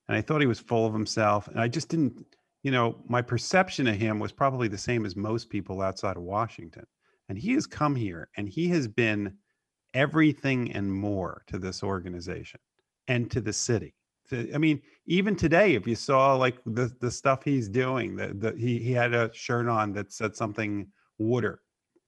And 0.09 0.17
I 0.17 0.21
thought 0.21 0.41
he 0.41 0.47
was 0.47 0.61
full 0.61 0.87
of 0.87 0.93
himself. 0.93 1.49
And 1.49 1.61
I 1.61 1.69
just 1.69 1.89
didn't, 1.89 2.25
you 2.63 2.71
know, 2.71 2.97
my 3.09 3.23
perception 3.23 3.87
of 3.87 3.97
him 3.97 4.19
was 4.19 4.33
probably 4.33 4.69
the 4.69 4.79
same 4.79 5.07
as 5.07 5.17
most 5.17 5.49
people 5.49 5.81
outside 5.81 6.17
of 6.17 6.23
Washington. 6.23 6.85
And 7.29 7.39
he 7.39 7.53
has 7.55 7.67
come 7.67 7.95
here 7.95 8.29
and 8.37 8.49
he 8.49 8.69
has 8.69 8.89
been 8.89 9.37
everything 9.95 10.73
and 10.73 10.93
more 10.93 11.43
to 11.47 11.59
this 11.59 11.83
organization 11.83 12.61
and 13.09 13.31
to 13.31 13.41
the 13.41 13.53
city. 13.53 13.95
I 14.33 14.59
mean, 14.59 14.81
even 15.07 15.37
today, 15.37 15.75
if 15.75 15.87
you 15.87 15.95
saw 15.95 16.35
like 16.35 16.57
the 16.65 16.91
the 17.01 17.11
stuff 17.11 17.43
he's 17.45 17.69
doing, 17.69 18.17
the, 18.17 18.29
the 18.29 18.55
he 18.59 18.79
he 18.79 18.93
had 18.93 19.13
a 19.13 19.31
shirt 19.35 19.69
on 19.69 19.93
that 19.93 20.13
said 20.13 20.35
something 20.35 20.89
water 21.19 21.62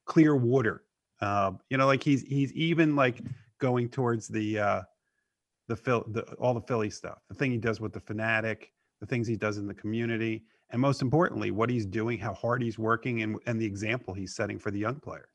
clear 0.04 0.36
water. 0.36 0.82
Uh, 1.20 1.52
you 1.70 1.76
know, 1.76 1.86
like 1.86 2.02
he's 2.02 2.22
he's 2.22 2.52
even 2.52 2.96
like 2.96 3.20
going 3.58 3.88
towards 3.88 4.28
the 4.28 4.58
uh, 4.58 4.82
the 5.68 5.76
Phil 5.76 6.04
the 6.08 6.22
all 6.34 6.54
the 6.54 6.60
Philly 6.60 6.90
stuff, 6.90 7.18
the 7.28 7.34
thing 7.34 7.50
he 7.50 7.58
does 7.58 7.80
with 7.80 7.92
the 7.92 8.00
Phanatic, 8.00 8.68
the 9.00 9.06
things 9.06 9.26
he 9.26 9.36
does 9.36 9.58
in 9.58 9.66
the 9.66 9.74
community, 9.74 10.44
and 10.70 10.80
most 10.80 11.02
importantly, 11.02 11.50
what 11.50 11.70
he's 11.70 11.86
doing, 11.86 12.18
how 12.18 12.34
hard 12.34 12.62
he's 12.62 12.78
working, 12.78 13.22
and 13.22 13.38
and 13.46 13.60
the 13.60 13.66
example 13.66 14.12
he's 14.14 14.34
setting 14.34 14.58
for 14.58 14.70
the 14.70 14.78
young 14.78 15.00
players. 15.00 15.28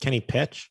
Can 0.00 0.12
he 0.12 0.20
pitch? 0.20 0.70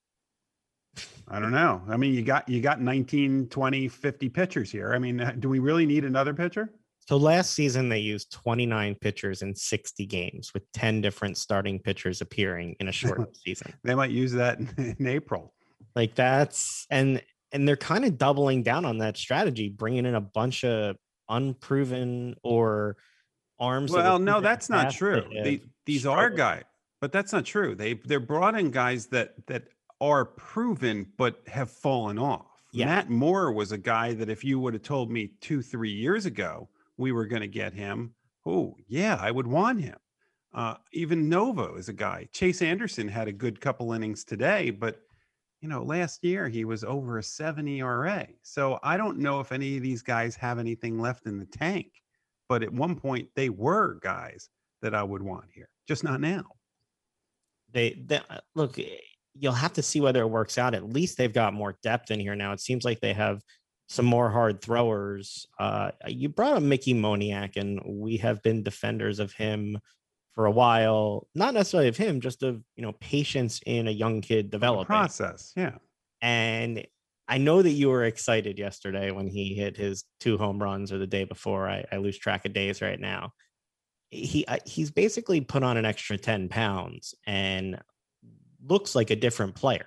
I 1.28 1.40
don't 1.40 1.52
know. 1.52 1.82
I 1.90 1.98
mean, 1.98 2.14
you 2.14 2.22
got 2.22 2.48
you 2.48 2.62
got 2.62 2.82
19, 2.82 3.48
20, 3.48 3.88
50 3.88 4.30
pitchers 4.30 4.72
here. 4.72 4.94
I 4.94 5.00
mean, 5.00 5.36
do 5.40 5.50
we 5.50 5.60
really 5.60 5.86
need 5.86 6.06
another 6.06 6.34
pitcher? 6.34 6.74
So 7.08 7.18
last 7.18 7.52
season 7.54 7.90
they 7.90 8.00
used 8.00 8.32
29 8.32 8.96
pitchers 8.96 9.44
in 9.44 9.56
60 9.56 10.06
games 10.08 10.54
with 10.54 10.64
10 10.74 11.02
different 11.02 11.38
starting 11.38 11.80
pitchers 11.80 12.22
appearing 12.22 12.76
in 12.80 12.88
a 12.88 12.92
short 12.92 13.36
season. 13.46 13.74
They 13.84 13.94
might 13.94 14.10
use 14.10 14.32
that 14.34 14.60
in, 14.60 14.96
in 14.98 15.08
April. 15.08 15.54
Like 15.96 16.16
that's 16.16 16.88
and 16.90 17.22
and 17.52 17.68
they're 17.68 17.78
kind 17.78 18.06
of 18.06 18.18
doubling 18.18 18.64
down 18.64 18.86
on 18.86 18.98
that 18.98 19.18
strategy, 19.18 19.70
bringing 19.70 20.06
in 20.06 20.16
a 20.16 20.22
bunch 20.22 20.64
of 20.66 20.98
unproven 21.30 22.36
or 22.44 22.98
arms. 23.60 23.92
Well, 23.92 24.20
no, 24.20 24.42
that's 24.42 24.70
not 24.70 24.92
true. 24.92 25.24
They, 25.32 25.62
these 25.86 26.06
are 26.06 26.30
guys, 26.30 26.64
but 27.00 27.12
that's 27.12 27.32
not 27.32 27.46
true. 27.46 27.76
They 27.76 27.94
they're 27.94 28.20
brought 28.20 28.60
in 28.60 28.72
guys 28.72 29.08
that 29.08 29.36
that 29.48 29.64
are 30.02 30.26
proven 30.26 31.08
but 31.18 31.42
have 31.48 31.70
fallen 31.70 32.18
off. 32.18 32.48
Yeah. 32.74 32.88
Matt 32.88 33.10
Moore 33.10 33.54
was 33.54 33.72
a 33.72 33.78
guy 33.78 34.14
that 34.16 34.30
if 34.30 34.44
you 34.44 34.60
would 34.60 34.74
have 34.74 34.84
told 34.84 35.10
me 35.10 35.32
two, 35.40 35.62
three 35.62 35.92
years 35.92 36.26
ago 36.26 36.68
we 36.98 37.12
were 37.12 37.26
going 37.26 37.42
to 37.42 37.48
get 37.48 37.74
him. 37.74 38.14
Oh, 38.46 38.76
yeah, 38.88 39.18
I 39.20 39.32
would 39.32 39.48
want 39.48 39.82
him. 39.82 39.98
Uh, 40.54 40.76
Ivan 40.98 41.28
Nova 41.28 41.74
is 41.74 41.90
a 41.90 41.94
guy. 41.94 42.28
Chase 42.32 42.62
Anderson 42.62 43.08
had 43.08 43.28
a 43.28 43.34
good 43.34 43.60
couple 43.60 43.92
innings 43.92 44.24
today, 44.24 44.70
but 44.70 45.00
you 45.62 45.70
know, 45.70 45.84
last 45.84 46.24
year 46.24 46.48
he 46.48 46.64
was 46.64 46.84
over 46.84 47.18
a 47.18 47.24
7 47.24 47.68
ERA. 47.68 48.28
So 48.44 48.80
I 48.84 48.98
don't 48.98 49.18
know 49.18 49.40
if 49.40 49.52
any 49.52 49.78
of 49.78 49.84
these 49.84 50.04
guys 50.04 50.36
have 50.36 50.60
anything 50.60 51.00
left 51.00 51.26
in 51.26 51.40
the 51.40 51.46
tank, 51.46 51.88
but 52.48 52.62
at 52.62 52.72
one 52.72 52.96
point 52.96 53.30
they 53.36 53.50
were 53.50 54.00
guys 54.02 54.50
that 54.82 54.94
I 54.94 55.02
would 55.02 55.24
want 55.24 55.46
here, 55.54 55.70
just 55.88 56.04
not 56.04 56.22
now. 56.22 56.44
They, 57.72 58.02
they 58.06 58.22
uh, 58.30 58.42
look, 58.54 58.78
eh, 58.78 58.98
you'll 59.34 59.54
have 59.54 59.74
to 59.74 59.82
see 59.82 60.02
whether 60.02 60.22
it 60.22 60.28
works 60.28 60.58
out. 60.58 60.76
At 60.76 60.88
least 60.88 61.18
they've 61.18 61.34
got 61.34 61.54
more 61.54 61.78
depth 61.82 62.12
in 62.12 62.20
here 62.20 62.36
now. 62.36 62.52
It 62.54 62.62
seems 62.62 62.86
like 62.86 63.00
they 63.00 63.14
have 63.14 63.42
some 63.88 64.06
more 64.06 64.30
hard 64.30 64.62
throwers. 64.62 65.48
Uh, 65.60 65.92
you 66.08 66.30
brought 66.30 66.54
up 66.54 66.64
Mickey 66.64 66.94
Moniak, 66.94 67.56
and 67.58 67.82
we 67.86 68.18
have 68.18 68.42
been 68.42 68.64
defenders 68.64 69.20
of 69.20 69.32
him 69.34 69.78
for 70.34 70.46
a 70.46 70.52
while. 70.52 71.28
Not 71.36 71.54
necessarily 71.54 71.90
of 71.90 71.98
him, 71.98 72.22
just 72.22 72.44
of 72.44 72.62
you 72.76 72.84
know 72.84 72.94
patience 72.94 73.62
in 73.66 73.88
a 73.88 73.92
young 73.92 74.22
kid 74.22 74.50
developing 74.50 74.86
process. 74.86 75.54
Yeah, 75.56 75.76
and 76.22 76.86
I 77.28 77.38
know 77.38 77.62
that 77.62 77.72
you 77.72 77.90
were 77.90 78.04
excited 78.06 78.58
yesterday 78.58 79.12
when 79.12 79.28
he 79.28 79.54
hit 79.54 79.78
his 79.78 80.04
two 80.20 80.38
home 80.38 80.62
runs, 80.62 80.92
or 80.92 80.98
the 80.98 81.08
day 81.08 81.24
before. 81.24 81.70
I, 81.70 81.86
I 81.92 81.98
lose 81.98 82.18
track 82.18 82.46
of 82.46 82.54
days 82.54 82.82
right 82.82 83.00
now. 83.00 83.32
He 84.10 84.46
he's 84.66 84.92
basically 84.92 85.42
put 85.42 85.64
on 85.64 85.78
an 85.78 85.86
extra 85.86 86.18
ten 86.18 86.50
pounds 86.50 87.14
and 87.28 87.80
looks 88.68 88.96
like 88.96 89.12
a 89.12 89.16
different 89.16 89.54
player 89.54 89.86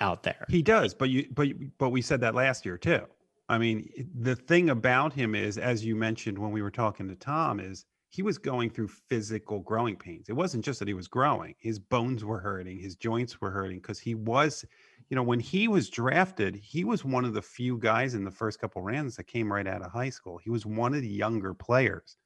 out 0.00 0.22
there. 0.22 0.44
He 0.48 0.62
does, 0.62 0.94
but 0.94 1.10
you 1.10 1.26
but 1.32 1.48
but 1.78 1.90
we 1.90 2.02
said 2.02 2.20
that 2.20 2.34
last 2.34 2.64
year 2.64 2.78
too. 2.78 3.02
I 3.48 3.58
mean, 3.58 3.88
the 4.14 4.36
thing 4.36 4.70
about 4.70 5.12
him 5.12 5.34
is, 5.34 5.56
as 5.56 5.84
you 5.84 5.96
mentioned 5.96 6.38
when 6.38 6.50
we 6.50 6.60
were 6.60 6.70
talking 6.70 7.08
to 7.08 7.14
Tom, 7.14 7.60
is 7.60 7.86
he 8.10 8.22
was 8.22 8.36
going 8.36 8.70
through 8.70 8.88
physical 8.88 9.60
growing 9.60 9.96
pains. 9.96 10.28
It 10.28 10.34
wasn't 10.34 10.64
just 10.64 10.78
that 10.80 10.88
he 10.88 10.94
was 10.94 11.08
growing; 11.08 11.54
his 11.58 11.78
bones 11.78 12.24
were 12.24 12.40
hurting, 12.40 12.78
his 12.78 12.96
joints 12.96 13.40
were 13.40 13.50
hurting 13.50 13.78
because 13.78 13.98
he 13.98 14.14
was, 14.14 14.64
you 15.08 15.14
know, 15.14 15.22
when 15.22 15.40
he 15.40 15.68
was 15.68 15.88
drafted, 15.88 16.54
he 16.56 16.84
was 16.84 17.04
one 17.04 17.24
of 17.24 17.34
the 17.34 17.42
few 17.42 17.78
guys 17.78 18.14
in 18.14 18.24
the 18.24 18.30
first 18.30 18.60
couple 18.60 18.82
rounds 18.82 19.16
that 19.16 19.24
came 19.24 19.52
right 19.52 19.66
out 19.66 19.82
of 19.82 19.90
high 19.90 20.10
school. 20.10 20.38
He 20.38 20.50
was 20.50 20.66
one 20.66 20.94
of 20.94 21.02
the 21.02 21.08
younger 21.08 21.54
players 21.54 22.18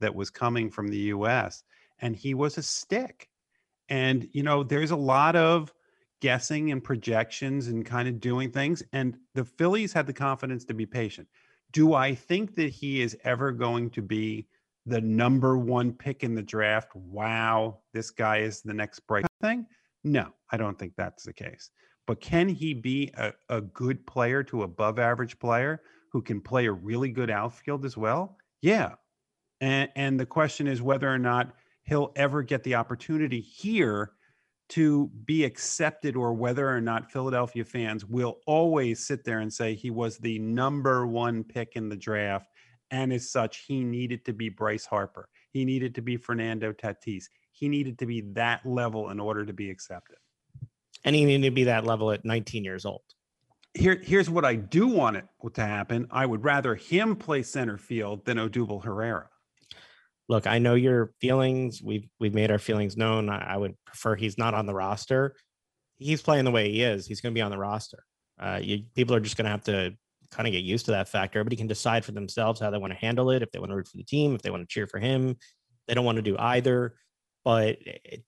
that 0.00 0.14
was 0.14 0.30
coming 0.30 0.70
from 0.70 0.88
the 0.88 0.98
U.S. 0.98 1.62
and 2.00 2.16
he 2.16 2.34
was 2.34 2.56
a 2.56 2.62
stick. 2.62 3.28
And 3.90 4.28
you 4.32 4.42
know, 4.42 4.62
there's 4.62 4.92
a 4.92 4.96
lot 4.96 5.36
of 5.36 5.72
guessing 6.20 6.70
and 6.70 6.84
projections 6.84 7.68
and 7.68 7.84
kind 7.84 8.08
of 8.08 8.20
doing 8.20 8.50
things. 8.50 8.82
And 8.92 9.16
the 9.34 9.44
Phillies 9.44 9.92
had 9.92 10.06
the 10.06 10.12
confidence 10.12 10.64
to 10.66 10.74
be 10.74 10.86
patient. 10.86 11.28
Do 11.72 11.94
I 11.94 12.14
think 12.14 12.54
that 12.56 12.70
he 12.70 13.00
is 13.00 13.16
ever 13.24 13.52
going 13.52 13.90
to 13.90 14.02
be 14.02 14.48
the 14.86 15.00
number 15.00 15.56
one 15.56 15.92
pick 15.92 16.22
in 16.22 16.34
the 16.34 16.42
draft? 16.42 16.94
Wow, 16.94 17.80
this 17.92 18.10
guy 18.10 18.38
is 18.38 18.60
the 18.62 18.74
next 18.74 19.00
bright 19.00 19.26
thing. 19.40 19.66
No, 20.04 20.28
I 20.50 20.56
don't 20.56 20.78
think 20.78 20.94
that's 20.96 21.24
the 21.24 21.32
case. 21.32 21.70
But 22.06 22.20
can 22.20 22.48
he 22.48 22.74
be 22.74 23.10
a, 23.16 23.32
a 23.48 23.60
good 23.60 24.04
player 24.06 24.42
to 24.44 24.64
above 24.64 24.98
average 24.98 25.38
player 25.38 25.82
who 26.10 26.22
can 26.22 26.40
play 26.40 26.66
a 26.66 26.72
really 26.72 27.10
good 27.10 27.30
outfield 27.30 27.84
as 27.84 27.96
well? 27.96 28.36
Yeah. 28.62 28.94
And, 29.60 29.90
and 29.94 30.18
the 30.18 30.26
question 30.26 30.66
is 30.66 30.82
whether 30.82 31.08
or 31.08 31.18
not 31.18 31.54
he'll 31.84 32.12
ever 32.16 32.42
get 32.42 32.64
the 32.64 32.74
opportunity 32.74 33.40
here 33.40 34.12
to 34.70 35.10
be 35.24 35.44
accepted 35.44 36.16
or 36.16 36.32
whether 36.32 36.68
or 36.68 36.80
not 36.80 37.10
Philadelphia 37.10 37.64
fans 37.64 38.04
will 38.04 38.38
always 38.46 39.04
sit 39.04 39.24
there 39.24 39.40
and 39.40 39.52
say 39.52 39.74
he 39.74 39.90
was 39.90 40.16
the 40.18 40.38
number 40.38 41.06
one 41.06 41.42
pick 41.44 41.72
in 41.74 41.88
the 41.88 41.96
draft. 41.96 42.48
And 42.92 43.12
as 43.12 43.30
such, 43.30 43.64
he 43.66 43.84
needed 43.84 44.24
to 44.24 44.32
be 44.32 44.48
Bryce 44.48 44.86
Harper. 44.86 45.28
He 45.50 45.64
needed 45.64 45.94
to 45.96 46.02
be 46.02 46.16
Fernando 46.16 46.72
Tatis. 46.72 47.24
He 47.52 47.68
needed 47.68 47.98
to 47.98 48.06
be 48.06 48.20
that 48.32 48.64
level 48.64 49.10
in 49.10 49.20
order 49.20 49.44
to 49.44 49.52
be 49.52 49.70
accepted. 49.70 50.16
And 51.04 51.16
he 51.16 51.24
needed 51.24 51.48
to 51.48 51.54
be 51.54 51.64
that 51.64 51.84
level 51.84 52.12
at 52.12 52.24
19 52.24 52.64
years 52.64 52.84
old. 52.84 53.02
Here, 53.74 54.00
here's 54.02 54.30
what 54.30 54.44
I 54.44 54.56
do 54.56 54.86
want 54.86 55.16
it 55.16 55.26
to 55.54 55.62
happen. 55.62 56.06
I 56.10 56.26
would 56.26 56.44
rather 56.44 56.74
him 56.74 57.16
play 57.16 57.42
center 57.42 57.78
field 57.78 58.24
than 58.24 58.36
Odubel 58.36 58.84
Herrera. 58.84 59.29
Look, 60.30 60.46
I 60.46 60.60
know 60.60 60.74
your 60.76 61.12
feelings. 61.20 61.82
We've 61.82 62.08
we've 62.20 62.32
made 62.32 62.52
our 62.52 62.58
feelings 62.60 62.96
known. 62.96 63.28
I, 63.28 63.54
I 63.54 63.56
would 63.56 63.74
prefer 63.84 64.14
he's 64.14 64.38
not 64.38 64.54
on 64.54 64.64
the 64.64 64.72
roster. 64.72 65.34
He's 65.98 66.22
playing 66.22 66.44
the 66.44 66.52
way 66.52 66.70
he 66.70 66.84
is. 66.84 67.04
He's 67.04 67.20
going 67.20 67.34
to 67.34 67.36
be 67.36 67.42
on 67.42 67.50
the 67.50 67.58
roster. 67.58 68.04
Uh, 68.38 68.60
you, 68.62 68.84
people 68.94 69.16
are 69.16 69.20
just 69.20 69.36
going 69.36 69.46
to 69.46 69.50
have 69.50 69.64
to 69.64 69.92
kind 70.30 70.46
of 70.46 70.52
get 70.52 70.62
used 70.62 70.84
to 70.84 70.92
that 70.92 71.08
factor. 71.08 71.40
Everybody 71.40 71.56
can 71.56 71.66
decide 71.66 72.04
for 72.04 72.12
themselves 72.12 72.60
how 72.60 72.70
they 72.70 72.78
want 72.78 72.92
to 72.92 72.98
handle 73.00 73.32
it. 73.32 73.42
If 73.42 73.50
they 73.50 73.58
want 73.58 73.72
to 73.72 73.76
root 73.76 73.88
for 73.88 73.96
the 73.96 74.04
team, 74.04 74.36
if 74.36 74.42
they 74.42 74.52
want 74.52 74.62
to 74.62 74.72
cheer 74.72 74.86
for 74.86 75.00
him, 75.00 75.36
they 75.88 75.94
don't 75.94 76.04
want 76.04 76.14
to 76.14 76.22
do 76.22 76.36
either. 76.38 76.94
But 77.44 77.78
it, 77.80 78.22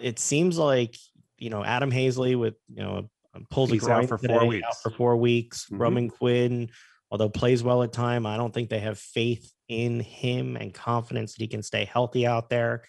it 0.00 0.18
seems 0.18 0.56
like 0.56 0.96
you 1.36 1.50
know 1.50 1.62
Adam 1.62 1.90
Haseley 1.90 2.34
with 2.34 2.54
you 2.68 2.82
know 2.82 3.10
pulls 3.50 3.70
He's 3.70 3.86
out 3.86 4.08
for 4.08 4.16
four 4.16 4.46
weeks. 4.46 4.66
Out 4.66 4.82
for 4.82 4.90
four 4.90 5.16
weeks. 5.18 5.66
Mhm. 5.70 5.78
Roman 5.78 6.08
Quinn, 6.08 6.70
although 7.10 7.28
plays 7.28 7.62
well 7.62 7.82
at 7.82 7.92
time, 7.92 8.24
I 8.24 8.38
don't 8.38 8.54
think 8.54 8.70
they 8.70 8.80
have 8.80 8.98
faith 8.98 9.52
in 9.72 10.00
him 10.00 10.56
and 10.56 10.72
confidence 10.72 11.32
that 11.32 11.42
he 11.42 11.48
can 11.48 11.62
stay 11.62 11.84
healthy 11.84 12.26
out 12.26 12.50
there. 12.50 12.84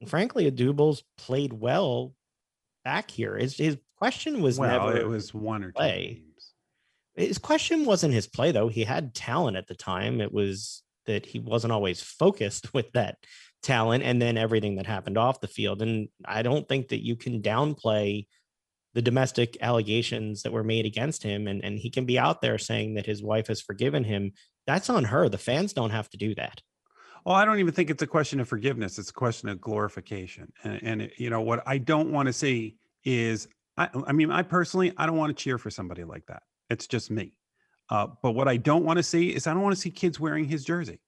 And 0.00 0.10
frankly, 0.10 0.50
Odubel's 0.50 1.04
played 1.16 1.52
well 1.52 2.14
back 2.84 3.10
here. 3.10 3.36
His 3.36 3.56
his 3.56 3.78
question 3.96 4.42
was 4.42 4.58
well, 4.58 4.86
never 4.86 4.98
it 4.98 5.06
was 5.06 5.32
one 5.32 5.62
or 5.62 5.68
two 5.68 5.76
play. 5.76 6.22
games. 6.24 6.52
his 7.14 7.38
question 7.38 7.84
wasn't 7.84 8.14
his 8.14 8.26
play 8.26 8.50
though. 8.50 8.68
He 8.68 8.84
had 8.84 9.14
talent 9.14 9.56
at 9.56 9.68
the 9.68 9.74
time. 9.74 10.20
It 10.20 10.32
was 10.32 10.82
that 11.06 11.26
he 11.26 11.38
wasn't 11.38 11.72
always 11.72 12.02
focused 12.02 12.74
with 12.74 12.90
that 12.92 13.18
talent 13.62 14.02
and 14.02 14.20
then 14.20 14.36
everything 14.36 14.76
that 14.76 14.86
happened 14.86 15.16
off 15.16 15.40
the 15.40 15.48
field. 15.48 15.82
And 15.82 16.08
I 16.24 16.42
don't 16.42 16.68
think 16.68 16.88
that 16.88 17.04
you 17.04 17.16
can 17.16 17.42
downplay 17.42 18.26
the 18.94 19.02
domestic 19.02 19.56
allegations 19.60 20.42
that 20.42 20.52
were 20.52 20.64
made 20.64 20.84
against 20.84 21.22
him 21.22 21.46
and, 21.46 21.64
and 21.64 21.78
he 21.78 21.90
can 21.90 22.04
be 22.04 22.18
out 22.18 22.42
there 22.42 22.58
saying 22.58 22.94
that 22.94 23.06
his 23.06 23.22
wife 23.22 23.46
has 23.46 23.60
forgiven 23.60 24.04
him. 24.04 24.32
That's 24.66 24.90
on 24.90 25.04
her. 25.04 25.28
The 25.28 25.38
fans 25.38 25.72
don't 25.72 25.90
have 25.90 26.08
to 26.10 26.16
do 26.16 26.34
that. 26.36 26.62
Well, 27.24 27.34
I 27.34 27.44
don't 27.44 27.58
even 27.60 27.72
think 27.72 27.90
it's 27.90 28.02
a 28.02 28.06
question 28.06 28.40
of 28.40 28.48
forgiveness. 28.48 28.98
It's 28.98 29.10
a 29.10 29.14
question 29.14 29.48
of 29.48 29.60
glorification. 29.60 30.52
And, 30.64 30.82
and 30.82 31.02
it- 31.02 31.12
you 31.18 31.30
know 31.30 31.40
what 31.40 31.62
I 31.66 31.78
don't 31.78 32.10
want 32.12 32.26
to 32.26 32.32
see 32.32 32.76
is, 33.04 33.48
I, 33.76 33.88
I 34.06 34.12
mean, 34.12 34.30
I 34.30 34.42
personally, 34.42 34.92
I 34.96 35.06
don't 35.06 35.16
want 35.16 35.36
to 35.36 35.42
cheer 35.42 35.58
for 35.58 35.70
somebody 35.70 36.04
like 36.04 36.26
that. 36.26 36.42
It's 36.70 36.86
just 36.86 37.10
me. 37.10 37.34
Uh, 37.90 38.08
but 38.22 38.32
what 38.32 38.48
I 38.48 38.56
don't 38.56 38.84
want 38.84 38.96
to 38.98 39.02
see 39.02 39.34
is, 39.34 39.46
I 39.46 39.52
don't 39.52 39.62
want 39.62 39.74
to 39.74 39.80
see 39.80 39.90
kids 39.90 40.18
wearing 40.18 40.44
his 40.46 40.64
jersey. 40.64 41.00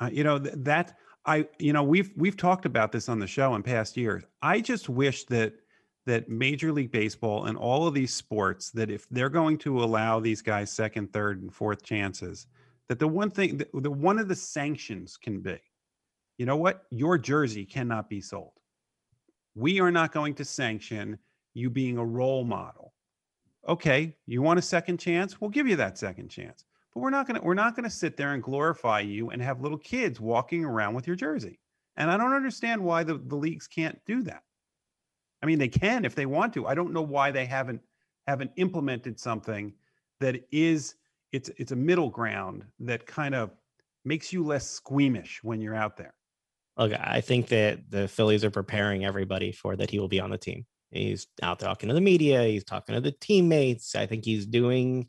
Uh, 0.00 0.10
you 0.12 0.24
know 0.24 0.38
th- 0.38 0.54
that 0.58 0.96
I, 1.24 1.46
you 1.58 1.72
know, 1.72 1.82
we've 1.82 2.10
we've 2.16 2.36
talked 2.36 2.66
about 2.66 2.90
this 2.92 3.08
on 3.08 3.18
the 3.20 3.26
show 3.26 3.54
in 3.54 3.62
past 3.62 3.96
years. 3.96 4.24
I 4.42 4.60
just 4.60 4.88
wish 4.88 5.24
that 5.26 5.54
that 6.06 6.28
Major 6.28 6.72
League 6.72 6.90
Baseball 6.90 7.44
and 7.44 7.56
all 7.56 7.86
of 7.86 7.94
these 7.94 8.12
sports 8.12 8.70
that 8.72 8.90
if 8.90 9.08
they're 9.08 9.28
going 9.28 9.58
to 9.58 9.82
allow 9.82 10.18
these 10.18 10.42
guys 10.42 10.72
second, 10.72 11.12
third, 11.12 11.42
and 11.42 11.54
fourth 11.54 11.82
chances, 11.82 12.46
that 12.88 12.98
the 12.98 13.08
one 13.08 13.30
thing 13.30 13.56
the, 13.56 13.68
the 13.74 13.90
one 13.90 14.18
of 14.18 14.28
the 14.28 14.36
sanctions 14.36 15.16
can 15.16 15.40
be 15.40 15.58
you 16.38 16.46
know 16.46 16.56
what? 16.56 16.84
Your 16.90 17.18
jersey 17.18 17.64
cannot 17.64 18.08
be 18.08 18.20
sold. 18.20 18.52
We 19.54 19.80
are 19.80 19.92
not 19.92 20.12
going 20.12 20.34
to 20.36 20.44
sanction 20.44 21.18
you 21.54 21.70
being 21.70 21.98
a 21.98 22.04
role 22.04 22.44
model. 22.44 22.94
Okay 23.68 24.16
you 24.26 24.42
want 24.42 24.58
a 24.58 24.62
second 24.62 24.98
chance? 24.98 25.40
We'll 25.40 25.50
give 25.50 25.68
you 25.68 25.76
that 25.76 25.98
second 25.98 26.28
chance. 26.28 26.64
But 26.92 27.00
we're 27.00 27.10
not 27.10 27.26
going 27.28 27.40
to 27.40 27.46
we're 27.46 27.54
not 27.54 27.76
going 27.76 27.84
to 27.84 27.90
sit 27.90 28.16
there 28.16 28.34
and 28.34 28.42
glorify 28.42 29.00
you 29.00 29.30
and 29.30 29.40
have 29.40 29.60
little 29.60 29.78
kids 29.78 30.20
walking 30.20 30.64
around 30.64 30.94
with 30.94 31.06
your 31.06 31.16
jersey. 31.16 31.60
And 31.96 32.10
i 32.10 32.16
don't 32.16 32.32
understand 32.32 32.82
why 32.82 33.04
the, 33.04 33.14
the 33.18 33.36
leagues 33.36 33.68
can't 33.68 34.00
do 34.06 34.22
that 34.22 34.42
i 35.42 35.46
mean 35.46 35.58
they 35.58 35.68
can 35.68 36.04
if 36.04 36.14
they 36.14 36.26
want 36.26 36.52
to 36.54 36.66
i 36.66 36.74
don't 36.74 36.92
know 36.92 37.02
why 37.02 37.30
they 37.30 37.44
haven't 37.44 37.80
haven't 38.26 38.50
implemented 38.56 39.18
something 39.18 39.72
that 40.20 40.44
is 40.52 40.94
it's 41.32 41.50
it's 41.56 41.72
a 41.72 41.76
middle 41.76 42.10
ground 42.10 42.64
that 42.80 43.06
kind 43.06 43.34
of 43.34 43.50
makes 44.04 44.32
you 44.32 44.44
less 44.44 44.68
squeamish 44.68 45.42
when 45.42 45.60
you're 45.60 45.74
out 45.74 45.96
there. 45.96 46.14
Look, 46.76 46.92
I 46.92 47.20
think 47.20 47.48
that 47.48 47.90
the 47.90 48.08
Phillies 48.08 48.44
are 48.44 48.50
preparing 48.50 49.04
everybody 49.04 49.52
for 49.52 49.76
that 49.76 49.90
he 49.90 49.98
will 49.98 50.08
be 50.08 50.20
on 50.20 50.30
the 50.30 50.38
team. 50.38 50.66
He's 50.90 51.26
out 51.42 51.58
talking 51.58 51.88
to 51.88 51.94
the 51.94 52.00
media, 52.00 52.42
he's 52.44 52.64
talking 52.64 52.94
to 52.94 53.00
the 53.00 53.12
teammates. 53.12 53.94
I 53.94 54.06
think 54.06 54.24
he's 54.24 54.46
doing 54.46 55.08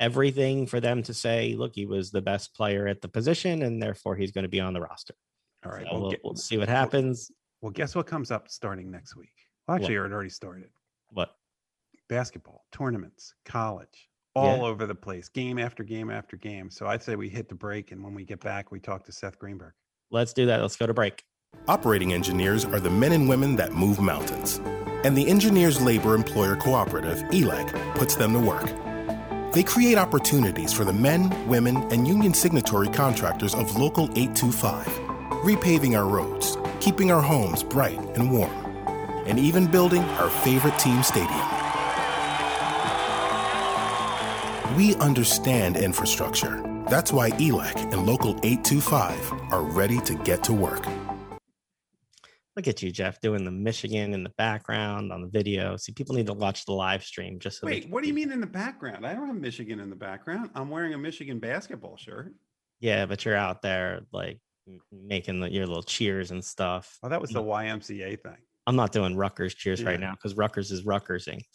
everything 0.00 0.66
for 0.66 0.80
them 0.80 1.02
to 1.04 1.14
say, 1.14 1.54
look, 1.56 1.74
he 1.74 1.86
was 1.86 2.10
the 2.10 2.22
best 2.22 2.54
player 2.54 2.86
at 2.86 3.00
the 3.00 3.08
position, 3.08 3.62
and 3.62 3.82
therefore 3.82 4.14
he's 4.16 4.30
going 4.32 4.44
to 4.44 4.48
be 4.48 4.60
on 4.60 4.74
the 4.74 4.80
roster. 4.80 5.14
All 5.64 5.72
right, 5.72 5.86
So 5.86 5.92
well, 5.92 6.00
we'll, 6.02 6.10
gue- 6.10 6.20
we'll 6.22 6.36
see 6.36 6.58
what 6.58 6.68
happens. 6.68 7.30
well, 7.60 7.72
guess 7.72 7.94
what 7.94 8.06
comes 8.06 8.30
up 8.30 8.48
starting 8.48 8.90
next 8.90 9.16
week? 9.16 9.32
Well, 9.68 9.76
actually, 9.76 9.94
it 9.94 9.98
already 10.12 10.30
started. 10.30 10.70
What? 11.10 11.34
Basketball 12.08 12.64
tournaments, 12.72 13.34
college, 13.44 14.08
all 14.34 14.56
Yeah. 14.58 14.62
over 14.64 14.86
the 14.86 14.94
place, 14.94 15.28
game 15.28 15.58
after 15.58 15.84
game 15.84 16.10
after 16.10 16.36
game. 16.36 16.70
So 16.70 16.86
I'd 16.86 17.02
say 17.02 17.16
we 17.16 17.28
hit 17.28 17.48
the 17.48 17.54
break, 17.54 17.92
and 17.92 18.02
when 18.02 18.14
we 18.14 18.24
get 18.24 18.40
back, 18.40 18.72
we 18.72 18.80
talk 18.80 19.04
to 19.04 19.12
Seth 19.12 19.38
Greenberg. 19.38 19.74
Let's 20.10 20.32
do 20.32 20.46
that. 20.46 20.62
Let's 20.62 20.76
go 20.76 20.86
to 20.86 20.94
break. 20.94 21.24
Operating 21.66 22.12
engineers 22.14 22.64
are 22.64 22.80
the 22.80 22.90
men 22.90 23.12
and 23.12 23.28
women 23.28 23.56
that 23.56 23.72
move 23.72 24.00
mountains. 24.00 24.58
And 25.04 25.16
the 25.16 25.28
Engineers 25.28 25.80
Labor 25.80 26.14
Employer 26.14 26.56
Cooperative, 26.56 27.22
E 27.32 27.42
ELEC, 27.42 27.72
puts 27.94 28.16
them 28.16 28.32
to 28.32 28.40
work. 28.40 28.64
They 29.52 29.62
create 29.62 29.96
opportunities 29.96 30.72
for 30.72 30.84
the 30.84 30.92
men, 30.92 31.30
women, 31.48 31.76
and 31.92 32.06
union 32.08 32.34
signatory 32.34 32.88
contractors 32.88 33.54
of 33.54 33.76
Local 33.78 34.04
825, 34.16 34.86
repaving 35.44 35.96
our 35.96 36.06
roads, 36.06 36.56
keeping 36.80 37.10
our 37.10 37.22
homes 37.22 37.62
bright 37.62 37.98
and 38.16 38.30
warm, 38.30 38.52
and 39.28 39.38
even 39.38 39.70
building 39.70 40.02
our 40.02 40.28
favorite 40.28 40.78
team 40.78 41.02
stadium. 41.02 41.40
We 44.76 44.96
understand 44.96 45.76
infrastructure. 45.76 46.62
That's 46.88 47.12
why 47.12 47.30
ELEC 47.32 47.92
and 47.92 48.06
Local 48.06 48.30
825 48.42 49.32
are 49.52 49.62
ready 49.62 50.00
to 50.00 50.14
get 50.14 50.42
to 50.44 50.52
work. 50.52 50.86
Look 52.56 52.66
at 52.66 52.82
you, 52.82 52.90
Jeff, 52.90 53.20
doing 53.20 53.44
the 53.44 53.52
Michigan 53.52 54.14
in 54.14 54.24
the 54.24 54.32
background 54.36 55.12
on 55.12 55.22
the 55.22 55.28
video. 55.28 55.76
See, 55.76 55.92
people 55.92 56.16
need 56.16 56.26
to 56.26 56.32
watch 56.32 56.64
the 56.64 56.72
live 56.72 57.04
stream 57.04 57.38
just 57.38 57.60
so 57.60 57.66
Wait, 57.66 57.82
can 57.82 57.92
what 57.92 58.02
do 58.02 58.08
you 58.08 58.14
mean 58.14 58.32
in 58.32 58.40
the 58.40 58.48
background? 58.48 59.06
I 59.06 59.14
don't 59.14 59.28
have 59.28 59.36
Michigan 59.36 59.78
in 59.78 59.90
the 59.90 59.96
background. 59.96 60.50
I'm 60.56 60.68
wearing 60.68 60.92
a 60.92 60.98
Michigan 60.98 61.38
basketball 61.38 61.96
shirt. 61.96 62.34
Yeah, 62.80 63.06
but 63.06 63.24
you're 63.24 63.36
out 63.36 63.62
there 63.62 64.00
like 64.12 64.40
making 64.90 65.38
the, 65.38 65.52
your 65.52 65.66
little 65.66 65.84
cheers 65.84 66.32
and 66.32 66.44
stuff. 66.44 66.98
Oh, 67.02 67.08
that 67.08 67.20
was 67.20 67.30
the 67.30 67.42
mm. 67.42 67.46
YMCA 67.46 68.20
thing. 68.22 68.38
I'm 68.68 68.76
not 68.76 68.92
doing 68.92 69.16
Rutgers 69.16 69.54
cheers 69.54 69.82
right 69.82 69.98
now 69.98 70.12
because 70.12 70.36
Rutgers 70.36 70.70
is 70.70 70.84
Rutgersing. 70.84 71.40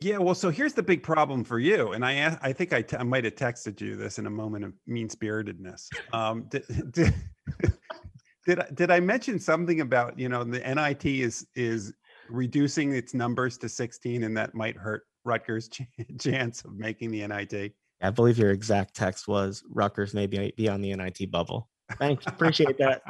Yeah, 0.00 0.18
well, 0.18 0.34
so 0.36 0.50
here's 0.50 0.74
the 0.74 0.82
big 0.82 1.02
problem 1.02 1.42
for 1.42 1.58
you, 1.58 1.90
and 1.92 2.04
I 2.04 2.38
I, 2.40 2.52
think 2.52 2.72
I 2.72 3.02
might 3.02 3.24
have 3.24 3.34
texted 3.34 3.80
you 3.80 3.96
this 3.96 4.20
in 4.20 4.26
a 4.26 4.30
moment 4.30 4.64
of 4.64 4.72
mean 4.86 5.08
spiritedness. 5.08 5.88
Um, 6.12 6.44
did, 6.48 6.64
did, 6.92 7.14
did 8.46 8.60
I, 8.60 8.66
did 8.74 8.90
I 8.92 9.00
mention 9.00 9.40
something 9.40 9.80
about 9.80 10.16
you 10.16 10.28
know 10.28 10.44
the 10.44 10.60
NIT 10.60 11.04
is 11.04 11.48
is 11.56 11.92
reducing 12.30 12.94
its 12.94 13.12
numbers 13.12 13.58
to 13.58 13.68
16, 13.68 14.22
and 14.22 14.36
that 14.36 14.54
might 14.54 14.76
hurt 14.76 15.02
Rutgers' 15.24 15.68
ch- 15.68 15.82
chance 16.20 16.64
of 16.64 16.76
making 16.76 17.10
the 17.10 17.26
NIT? 17.26 17.72
I 18.00 18.10
believe 18.10 18.38
your 18.38 18.52
exact 18.52 18.94
text 18.94 19.26
was 19.26 19.64
Rutgers 19.68 20.14
may 20.14 20.28
be, 20.28 20.52
be 20.56 20.68
on 20.68 20.80
the 20.80 20.94
NIT 20.94 21.28
bubble. 21.32 21.68
Thanks. 21.96 22.24
Appreciate 22.26 22.78
that. 22.78 23.02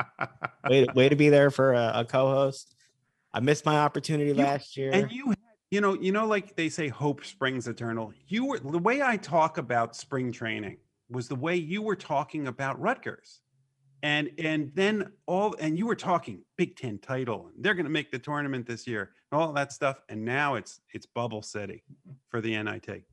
Way 0.68 0.86
to, 0.86 0.92
way 0.92 1.08
to 1.08 1.16
be 1.16 1.28
there 1.28 1.50
for 1.50 1.74
a, 1.74 1.92
a 1.96 2.04
co-host. 2.04 2.74
I 3.32 3.40
missed 3.40 3.66
my 3.66 3.78
opportunity 3.78 4.30
You- 4.30 4.36
last 4.36 4.76
year. 4.76 4.90
And 4.92 5.10
you, 5.10 5.34
you 5.70 5.80
know, 5.80 5.94
you 5.94 6.12
know, 6.12 6.26
like 6.26 6.56
they 6.56 6.68
say, 6.68 6.88
hope 6.88 7.24
springs 7.24 7.68
eternal. 7.68 8.12
You 8.26 8.46
were 8.46 8.58
the 8.58 8.78
way 8.78 9.02
I 9.02 9.16
talk 9.16 9.58
about 9.58 9.94
spring 9.96 10.32
training 10.32 10.78
was 11.10 11.28
the 11.28 11.34
way 11.34 11.56
you 11.56 11.82
were 11.82 11.96
talking 11.96 12.46
about 12.46 12.80
Rutgers, 12.80 13.40
and 14.02 14.30
and 14.38 14.70
then 14.74 15.12
all, 15.26 15.54
and 15.58 15.78
you 15.78 15.86
were 15.86 15.94
talking 15.94 16.42
Big 16.56 16.76
Ten 16.76 16.98
title, 16.98 17.50
they're 17.58 17.74
going 17.74 17.84
to 17.84 17.90
make 17.90 18.10
the 18.10 18.18
tournament 18.18 18.66
this 18.66 18.86
year, 18.86 19.10
and 19.30 19.40
all 19.40 19.52
that 19.52 19.72
stuff. 19.72 20.00
And 20.08 20.24
now 20.24 20.54
it's 20.54 20.80
it's 20.94 21.04
bubble 21.06 21.42
city 21.42 21.82
for 22.30 22.40
the 22.40 22.62
NIT. 22.62 23.04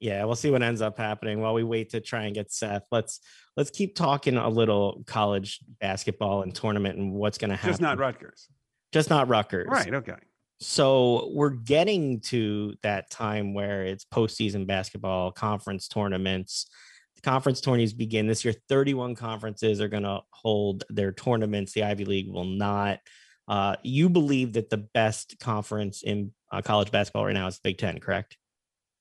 Yeah, 0.00 0.24
we'll 0.24 0.36
see 0.36 0.50
what 0.50 0.62
ends 0.62 0.82
up 0.82 0.98
happening 0.98 1.40
while 1.40 1.54
we 1.54 1.64
wait 1.64 1.90
to 1.90 2.00
try 2.00 2.24
and 2.24 2.34
get 2.34 2.52
Seth. 2.52 2.82
Let's 2.90 3.20
let's 3.56 3.70
keep 3.70 3.94
talking 3.94 4.36
a 4.36 4.48
little 4.48 5.02
college 5.06 5.60
basketball 5.80 6.42
and 6.42 6.54
tournament 6.54 6.98
and 6.98 7.12
what's 7.12 7.38
going 7.38 7.50
to 7.50 7.56
happen. 7.56 7.70
Just 7.70 7.80
not 7.80 7.98
Rutgers, 7.98 8.48
Just 8.92 9.10
not 9.10 9.28
Rutgers. 9.28 9.66
right? 9.68 9.94
Okay. 9.94 10.16
So 10.60 11.30
we're 11.34 11.50
getting 11.50 12.20
to 12.20 12.74
that 12.82 13.10
time 13.10 13.54
where 13.54 13.84
it's 13.84 14.04
postseason 14.04 14.66
basketball, 14.66 15.32
conference 15.32 15.88
tournaments. 15.88 16.68
The 17.16 17.22
conference 17.22 17.60
tourneys 17.60 17.92
begin 17.92 18.26
this 18.26 18.44
year. 18.44 18.54
31 18.68 19.14
conferences 19.14 19.80
are 19.80 19.88
going 19.88 20.04
to 20.04 20.20
hold 20.30 20.84
their 20.88 21.12
tournaments. 21.12 21.72
The 21.72 21.82
Ivy 21.84 22.04
League 22.04 22.30
will 22.30 22.44
not. 22.44 23.00
Uh, 23.46 23.76
you 23.82 24.08
believe 24.08 24.54
that 24.54 24.70
the 24.70 24.78
best 24.78 25.38
conference 25.40 26.02
in 26.02 26.32
uh, 26.50 26.62
college 26.62 26.90
basketball 26.90 27.26
right 27.26 27.34
now 27.34 27.46
is 27.46 27.56
the 27.56 27.70
Big 27.70 27.78
Ten, 27.78 27.98
correct? 27.98 28.36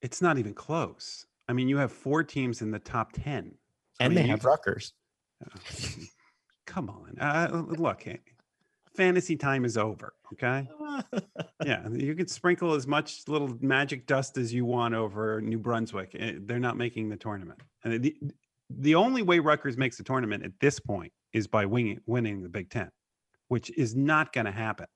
It's 0.03 0.21
not 0.21 0.37
even 0.37 0.53
close. 0.53 1.25
I 1.49 1.53
mean, 1.53 1.67
you 1.67 1.77
have 1.77 1.91
four 1.91 2.23
teams 2.23 2.61
in 2.61 2.69
the 2.71 2.77
top 2.79 3.13
ten, 3.13 3.55
I 3.99 4.03
And 4.05 4.13
mean, 4.13 4.23
they 4.23 4.27
you- 4.29 4.31
have 4.35 4.45
Rutgers. 4.45 4.93
Come 6.65 6.89
on, 6.89 7.17
uh, 7.19 7.63
look, 7.77 8.05
fantasy 8.95 9.35
time 9.35 9.65
is 9.65 9.77
over. 9.77 10.13
Okay. 10.33 10.67
Yeah, 11.65 11.87
you 11.89 12.13
can 12.13 12.27
sprinkle 12.27 12.73
as 12.73 12.85
much 12.87 13.21
little 13.27 13.57
magic 13.61 14.05
dust 14.05 14.37
as 14.37 14.53
you 14.53 14.65
want 14.65 14.93
over 14.93 15.39
New 15.41 15.57
Brunswick. 15.57 16.13
eh, 16.19 16.33
They're 16.41 16.59
not 16.59 16.75
making 16.77 17.07
the 17.09 17.15
tournament. 17.15 17.61
And 17.85 18.03
the, 18.03 18.15
the 18.69 18.93
only 18.95 19.21
way 19.21 19.39
Rutgers 19.39 19.77
makes 19.77 19.95
the 19.97 20.03
tournament 20.03 20.43
at 20.43 20.51
this 20.59 20.79
point 20.79 21.11
is 21.31 21.47
by 21.47 21.65
winning, 21.65 21.99
winning 22.05 22.43
the 22.43 22.49
Big 22.49 22.69
Ten, 22.69 22.89
which 23.47 23.71
is 23.77 23.95
not 23.95 24.33
going 24.33 24.45
to 24.45 24.51
happen. 24.51 24.87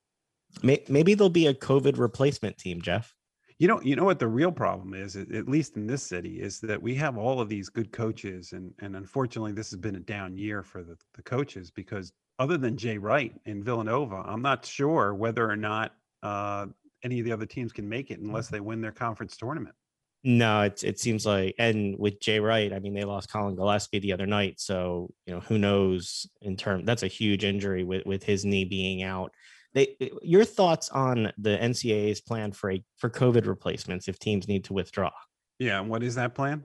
Maybe 0.62 1.14
there'll 1.14 1.30
be 1.30 1.48
a 1.48 1.54
COVID 1.54 1.98
replacement 1.98 2.58
team, 2.58 2.82
Jeff. 2.82 3.16
You 3.60 3.68
know, 3.68 3.82
you 3.82 3.96
know 3.96 4.04
what 4.04 4.20
the 4.20 4.28
real 4.28 4.52
problem 4.52 4.94
is, 4.94 5.16
at 5.16 5.50
least 5.50 5.78
in 5.78 5.88
this 5.88 6.04
city, 6.04 6.40
is 6.42 6.60
that 6.60 6.80
we 6.80 6.94
have 6.96 7.18
all 7.18 7.42
of 7.42 7.50
these 7.50 7.70
good 7.70 7.92
coaches, 7.92 8.54
and 8.54 8.72
and 8.80 8.96
unfortunately, 8.96 9.52
this 9.52 9.72
has 9.72 9.80
been 9.80 9.96
a 9.96 10.00
down 10.00 10.38
year 10.38 10.62
for 10.62 10.84
the, 10.84 10.96
the 11.16 11.24
coaches 11.24 11.72
because 11.72 12.12
other 12.38 12.58
than 12.58 12.78
Jay 12.78 13.00
Wright 13.00 13.34
in 13.46 13.64
Villanova, 13.64 14.24
I'm 14.26 14.44
not 14.44 14.64
sure 14.64 15.16
whether 15.16 15.50
or 15.50 15.56
not 15.56 15.94
uh, 16.22 16.68
any 17.04 17.20
of 17.20 17.26
the 17.26 17.32
other 17.32 17.48
teams 17.48 17.72
can 17.72 17.90
make 17.90 18.12
it 18.12 18.20
unless 18.20 18.48
they 18.48 18.60
win 18.60 18.80
their 18.80 18.92
conference 18.92 19.36
tournament. 19.38 19.76
No, 20.24 20.62
it 20.62 20.84
it 20.84 21.00
seems 21.00 21.26
like, 21.26 21.56
and 21.58 21.98
with 21.98 22.20
Jay 22.20 22.40
Wright, 22.40 22.74
I 22.74 22.80
mean, 22.80 22.94
they 22.94 23.06
lost 23.06 23.32
Collin 23.32 23.56
Gillespie 23.56 24.00
the 24.00 24.14
other 24.14 24.26
night, 24.26 24.60
so 24.60 25.12
you 25.26 25.34
know 25.34 25.40
who 25.40 25.58
knows 25.58 26.28
in 26.42 26.58
terms 26.58 26.86
That's 26.86 27.04
a 27.04 27.08
huge 27.08 27.44
injury 27.44 27.84
with 27.84 28.06
with 28.06 28.24
his 28.24 28.46
knee 28.46 28.66
being 28.66 29.04
out. 29.04 29.32
They, 29.78 29.96
eh, 30.02 30.10
your 30.24 30.44
thoughts 30.44 30.90
on 30.90 31.32
the 31.38 31.56
NCAA's 31.56 32.20
plan 32.20 32.52
for 32.52 32.72
a 32.72 32.84
for 32.98 33.12
COVID 33.12 33.46
replacements 33.46 34.08
if 34.08 34.18
teams 34.18 34.48
need 34.48 34.64
to 34.64 34.74
withdraw? 34.74 35.12
Yeah, 35.60 35.82
what 35.82 36.02
is 36.02 36.16
that 36.16 36.34
plan? 36.34 36.64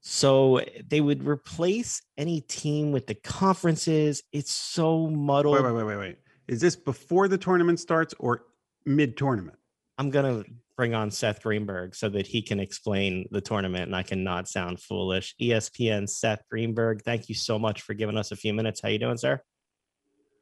So 0.00 0.60
they 0.84 1.00
would 1.00 1.24
replace 1.24 2.02
any 2.16 2.40
team 2.40 2.90
with 2.90 3.06
the 3.06 3.14
conferences. 3.14 4.24
It's 4.32 4.50
so 4.50 5.08
muddled. 5.08 5.54
Wait, 5.54 5.64
wait, 5.66 5.72
wait, 5.72 5.84
wait, 5.84 5.96
wait. 5.98 6.18
Is 6.48 6.60
this 6.60 6.74
before 6.74 7.28
the 7.28 7.38
tournament 7.38 7.78
starts 7.78 8.12
or 8.18 8.46
mid 8.84 9.16
tournament? 9.16 9.58
I'm 9.96 10.10
gonna 10.10 10.42
bring 10.76 10.94
on 10.94 11.12
Seth 11.12 11.40
Greenberg 11.44 11.94
so 11.94 12.08
that 12.08 12.26
he 12.26 12.42
can 12.42 12.58
explain 12.58 13.28
the 13.30 13.40
tournament 13.40 13.84
and 13.84 13.94
I 13.94 14.02
can 14.02 14.24
not 14.24 14.48
sound 14.48 14.80
foolish. 14.80 15.36
ESPN 15.40 16.08
Seth 16.08 16.42
Greenberg, 16.50 17.02
thank 17.02 17.28
you 17.28 17.36
so 17.36 17.56
much 17.56 17.82
for 17.82 17.94
giving 17.94 18.16
us 18.16 18.32
a 18.32 18.36
few 18.36 18.52
minutes. 18.52 18.80
How 18.80 18.88
you 18.88 18.98
doing, 18.98 19.16
sir? 19.16 19.40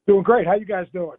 Doing 0.07 0.23
great. 0.23 0.47
How 0.47 0.55
you 0.55 0.65
guys 0.65 0.87
doing? 0.91 1.17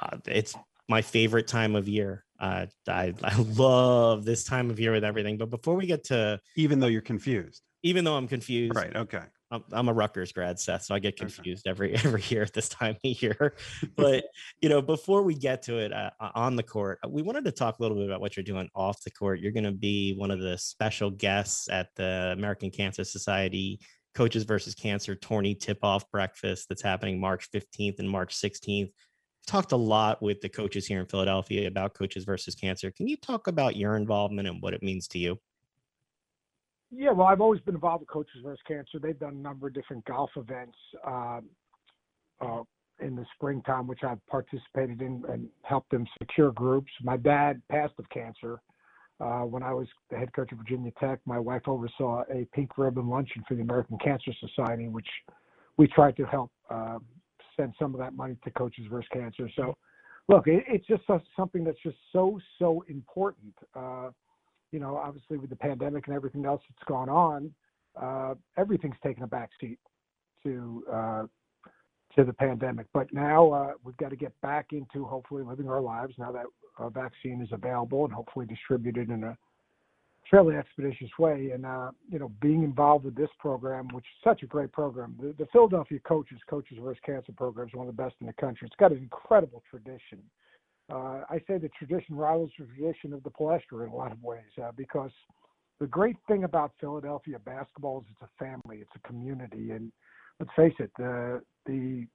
Uh, 0.00 0.18
it's 0.26 0.54
my 0.88 1.02
favorite 1.02 1.46
time 1.46 1.76
of 1.76 1.88
year. 1.88 2.24
Uh, 2.40 2.66
I, 2.86 3.14
I 3.22 3.36
love 3.36 4.24
this 4.24 4.44
time 4.44 4.70
of 4.70 4.78
year 4.78 4.92
with 4.92 5.04
everything. 5.04 5.38
But 5.38 5.50
before 5.50 5.74
we 5.74 5.86
get 5.86 6.04
to, 6.04 6.40
even 6.56 6.80
though 6.80 6.86
you're 6.86 7.02
confused, 7.02 7.62
even 7.82 8.04
though 8.04 8.16
I'm 8.16 8.28
confused, 8.28 8.74
right? 8.74 8.94
Okay. 8.94 9.22
I'm, 9.50 9.64
I'm 9.72 9.88
a 9.88 9.92
Rutgers 9.92 10.32
grad, 10.32 10.60
Seth, 10.60 10.82
so 10.82 10.94
I 10.94 10.98
get 10.98 11.16
confused 11.16 11.66
okay. 11.66 11.70
every 11.70 11.94
every 12.04 12.22
year 12.28 12.42
at 12.42 12.52
this 12.52 12.68
time 12.68 12.96
of 13.04 13.22
year. 13.22 13.54
But 13.96 14.24
you 14.62 14.68
know, 14.68 14.82
before 14.82 15.22
we 15.22 15.34
get 15.34 15.62
to 15.62 15.78
it 15.78 15.92
uh, 15.92 16.10
on 16.20 16.56
the 16.56 16.62
court, 16.62 16.98
we 17.08 17.22
wanted 17.22 17.44
to 17.44 17.52
talk 17.52 17.78
a 17.78 17.82
little 17.82 17.96
bit 17.96 18.06
about 18.06 18.20
what 18.20 18.36
you're 18.36 18.44
doing 18.44 18.68
off 18.74 19.02
the 19.02 19.10
court. 19.10 19.40
You're 19.40 19.52
going 19.52 19.64
to 19.64 19.72
be 19.72 20.14
one 20.14 20.30
of 20.30 20.40
the 20.40 20.58
special 20.58 21.10
guests 21.10 21.68
at 21.68 21.88
the 21.96 22.34
American 22.36 22.70
Cancer 22.70 23.04
Society 23.04 23.80
Coaches 24.14 24.44
versus 24.44 24.74
Cancer 24.74 25.14
Tourney 25.14 25.54
Tip 25.54 25.78
Off 25.82 26.10
Breakfast 26.10 26.68
that's 26.68 26.82
happening 26.82 27.20
March 27.20 27.48
15th 27.52 28.00
and 28.00 28.10
March 28.10 28.34
16th 28.34 28.90
talked 29.48 29.72
a 29.72 29.76
lot 29.76 30.22
with 30.22 30.40
the 30.40 30.48
coaches 30.48 30.86
here 30.86 31.00
in 31.00 31.06
Philadelphia 31.06 31.66
about 31.66 31.94
coaches 31.94 32.24
versus 32.24 32.54
cancer. 32.54 32.90
Can 32.90 33.08
you 33.08 33.16
talk 33.16 33.46
about 33.46 33.76
your 33.76 33.96
involvement 33.96 34.46
and 34.46 34.62
what 34.62 34.74
it 34.74 34.82
means 34.82 35.08
to 35.08 35.18
you? 35.18 35.38
Yeah, 36.90 37.10
well, 37.12 37.26
I've 37.26 37.40
always 37.40 37.60
been 37.60 37.74
involved 37.74 38.00
with 38.00 38.08
Coaches 38.08 38.40
versus 38.42 38.62
Cancer. 38.66 38.98
They've 38.98 39.18
done 39.18 39.34
a 39.34 39.36
number 39.36 39.66
of 39.66 39.74
different 39.74 40.04
golf 40.06 40.30
events 40.36 40.76
uh, 41.06 41.40
uh, 42.40 42.62
in 43.00 43.14
the 43.14 43.26
springtime, 43.34 43.86
which 43.86 44.00
I've 44.02 44.24
participated 44.26 45.02
in 45.02 45.22
and 45.28 45.48
helped 45.62 45.90
them 45.90 46.06
secure 46.18 46.50
groups. 46.50 46.90
My 47.02 47.18
dad 47.18 47.60
passed 47.70 47.92
of 47.98 48.08
cancer. 48.08 48.60
Uh, 49.20 49.40
when 49.40 49.62
I 49.62 49.74
was 49.74 49.86
the 50.10 50.16
head 50.16 50.32
coach 50.32 50.50
of 50.52 50.58
Virginia 50.58 50.92
Tech, 50.98 51.18
my 51.26 51.38
wife 51.38 51.62
oversaw 51.66 52.22
a 52.32 52.46
pink 52.54 52.78
ribbon 52.78 53.08
luncheon 53.08 53.44
for 53.46 53.54
the 53.54 53.62
American 53.62 53.98
Cancer 53.98 54.30
Society, 54.40 54.88
which 54.88 55.08
we 55.76 55.88
tried 55.88 56.16
to 56.16 56.24
help 56.24 56.50
uh, 56.70 56.98
send 57.58 57.74
some 57.78 57.94
of 57.94 58.00
that 58.00 58.14
money 58.14 58.36
to 58.44 58.50
Coaches 58.50 58.86
versus 58.90 59.08
Cancer. 59.12 59.50
So, 59.56 59.76
look, 60.28 60.46
it, 60.46 60.64
it's 60.68 60.86
just 60.86 61.02
something 61.36 61.64
that's 61.64 61.82
just 61.82 61.96
so 62.12 62.38
so 62.58 62.84
important. 62.88 63.54
Uh, 63.74 64.10
you 64.72 64.80
know, 64.80 64.96
obviously 64.96 65.38
with 65.38 65.50
the 65.50 65.56
pandemic 65.56 66.06
and 66.06 66.14
everything 66.14 66.44
else 66.44 66.62
that's 66.68 66.86
gone 66.86 67.08
on, 67.08 67.52
uh, 68.00 68.34
everything's 68.56 68.96
taken 69.02 69.22
a 69.22 69.26
back 69.26 69.50
seat 69.60 69.78
to 70.44 70.84
uh, 70.92 71.22
to 72.16 72.24
the 72.24 72.32
pandemic. 72.32 72.86
But 72.92 73.12
now 73.12 73.50
uh, 73.50 73.72
we've 73.84 73.96
got 73.96 74.10
to 74.10 74.16
get 74.16 74.38
back 74.40 74.68
into 74.72 75.04
hopefully 75.04 75.42
living 75.42 75.68
our 75.68 75.80
lives 75.80 76.14
now 76.18 76.32
that 76.32 76.46
a 76.78 76.90
vaccine 76.90 77.40
is 77.42 77.48
available 77.52 78.04
and 78.04 78.12
hopefully 78.12 78.46
distributed 78.46 79.10
in 79.10 79.24
a 79.24 79.36
fairly 80.30 80.56
expeditious 80.56 81.10
way. 81.18 81.50
And 81.52 81.64
uh, 81.64 81.90
you 82.10 82.18
know, 82.18 82.30
being 82.40 82.62
involved 82.62 83.04
with 83.04 83.14
this 83.14 83.30
program, 83.38 83.88
which 83.92 84.04
is 84.04 84.24
such 84.24 84.42
a 84.42 84.46
great 84.46 84.72
program, 84.72 85.14
the, 85.20 85.34
the 85.38 85.46
Philadelphia 85.52 85.98
Coaches 86.00 86.38
Coaches 86.48 86.78
versus 86.80 87.00
Cancer 87.04 87.32
program 87.32 87.68
is 87.68 87.74
one 87.74 87.88
of 87.88 87.96
the 87.96 88.02
best 88.02 88.14
in 88.20 88.26
the 88.26 88.32
country. 88.34 88.66
It's 88.66 88.76
got 88.76 88.92
an 88.92 88.98
incredible 88.98 89.62
tradition. 89.70 90.22
Uh, 90.90 91.22
I 91.28 91.38
say 91.46 91.58
the 91.58 91.70
tradition 91.78 92.16
rivals 92.16 92.50
the 92.58 92.64
tradition 92.64 93.12
of 93.12 93.22
the 93.22 93.30
Palestra 93.30 93.84
in 93.84 93.90
a 93.90 93.94
lot 93.94 94.10
of 94.10 94.22
ways 94.22 94.50
uh, 94.62 94.72
because 94.76 95.10
the 95.80 95.86
great 95.86 96.16
thing 96.26 96.44
about 96.44 96.72
Philadelphia 96.80 97.38
basketball 97.38 98.00
is 98.00 98.06
it's 98.10 98.22
a 98.22 98.44
family, 98.44 98.78
it's 98.78 98.90
a 98.96 99.06
community, 99.06 99.70
and 99.72 99.92
let's 100.40 100.52
face 100.56 100.74
it, 100.78 100.90
the 100.98 101.42
the 101.66 102.06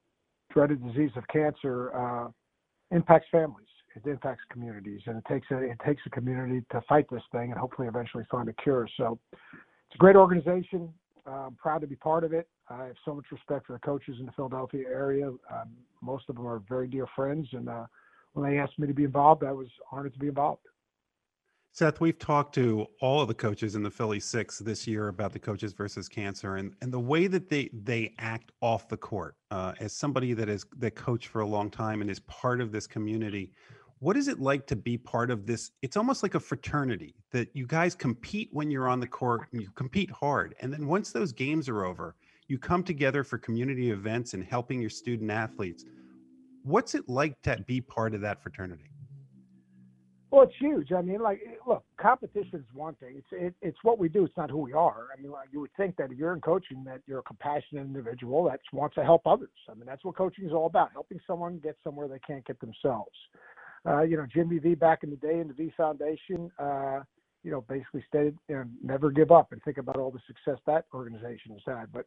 dreaded 0.51 0.83
disease 0.83 1.11
of 1.15 1.23
cancer 1.27 1.95
uh, 1.95 2.27
impacts 2.91 3.27
families 3.31 3.67
it 3.95 4.09
impacts 4.09 4.43
communities, 4.49 5.01
and 5.05 5.17
it 5.17 5.25
takes 5.25 5.47
a 5.51 5.57
it 5.57 5.79
takes 5.85 6.01
a 6.05 6.09
community 6.09 6.63
to 6.71 6.81
fight 6.87 7.05
this 7.11 7.21
thing 7.31 7.51
and 7.51 7.59
hopefully 7.59 7.87
eventually 7.87 8.25
find 8.29 8.49
a 8.49 8.53
cure. 8.53 8.87
So 8.97 9.19
it's 9.31 9.95
a 9.95 9.97
great 9.97 10.15
organization. 10.15 10.93
I'm 11.25 11.55
proud 11.55 11.79
to 11.81 11.87
be 11.87 11.95
part 11.95 12.23
of 12.23 12.33
it. 12.33 12.47
I 12.69 12.85
have 12.85 12.95
so 13.05 13.13
much 13.13 13.25
respect 13.31 13.67
for 13.67 13.73
the 13.73 13.79
coaches 13.79 14.17
in 14.19 14.25
the 14.25 14.31
Philadelphia 14.33 14.85
area. 14.87 15.27
Um, 15.27 15.69
most 16.01 16.25
of 16.29 16.35
them 16.35 16.45
are 16.47 16.61
very 16.67 16.87
dear 16.87 17.07
friends, 17.15 17.47
and 17.53 17.69
uh, 17.69 17.85
when 18.33 18.49
they 18.49 18.57
asked 18.57 18.77
me 18.77 18.87
to 18.87 18.93
be 18.93 19.03
involved, 19.03 19.43
I 19.43 19.51
was 19.51 19.67
honored 19.91 20.13
to 20.13 20.19
be 20.19 20.27
involved. 20.27 20.67
Seth, 21.75 21.99
we've 21.99 22.19
talked 22.19 22.53
to 22.53 22.85
all 23.01 23.21
of 23.21 23.27
the 23.27 23.33
coaches 23.33 23.73
in 23.73 23.81
the 23.81 23.89
Philly 23.89 24.19
Six 24.19 24.59
this 24.59 24.85
year 24.85 25.07
about 25.07 25.33
the 25.33 25.39
coaches 25.39 25.73
versus 25.73 26.07
cancer 26.07 26.57
and, 26.57 26.75
and 26.83 26.93
the 26.93 26.99
way 26.99 27.25
that 27.25 27.49
they 27.49 27.67
they 27.73 28.13
act 28.19 28.51
off 28.61 28.87
the 28.87 28.97
court. 28.97 29.35
Uh, 29.49 29.73
as 29.79 29.91
somebody 29.91 30.33
that 30.33 30.49
is 30.49 30.67
that 30.77 30.93
coached 30.93 31.29
for 31.29 31.41
a 31.41 31.47
long 31.47 31.71
time 31.71 32.01
and 32.01 32.11
is 32.11 32.19
part 32.21 32.61
of 32.61 32.71
this 32.71 32.85
community, 32.85 33.51
what 34.03 34.17
is 34.17 34.27
it 34.27 34.41
like 34.41 34.67
to 34.67 34.75
be 34.75 34.97
part 34.97 35.31
of 35.31 35.45
this 35.45 35.71
it's 35.81 35.95
almost 35.95 36.23
like 36.23 36.35
a 36.35 36.39
fraternity 36.39 37.15
that 37.31 37.47
you 37.53 37.65
guys 37.65 37.95
compete 37.95 38.49
when 38.51 38.69
you're 38.69 38.89
on 38.89 38.99
the 38.99 39.07
court 39.07 39.47
and 39.53 39.61
you 39.61 39.69
compete 39.75 40.11
hard 40.11 40.53
and 40.59 40.73
then 40.73 40.85
once 40.85 41.13
those 41.13 41.31
games 41.31 41.69
are 41.69 41.85
over 41.85 42.13
you 42.49 42.59
come 42.59 42.83
together 42.83 43.23
for 43.23 43.37
community 43.37 43.91
events 43.91 44.33
and 44.33 44.43
helping 44.43 44.81
your 44.81 44.89
student 44.89 45.31
athletes 45.31 45.85
what's 46.63 46.95
it 46.95 47.07
like 47.07 47.41
to 47.41 47.57
be 47.65 47.79
part 47.79 48.13
of 48.13 48.19
that 48.19 48.43
fraternity 48.43 48.89
well, 50.31 50.41
it's 50.41 50.55
huge. 50.59 50.91
I 50.91 51.03
mean, 51.03 51.21
like, 51.21 51.41
eh, 51.45 51.57
look, 51.67 51.83
competition 52.01 52.55
is 52.55 52.65
one 52.73 52.95
thing. 52.95 53.17
It's 53.19 53.27
it, 53.31 53.53
it's 53.61 53.77
what 53.83 53.99
we 53.99 54.09
do. 54.09 54.25
It's 54.25 54.35
not 54.35 54.49
who 54.49 54.57
we 54.57 54.73
are. 54.73 55.09
I 55.15 55.21
mean, 55.21 55.31
like, 55.31 55.49
you 55.51 55.59
would 55.59 55.69
think 55.77 55.95
that 55.97 56.11
if 56.11 56.17
you're 56.17 56.33
in 56.33 56.41
coaching, 56.41 56.83
that 56.85 57.01
you're 57.05 57.19
a 57.19 57.21
compassionate 57.21 57.85
individual 57.85 58.43
that 58.45 58.59
wants 58.71 58.95
to 58.95 59.03
help 59.03 59.27
others. 59.27 59.51
I 59.69 59.75
mean, 59.75 59.85
that's 59.85 60.03
what 60.03 60.17
coaching 60.17 60.45
is 60.45 60.51
all 60.51 60.65
about: 60.65 60.89
helping 60.91 61.19
someone 61.27 61.59
get 61.59 61.77
somewhere 61.83 62.07
they 62.07 62.17
can't 62.17 62.43
get 62.47 62.59
themselves 62.59 63.11
uh, 63.85 64.01
you 64.01 64.17
know, 64.17 64.25
Jimmy 64.33 64.59
V 64.59 64.75
back 64.75 65.03
in 65.03 65.09
the 65.09 65.15
day 65.17 65.39
in 65.39 65.47
the 65.47 65.53
V 65.53 65.73
Foundation, 65.75 66.51
uh, 66.59 67.01
you 67.43 67.51
know, 67.51 67.61
basically 67.61 68.03
stated, 68.07 68.37
you 68.47 68.55
know, 68.55 68.65
never 68.81 69.11
give 69.11 69.31
up 69.31 69.51
and 69.51 69.61
think 69.63 69.77
about 69.77 69.97
all 69.97 70.11
the 70.11 70.21
success 70.25 70.59
that 70.65 70.85
organization 70.93 71.51
has 71.51 71.61
had. 71.65 71.91
But 71.91 72.05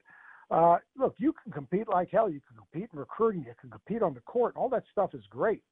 uh, 0.51 0.79
look, 0.97 1.15
you 1.19 1.35
can 1.43 1.53
compete 1.53 1.89
like 1.89 2.09
hell. 2.11 2.31
You 2.31 2.41
can 2.49 2.57
compete 2.57 2.89
in 2.93 2.99
recruiting. 2.99 3.45
You 3.47 3.55
can 3.61 3.71
compete 3.71 4.03
on 4.03 4.15
the 4.15 4.21
court. 4.21 4.55
All 4.57 4.69
that 4.71 4.85
stuff 4.91 5.15
is 5.15 5.25
great. 5.29 5.63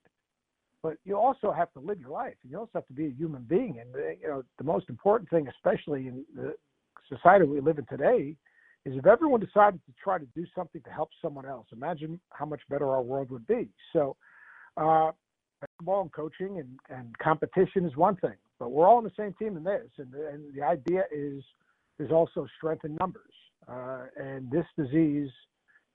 But 0.83 0.99
you 1.05 1.17
also 1.17 1.51
have 1.51 1.73
to 1.73 1.81
live 1.81 1.99
your 1.99 2.11
life. 2.11 2.35
You 2.43 2.59
also 2.59 2.73
have 2.75 2.87
to 2.89 2.93
be 2.93 3.07
a 3.07 3.11
human 3.11 3.43
being. 3.43 3.79
And, 3.81 3.95
uh, 3.95 4.11
you 4.21 4.29
know, 4.29 4.43
the 4.59 4.65
most 4.65 4.91
important 4.91 5.31
thing, 5.31 5.49
especially 5.49 6.09
in 6.09 6.25
the 6.35 6.55
society 7.09 7.47
we 7.47 7.61
live 7.61 7.79
in 7.79 7.87
today, 7.87 8.37
is 8.85 8.95
if 8.99 9.07
everyone 9.07 9.41
decided 9.41 9.81
to 9.87 9.93
try 10.03 10.19
to 10.19 10.27
do 10.35 10.45
something 10.55 10.83
to 10.83 10.91
help 10.91 11.09
someone 11.23 11.47
else, 11.47 11.67
imagine 11.73 12.21
how 12.31 12.45
much 12.45 12.61
better 12.69 12.91
our 12.91 13.01
world 13.01 13.31
would 13.31 13.47
be. 13.47 13.71
So, 13.95 14.17
uh, 14.77 15.13
basketball 15.65 16.03
and 16.03 16.13
coaching 16.13 16.59
and, 16.59 16.79
and 16.97 17.17
competition 17.19 17.85
is 17.85 17.97
one 17.97 18.17
thing, 18.17 18.35
but 18.59 18.71
we're 18.71 18.87
all 18.87 18.99
on 18.99 19.05
the 19.05 19.13
same 19.17 19.35
team 19.35 19.57
in 19.57 19.65
this. 19.65 19.89
And, 19.99 20.13
and 20.15 20.55
the 20.55 20.63
idea 20.63 21.05
is 21.15 21.43
there's 21.99 22.11
also 22.11 22.47
strength 22.57 22.85
in 22.85 22.97
numbers. 22.97 23.33
Uh, 23.69 24.07
and 24.17 24.51
this 24.51 24.67
disease 24.77 25.31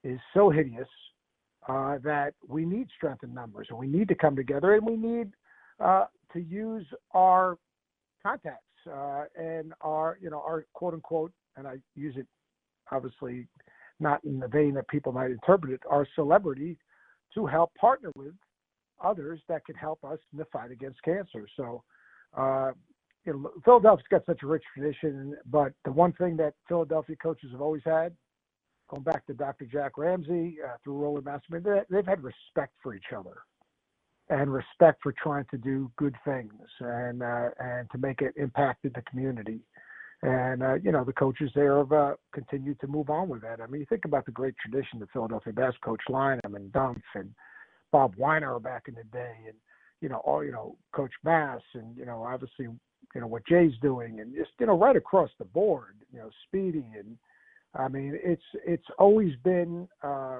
is 0.02 0.18
so 0.34 0.50
hideous 0.50 0.88
uh, 1.68 1.98
that 2.02 2.34
we 2.48 2.64
need 2.64 2.88
strength 2.96 3.22
in 3.22 3.32
numbers 3.32 3.68
and 3.70 3.78
we 3.78 3.86
need 3.86 4.08
to 4.08 4.14
come 4.14 4.34
together 4.34 4.74
and 4.74 4.84
we 4.84 4.96
need 4.96 5.30
uh, 5.78 6.06
to 6.32 6.40
use 6.40 6.86
our 7.12 7.56
contacts 8.22 8.64
uh, 8.90 9.24
and 9.38 9.72
our, 9.82 10.18
you 10.20 10.30
know, 10.30 10.40
our 10.40 10.64
quote 10.72 10.94
unquote, 10.94 11.32
and 11.56 11.66
I 11.66 11.76
use 11.94 12.14
it 12.16 12.26
obviously 12.90 13.46
not 14.00 14.24
in 14.24 14.40
the 14.40 14.48
vein 14.48 14.74
that 14.74 14.88
people 14.88 15.12
might 15.12 15.30
interpret 15.30 15.72
it, 15.72 15.80
our 15.88 16.06
celebrity 16.14 16.76
to 17.34 17.46
help 17.46 17.72
partner 17.74 18.10
with 18.16 18.32
others 19.02 19.40
that 19.48 19.64
could 19.64 19.76
help 19.76 20.04
us 20.04 20.18
in 20.32 20.38
the 20.38 20.44
fight 20.46 20.70
against 20.70 21.02
cancer. 21.02 21.46
So, 21.56 21.82
uh, 22.36 22.72
you 23.24 23.32
know, 23.32 23.50
Philadelphia's 23.64 24.06
got 24.10 24.26
such 24.26 24.42
a 24.42 24.46
rich 24.46 24.64
tradition, 24.74 25.36
but 25.50 25.72
the 25.84 25.92
one 25.92 26.12
thing 26.14 26.36
that 26.38 26.54
Philadelphia 26.68 27.16
coaches 27.16 27.50
have 27.52 27.60
always 27.60 27.82
had 27.84 28.14
going 28.90 29.02
back 29.02 29.24
to 29.26 29.34
Dr. 29.34 29.66
Jack 29.66 29.96
Ramsay 29.96 30.56
uh, 30.64 30.76
through 30.82 30.98
Roland 30.98 31.24
Masterman, 31.24 31.62
they, 31.62 31.80
they've 31.94 32.06
had 32.06 32.22
respect 32.22 32.74
for 32.82 32.94
each 32.94 33.12
other 33.16 33.38
and 34.28 34.52
respect 34.52 35.02
for 35.02 35.12
trying 35.12 35.44
to 35.50 35.58
do 35.58 35.90
good 35.96 36.14
things 36.24 36.52
and 36.80 37.22
uh, 37.22 37.48
and 37.58 37.90
to 37.90 37.98
make 37.98 38.20
it 38.20 38.34
impacted 38.36 38.92
the 38.94 39.02
community. 39.02 39.60
And 40.22 40.62
uh, 40.62 40.74
you 40.74 40.92
know 40.92 41.04
the 41.04 41.12
coaches 41.12 41.50
there 41.54 41.78
have 41.78 41.92
uh, 41.92 42.14
continued 42.32 42.80
to 42.80 42.86
move 42.86 43.10
on 43.10 43.28
with 43.28 43.42
that. 43.42 43.60
I 43.60 43.66
mean, 43.66 43.80
you 43.80 43.86
think 43.88 44.04
about 44.04 44.26
the 44.26 44.32
great 44.32 44.54
tradition 44.58 45.02
of 45.02 45.08
Philadelphia 45.12 45.52
bass 45.52 45.74
coach 45.82 46.00
Lynam 46.08 46.56
and 46.56 46.72
Dumpf 46.72 47.02
and 47.14 47.30
Bob 47.92 48.14
Weiner 48.16 48.58
back 48.58 48.84
in 48.88 48.94
the 48.94 49.04
day, 49.04 49.34
and 49.46 49.56
you 50.00 50.08
know 50.08 50.18
all 50.18 50.44
you 50.44 50.52
know 50.52 50.76
Coach 50.92 51.12
Bass, 51.24 51.62
and 51.74 51.96
you 51.96 52.06
know 52.06 52.22
obviously 52.22 52.66
you 53.14 53.20
know 53.20 53.26
what 53.26 53.46
Jay's 53.46 53.74
doing, 53.82 54.20
and 54.20 54.34
just 54.34 54.50
you 54.58 54.66
know 54.66 54.78
right 54.78 54.96
across 54.96 55.30
the 55.38 55.44
board, 55.44 55.96
you 56.12 56.18
know 56.18 56.30
Speedy, 56.46 56.84
and 56.98 57.16
I 57.74 57.88
mean 57.88 58.18
it's 58.22 58.42
it's 58.66 58.86
always 58.98 59.34
been 59.44 59.88
uh, 60.02 60.38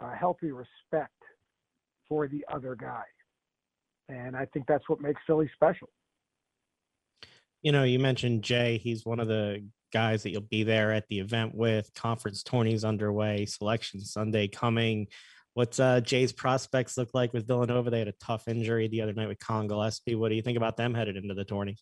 a 0.00 0.14
healthy 0.14 0.52
respect 0.52 1.12
for 2.08 2.26
the 2.26 2.44
other 2.50 2.74
guy 2.74 3.04
and 4.08 4.36
I 4.36 4.46
think 4.46 4.66
that's 4.66 4.88
what 4.88 5.00
makes 5.00 5.20
Philly 5.26 5.50
special. 5.54 5.88
You 7.62 7.72
know, 7.72 7.84
you 7.84 7.98
mentioned 7.98 8.42
Jay. 8.42 8.78
He's 8.78 9.04
one 9.04 9.20
of 9.20 9.28
the 9.28 9.64
guys 9.92 10.22
that 10.22 10.30
you'll 10.30 10.42
be 10.42 10.62
there 10.62 10.92
at 10.92 11.08
the 11.08 11.18
event 11.18 11.54
with. 11.54 11.92
Conference 11.94 12.42
tourneys 12.42 12.84
underway, 12.84 13.46
selection 13.46 14.00
Sunday 14.00 14.48
coming. 14.48 15.08
What's 15.58 15.80
uh, 15.80 16.00
Jay's 16.00 16.30
prospects 16.30 16.96
look 16.96 17.08
like 17.14 17.32
with 17.32 17.48
Villanova? 17.48 17.90
They 17.90 17.98
had 17.98 18.06
a 18.06 18.14
tough 18.20 18.46
injury 18.46 18.86
the 18.86 19.02
other 19.02 19.12
night 19.12 19.26
with 19.26 19.40
Collin 19.40 19.66
Gillespie. 19.66 20.14
What 20.14 20.28
do 20.28 20.36
you 20.36 20.42
think 20.42 20.56
about 20.56 20.76
them 20.76 20.94
headed 20.94 21.16
into 21.16 21.34
the 21.34 21.44
tourney? 21.44 21.76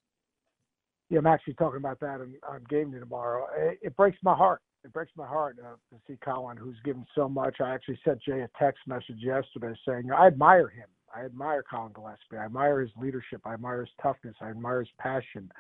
Yeah, 1.11 1.19
I'm 1.19 1.27
actually 1.27 1.53
talking 1.57 1.77
about 1.77 2.01
that 2.01 2.23
on, 2.23 2.33
on 2.49 2.65
game 2.71 2.91
day 2.91 3.01
tomorrow. 3.01 3.47
It, 3.55 3.79
it, 3.83 3.95
breaks 3.95 4.17
my 4.23 4.35
heart. 4.35 4.63
It 4.83 4.95
breaks 4.95 5.13
my 5.15 5.27
heart 5.27 5.59
uh, 5.63 5.75
to 5.93 6.01
see 6.09 6.17
Collin, 6.25 6.57
who's 6.57 6.79
given 6.87 7.05
so 7.15 7.29
much. 7.29 7.57
I 7.61 7.75
actually 7.75 8.01
sent 8.03 8.23
Jay 8.23 8.41
a 8.41 8.49
text 8.59 8.81
message 8.87 9.19
yesterday 9.19 9.79
saying 9.87 10.11
I 10.11 10.29
admire 10.29 10.69
him. 10.69 10.89
I 11.15 11.27
admire 11.27 11.63
Collin 11.63 11.93
Gillespie. 11.93 12.39
I 12.41 12.47
admire 12.47 12.81
his 12.81 12.93
leadership. 12.97 13.43
I 13.45 13.53
admire 13.53 13.81
his 13.81 13.91
toughness. 14.03 14.37
I 14.41 14.49
admire 14.49 14.81
his 14.81 14.89
passion. 14.99 15.51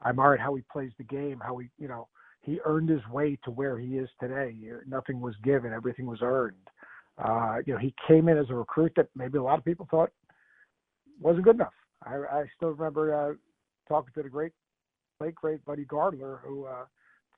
I 0.00 0.10
admire 0.10 0.36
how 0.36 0.54
he 0.54 0.62
plays 0.70 0.92
the 0.96 1.02
game. 1.02 1.42
How 1.44 1.56
he, 1.56 1.66
you 1.78 1.88
know, 1.88 2.06
he 2.44 2.60
earned 2.64 2.88
his 2.88 3.04
way 3.10 3.36
to 3.44 3.50
where 3.50 3.78
he 3.78 3.96
is 3.96 4.08
today. 4.20 4.54
Nothing 4.86 5.20
was 5.20 5.34
given. 5.42 5.72
Everything 5.72 6.06
was 6.06 6.20
earned. 6.22 6.54
Uh, 7.18 7.58
you 7.64 7.72
know, 7.72 7.78
he 7.78 7.94
came 8.08 8.28
in 8.28 8.38
as 8.38 8.50
a 8.50 8.54
recruit 8.54 8.92
that 8.96 9.08
maybe 9.14 9.38
a 9.38 9.42
lot 9.42 9.58
of 9.58 9.64
people 9.64 9.86
thought 9.90 10.10
wasn't 11.20 11.44
good 11.44 11.56
enough. 11.56 11.72
I, 12.04 12.16
I 12.16 12.44
still 12.56 12.70
remember 12.70 13.14
uh, 13.14 13.34
talking 13.88 14.12
to 14.14 14.22
the 14.22 14.28
great, 14.28 14.52
late 15.20 15.34
great 15.34 15.64
Buddy 15.64 15.84
Gardler, 15.84 16.40
who 16.44 16.66
uh, 16.66 16.84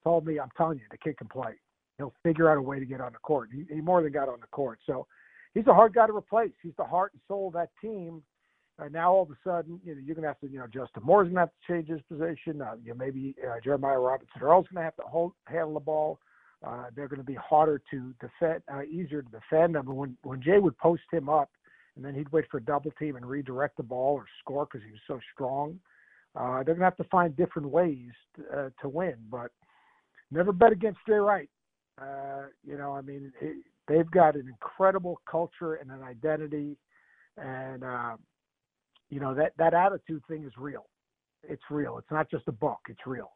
told 0.02 0.26
me, 0.26 0.40
"I'm 0.40 0.50
telling 0.56 0.78
you, 0.78 0.84
the 0.90 0.98
kid 0.98 1.18
can 1.18 1.28
play. 1.28 1.52
He'll 1.98 2.14
figure 2.22 2.50
out 2.50 2.58
a 2.58 2.62
way 2.62 2.78
to 2.78 2.86
get 2.86 3.00
on 3.00 3.12
the 3.12 3.18
court." 3.18 3.50
He, 3.52 3.64
he 3.72 3.80
more 3.80 4.02
than 4.02 4.12
got 4.12 4.28
on 4.28 4.40
the 4.40 4.46
court. 4.48 4.78
So 4.86 5.06
he's 5.54 5.66
a 5.66 5.74
hard 5.74 5.94
guy 5.94 6.06
to 6.06 6.16
replace. 6.16 6.52
He's 6.62 6.76
the 6.78 6.84
heart 6.84 7.12
and 7.12 7.20
soul 7.28 7.48
of 7.48 7.54
that 7.54 7.70
team. 7.80 8.22
Uh, 8.78 8.88
now 8.88 9.12
all 9.12 9.22
of 9.22 9.30
a 9.30 9.36
sudden, 9.42 9.80
you 9.84 9.94
know, 9.94 10.00
you're 10.04 10.14
gonna 10.14 10.26
have 10.26 10.40
to, 10.40 10.48
you 10.48 10.58
know, 10.58 10.66
Justin 10.66 11.02
Moore's 11.02 11.28
gonna 11.28 11.40
have 11.40 11.50
to 11.50 11.72
change 11.72 11.88
his 11.88 12.00
position. 12.10 12.60
Uh, 12.60 12.76
you 12.82 12.90
know, 12.90 12.96
maybe 12.96 13.34
uh, 13.46 13.56
Jeremiah 13.62 13.98
Robinson 13.98 14.42
Earl's 14.42 14.66
gonna 14.72 14.84
have 14.84 14.96
to 14.96 15.02
hold 15.02 15.32
handle 15.46 15.74
the 15.74 15.80
ball. 15.80 16.18
Uh, 16.64 16.84
they're 16.94 17.08
going 17.08 17.20
to 17.20 17.24
be 17.24 17.34
harder 17.34 17.80
to 17.90 18.14
defend, 18.20 18.62
uh, 18.72 18.82
easier 18.82 19.22
to 19.22 19.30
defend. 19.30 19.76
I 19.76 19.82
mean, 19.82 19.96
when 19.96 20.16
when 20.22 20.42
Jay 20.42 20.58
would 20.58 20.76
post 20.78 21.02
him 21.12 21.28
up, 21.28 21.50
and 21.96 22.04
then 22.04 22.14
he'd 22.14 22.30
wait 22.32 22.44
for 22.50 22.58
a 22.58 22.62
double 22.62 22.90
team 22.92 23.16
and 23.16 23.26
redirect 23.26 23.76
the 23.76 23.82
ball 23.82 24.14
or 24.14 24.24
score 24.40 24.66
because 24.66 24.84
he 24.84 24.92
was 24.92 25.00
so 25.06 25.18
strong. 25.32 25.78
Uh, 26.34 26.56
they're 26.56 26.74
going 26.74 26.80
to 26.80 26.84
have 26.84 26.96
to 26.96 27.04
find 27.04 27.34
different 27.36 27.68
ways 27.68 28.10
to, 28.36 28.58
uh, 28.58 28.68
to 28.82 28.88
win, 28.88 29.14
but 29.30 29.50
never 30.30 30.52
bet 30.52 30.72
against 30.72 30.98
Jay 31.06 31.14
Wright. 31.14 31.48
Uh, 32.00 32.46
you 32.62 32.76
know, 32.76 32.92
I 32.92 33.00
mean, 33.00 33.32
it, 33.40 33.56
they've 33.88 34.10
got 34.10 34.34
an 34.34 34.46
incredible 34.46 35.20
culture 35.30 35.74
and 35.74 35.90
an 35.90 36.02
identity, 36.02 36.76
and 37.38 37.82
uh, 37.82 38.16
you 39.08 39.18
know 39.18 39.34
that 39.34 39.52
that 39.56 39.72
attitude 39.72 40.22
thing 40.28 40.44
is 40.44 40.52
real. 40.58 40.86
It's 41.48 41.62
real. 41.70 41.96
It's 41.96 42.10
not 42.10 42.30
just 42.30 42.44
a 42.48 42.52
book. 42.52 42.80
It's 42.88 43.06
real. 43.06 43.32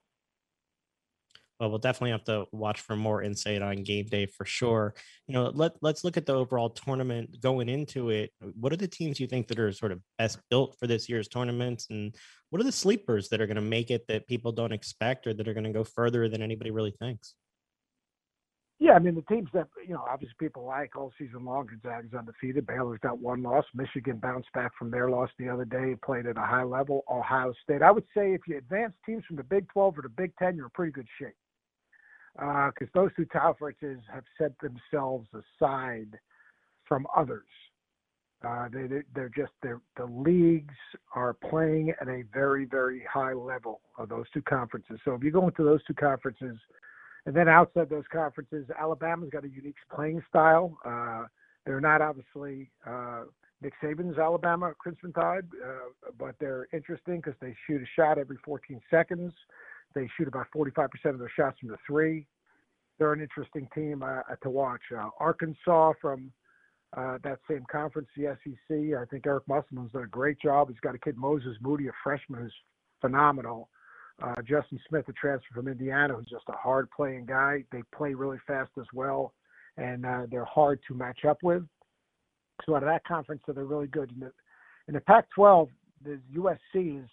Well, 1.60 1.68
we'll 1.68 1.78
definitely 1.78 2.12
have 2.12 2.24
to 2.24 2.46
watch 2.52 2.80
for 2.80 2.96
more 2.96 3.22
insight 3.22 3.60
on 3.60 3.82
game 3.82 4.06
day 4.06 4.24
for 4.24 4.46
sure. 4.46 4.94
You 5.26 5.34
know, 5.34 5.50
let 5.54 5.72
let's 5.82 6.04
look 6.04 6.16
at 6.16 6.24
the 6.24 6.32
overall 6.34 6.70
tournament 6.70 7.38
going 7.42 7.68
into 7.68 8.08
it. 8.08 8.32
What 8.58 8.72
are 8.72 8.78
the 8.78 8.88
teams 8.88 9.20
you 9.20 9.26
think 9.26 9.46
that 9.48 9.58
are 9.58 9.70
sort 9.70 9.92
of 9.92 10.00
best 10.16 10.38
built 10.48 10.76
for 10.80 10.86
this 10.86 11.06
year's 11.06 11.28
tournaments, 11.28 11.88
and 11.90 12.14
what 12.48 12.62
are 12.62 12.64
the 12.64 12.72
sleepers 12.72 13.28
that 13.28 13.42
are 13.42 13.46
going 13.46 13.56
to 13.56 13.60
make 13.60 13.90
it 13.90 14.06
that 14.08 14.26
people 14.26 14.52
don't 14.52 14.72
expect 14.72 15.26
or 15.26 15.34
that 15.34 15.46
are 15.46 15.52
going 15.52 15.64
to 15.64 15.70
go 15.70 15.84
further 15.84 16.30
than 16.30 16.40
anybody 16.40 16.70
really 16.70 16.92
thinks? 16.92 17.34
Yeah, 18.78 18.92
I 18.92 18.98
mean 18.98 19.14
the 19.14 19.34
teams 19.34 19.50
that 19.52 19.68
you 19.86 19.92
know 19.92 20.06
obviously 20.08 20.36
people 20.40 20.64
like 20.64 20.96
all 20.96 21.12
season 21.18 21.44
long. 21.44 21.66
Gonzaga's 21.66 22.14
undefeated. 22.14 22.66
Baylor's 22.66 23.00
got 23.02 23.18
one 23.18 23.42
loss. 23.42 23.66
Michigan 23.74 24.16
bounced 24.16 24.50
back 24.54 24.72
from 24.78 24.90
their 24.90 25.10
loss 25.10 25.28
the 25.38 25.50
other 25.50 25.66
day. 25.66 25.94
Played 26.02 26.24
at 26.24 26.38
a 26.38 26.40
high 26.40 26.64
level. 26.64 27.04
Ohio 27.10 27.52
State. 27.62 27.82
I 27.82 27.90
would 27.90 28.06
say 28.16 28.32
if 28.32 28.40
you 28.48 28.56
advance 28.56 28.94
teams 29.04 29.24
from 29.26 29.36
the 29.36 29.44
Big 29.44 29.68
12 29.74 29.98
or 29.98 30.02
the 30.02 30.08
Big 30.08 30.32
10, 30.38 30.56
you're 30.56 30.64
in 30.64 30.70
pretty 30.70 30.92
good 30.92 31.06
shape 31.20 31.34
because 32.34 32.88
uh, 32.94 33.00
those 33.00 33.10
two 33.16 33.26
conferences 33.26 33.98
have 34.12 34.24
set 34.38 34.52
themselves 34.60 35.28
aside 35.34 36.18
from 36.86 37.06
others. 37.16 37.46
Uh, 38.42 38.68
they, 38.72 39.02
they're 39.14 39.30
just 39.36 39.52
they're, 39.62 39.80
the 39.98 40.06
leagues 40.06 40.74
are 41.14 41.34
playing 41.34 41.92
at 42.00 42.08
a 42.08 42.22
very 42.32 42.64
very 42.64 43.02
high 43.12 43.34
level 43.34 43.80
of 43.98 44.08
those 44.08 44.24
two 44.32 44.42
conferences. 44.42 44.98
So 45.04 45.12
if 45.14 45.22
you 45.22 45.30
go 45.30 45.46
into 45.46 45.62
those 45.62 45.84
two 45.84 45.94
conferences 45.94 46.56
and 47.26 47.36
then 47.36 47.48
outside 47.48 47.90
those 47.90 48.04
conferences, 48.10 48.66
Alabama's 48.78 49.28
got 49.30 49.44
a 49.44 49.48
unique 49.48 49.76
playing 49.94 50.22
style. 50.28 50.78
Uh, 50.86 51.24
they're 51.66 51.82
not 51.82 52.00
obviously 52.00 52.70
uh, 52.86 53.24
Nick 53.62 53.74
Saban's 53.82 54.18
Alabama 54.18 54.72
Crimson 54.78 55.12
Tide, 55.12 55.46
uh, 55.62 56.10
but 56.18 56.34
they're 56.40 56.66
interesting 56.72 57.16
because 57.16 57.34
they 57.40 57.54
shoot 57.66 57.82
a 57.82 57.86
shot 57.94 58.16
every 58.16 58.38
14 58.42 58.80
seconds. 58.90 59.34
They 59.94 60.08
shoot 60.16 60.28
about 60.28 60.46
45% 60.54 60.88
of 61.06 61.18
their 61.18 61.32
shots 61.34 61.58
from 61.58 61.70
the 61.70 61.76
three. 61.86 62.26
They're 62.98 63.12
an 63.12 63.20
interesting 63.20 63.68
team 63.74 64.02
uh, 64.02 64.22
to 64.42 64.50
watch. 64.50 64.82
Uh, 64.96 65.08
Arkansas 65.18 65.94
from 66.00 66.32
uh, 66.96 67.18
that 67.22 67.38
same 67.48 67.64
conference, 67.70 68.08
the 68.16 68.36
SEC. 68.44 68.98
I 68.98 69.04
think 69.10 69.26
Eric 69.26 69.44
Musselman's 69.48 69.92
done 69.92 70.02
a 70.02 70.08
great 70.08 70.40
job. 70.40 70.68
He's 70.68 70.80
got 70.80 70.94
a 70.94 70.98
kid, 70.98 71.16
Moses 71.16 71.56
Moody, 71.60 71.88
a 71.88 71.92
freshman 72.02 72.42
who's 72.42 72.54
phenomenal. 73.00 73.68
Uh, 74.22 74.34
Justin 74.42 74.78
Smith, 74.88 75.08
a 75.08 75.12
transfer 75.12 75.54
from 75.54 75.68
Indiana, 75.68 76.14
who's 76.14 76.28
just 76.28 76.44
a 76.48 76.56
hard 76.56 76.90
playing 76.90 77.26
guy. 77.26 77.64
They 77.72 77.82
play 77.94 78.12
really 78.12 78.38
fast 78.46 78.70
as 78.78 78.86
well, 78.92 79.32
and 79.76 80.04
uh, 80.04 80.26
they're 80.30 80.44
hard 80.44 80.80
to 80.88 80.94
match 80.94 81.24
up 81.24 81.38
with. 81.42 81.62
So 82.66 82.74
out 82.74 82.82
of 82.82 82.88
that 82.88 83.04
conference, 83.04 83.42
they're 83.46 83.64
really 83.64 83.86
good. 83.86 84.10
In 84.12 84.20
the, 84.20 84.32
in 84.88 84.94
the 84.94 85.00
Pac-12, 85.00 85.68
the 86.04 86.20
USC 86.36 87.02
is 87.02 87.08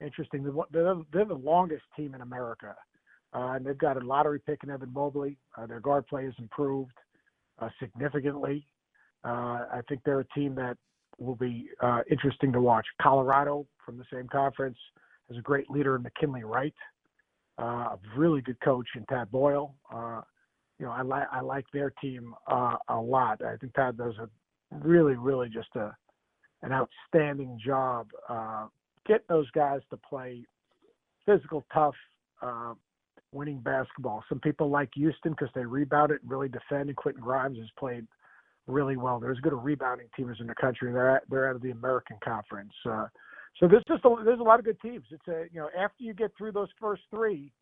interesting. 0.00 0.44
They're, 0.72 0.94
they're 1.12 1.24
the 1.24 1.34
longest 1.34 1.84
team 1.96 2.14
in 2.14 2.20
America, 2.20 2.74
uh, 3.34 3.52
and 3.52 3.66
they've 3.66 3.78
got 3.78 4.00
a 4.00 4.06
lottery 4.06 4.40
pick 4.40 4.62
in 4.62 4.70
Evan 4.70 4.92
Mobley. 4.92 5.36
Uh, 5.56 5.66
their 5.66 5.80
guard 5.80 6.06
play 6.06 6.24
has 6.24 6.34
improved 6.38 6.92
uh, 7.60 7.68
significantly. 7.80 8.66
Uh, 9.24 9.66
I 9.72 9.80
think 9.88 10.02
they're 10.04 10.20
a 10.20 10.28
team 10.34 10.54
that 10.56 10.76
will 11.18 11.36
be 11.36 11.68
uh, 11.82 12.00
interesting 12.10 12.52
to 12.52 12.60
watch. 12.60 12.86
Colorado 13.00 13.66
from 13.84 13.98
the 13.98 14.04
same 14.12 14.28
conference 14.28 14.78
has 15.28 15.38
a 15.38 15.42
great 15.42 15.70
leader 15.70 15.96
in 15.96 16.02
McKinley 16.02 16.44
Wright, 16.44 16.74
uh, 17.58 17.62
a 17.94 17.98
really 18.16 18.42
good 18.42 18.60
coach 18.60 18.86
in 18.94 19.04
Tad 19.06 19.30
Boyle. 19.30 19.74
You 20.78 20.84
know, 20.84 20.92
I 20.92 21.00
like 21.00 21.26
I 21.32 21.40
like 21.40 21.64
their 21.72 21.90
team 22.02 22.34
a 22.46 23.00
lot. 23.00 23.42
I 23.42 23.56
think 23.56 23.72
Tad 23.72 23.96
does 23.96 24.12
a 24.20 24.28
really, 24.70 25.14
really 25.14 25.48
just 25.48 25.74
a 25.74 25.96
an 26.62 26.72
outstanding 26.72 27.58
job 27.64 28.08
uh, 28.28 28.66
getting 29.06 29.26
those 29.28 29.50
guys 29.50 29.80
to 29.90 29.96
play 29.96 30.44
physical, 31.24 31.64
tough, 31.72 31.94
uh, 32.42 32.74
winning 33.32 33.60
basketball. 33.60 34.24
Some 34.28 34.40
people 34.40 34.70
like 34.70 34.90
Houston 34.94 35.32
because 35.32 35.48
they 35.54 35.64
rebound 35.64 36.10
it 36.10 36.22
and 36.22 36.30
really 36.30 36.48
defend. 36.48 36.88
And 36.88 36.96
Quentin 36.96 37.22
Grimes 37.22 37.58
has 37.58 37.68
played 37.78 38.06
really 38.66 38.96
well. 38.96 39.20
There's 39.20 39.40
good 39.40 39.52
rebounding 39.52 40.08
teams 40.16 40.38
in 40.40 40.46
the 40.46 40.54
country. 40.54 40.92
They're 40.92 41.22
they're 41.30 41.48
out 41.48 41.56
of 41.56 41.62
the 41.62 41.70
American 41.70 42.16
Conference. 42.24 42.72
Uh, 42.84 43.06
so 43.58 43.68
there's 43.68 43.84
just 43.88 44.04
a, 44.04 44.14
there's 44.24 44.40
a 44.40 44.44
lot 44.44 44.58
of 44.58 44.64
good 44.64 44.80
teams. 44.80 45.04
It's 45.10 45.28
a 45.28 45.44
you 45.52 45.60
know 45.60 45.68
after 45.78 46.02
you 46.02 46.14
get 46.14 46.32
through 46.36 46.52
those 46.52 46.68
first 46.80 47.02
three, 47.10 47.52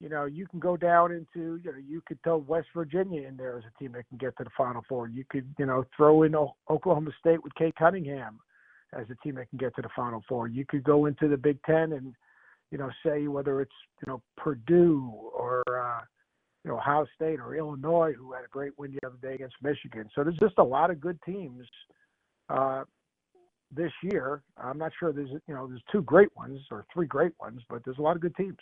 you 0.00 0.08
know 0.08 0.24
you 0.24 0.46
can 0.46 0.60
go 0.60 0.76
down 0.76 1.12
into 1.12 1.60
you 1.64 1.72
know 1.72 1.78
you 1.78 2.02
could 2.06 2.22
throw 2.22 2.38
West 2.38 2.68
Virginia 2.74 3.26
in 3.26 3.36
there 3.36 3.58
as 3.58 3.64
a 3.64 3.78
team 3.78 3.92
that 3.92 4.08
can 4.08 4.18
get 4.18 4.36
to 4.38 4.44
the 4.44 4.50
Final 4.56 4.84
Four. 4.88 5.08
You 5.08 5.24
could 5.28 5.52
you 5.58 5.66
know 5.66 5.84
throw 5.96 6.22
in 6.22 6.34
Oklahoma 6.70 7.10
State 7.20 7.42
with 7.42 7.54
Cade 7.54 7.76
Cunningham 7.76 8.40
as 8.98 9.06
a 9.10 9.14
team 9.22 9.36
that 9.36 9.48
can 9.50 9.58
get 9.58 9.74
to 9.76 9.82
the 9.82 9.88
Final 9.94 10.22
Four. 10.28 10.48
You 10.48 10.64
could 10.66 10.84
go 10.84 11.06
into 11.06 11.28
the 11.28 11.36
Big 11.36 11.58
Ten 11.64 11.92
and 11.92 12.14
you 12.70 12.78
know 12.78 12.90
say 13.04 13.28
whether 13.28 13.60
it's 13.60 13.74
you 14.04 14.12
know 14.12 14.22
Purdue 14.36 15.10
or 15.34 15.62
uh, 15.68 16.00
you 16.64 16.70
know 16.70 16.76
Ohio 16.76 17.06
State 17.14 17.40
or 17.40 17.54
Illinois 17.54 18.12
who 18.16 18.32
had 18.32 18.44
a 18.44 18.48
great 18.48 18.72
win 18.78 18.92
the 18.92 19.06
other 19.06 19.18
day 19.22 19.34
against 19.34 19.56
Michigan. 19.62 20.08
So 20.14 20.24
there's 20.24 20.38
just 20.38 20.58
a 20.58 20.64
lot 20.64 20.90
of 20.90 21.00
good 21.00 21.18
teams. 21.24 21.66
Uh, 22.48 22.84
this 23.76 23.92
year. 24.02 24.42
I'm 24.56 24.78
not 24.78 24.92
sure 24.98 25.12
there's 25.12 25.30
you 25.30 25.54
know 25.54 25.66
there's 25.66 25.82
two 25.90 26.02
great 26.02 26.34
ones 26.36 26.60
or 26.70 26.86
three 26.92 27.06
great 27.06 27.32
ones, 27.40 27.60
but 27.68 27.82
there's 27.84 27.98
a 27.98 28.02
lot 28.02 28.16
of 28.16 28.22
good 28.22 28.34
teams. 28.36 28.58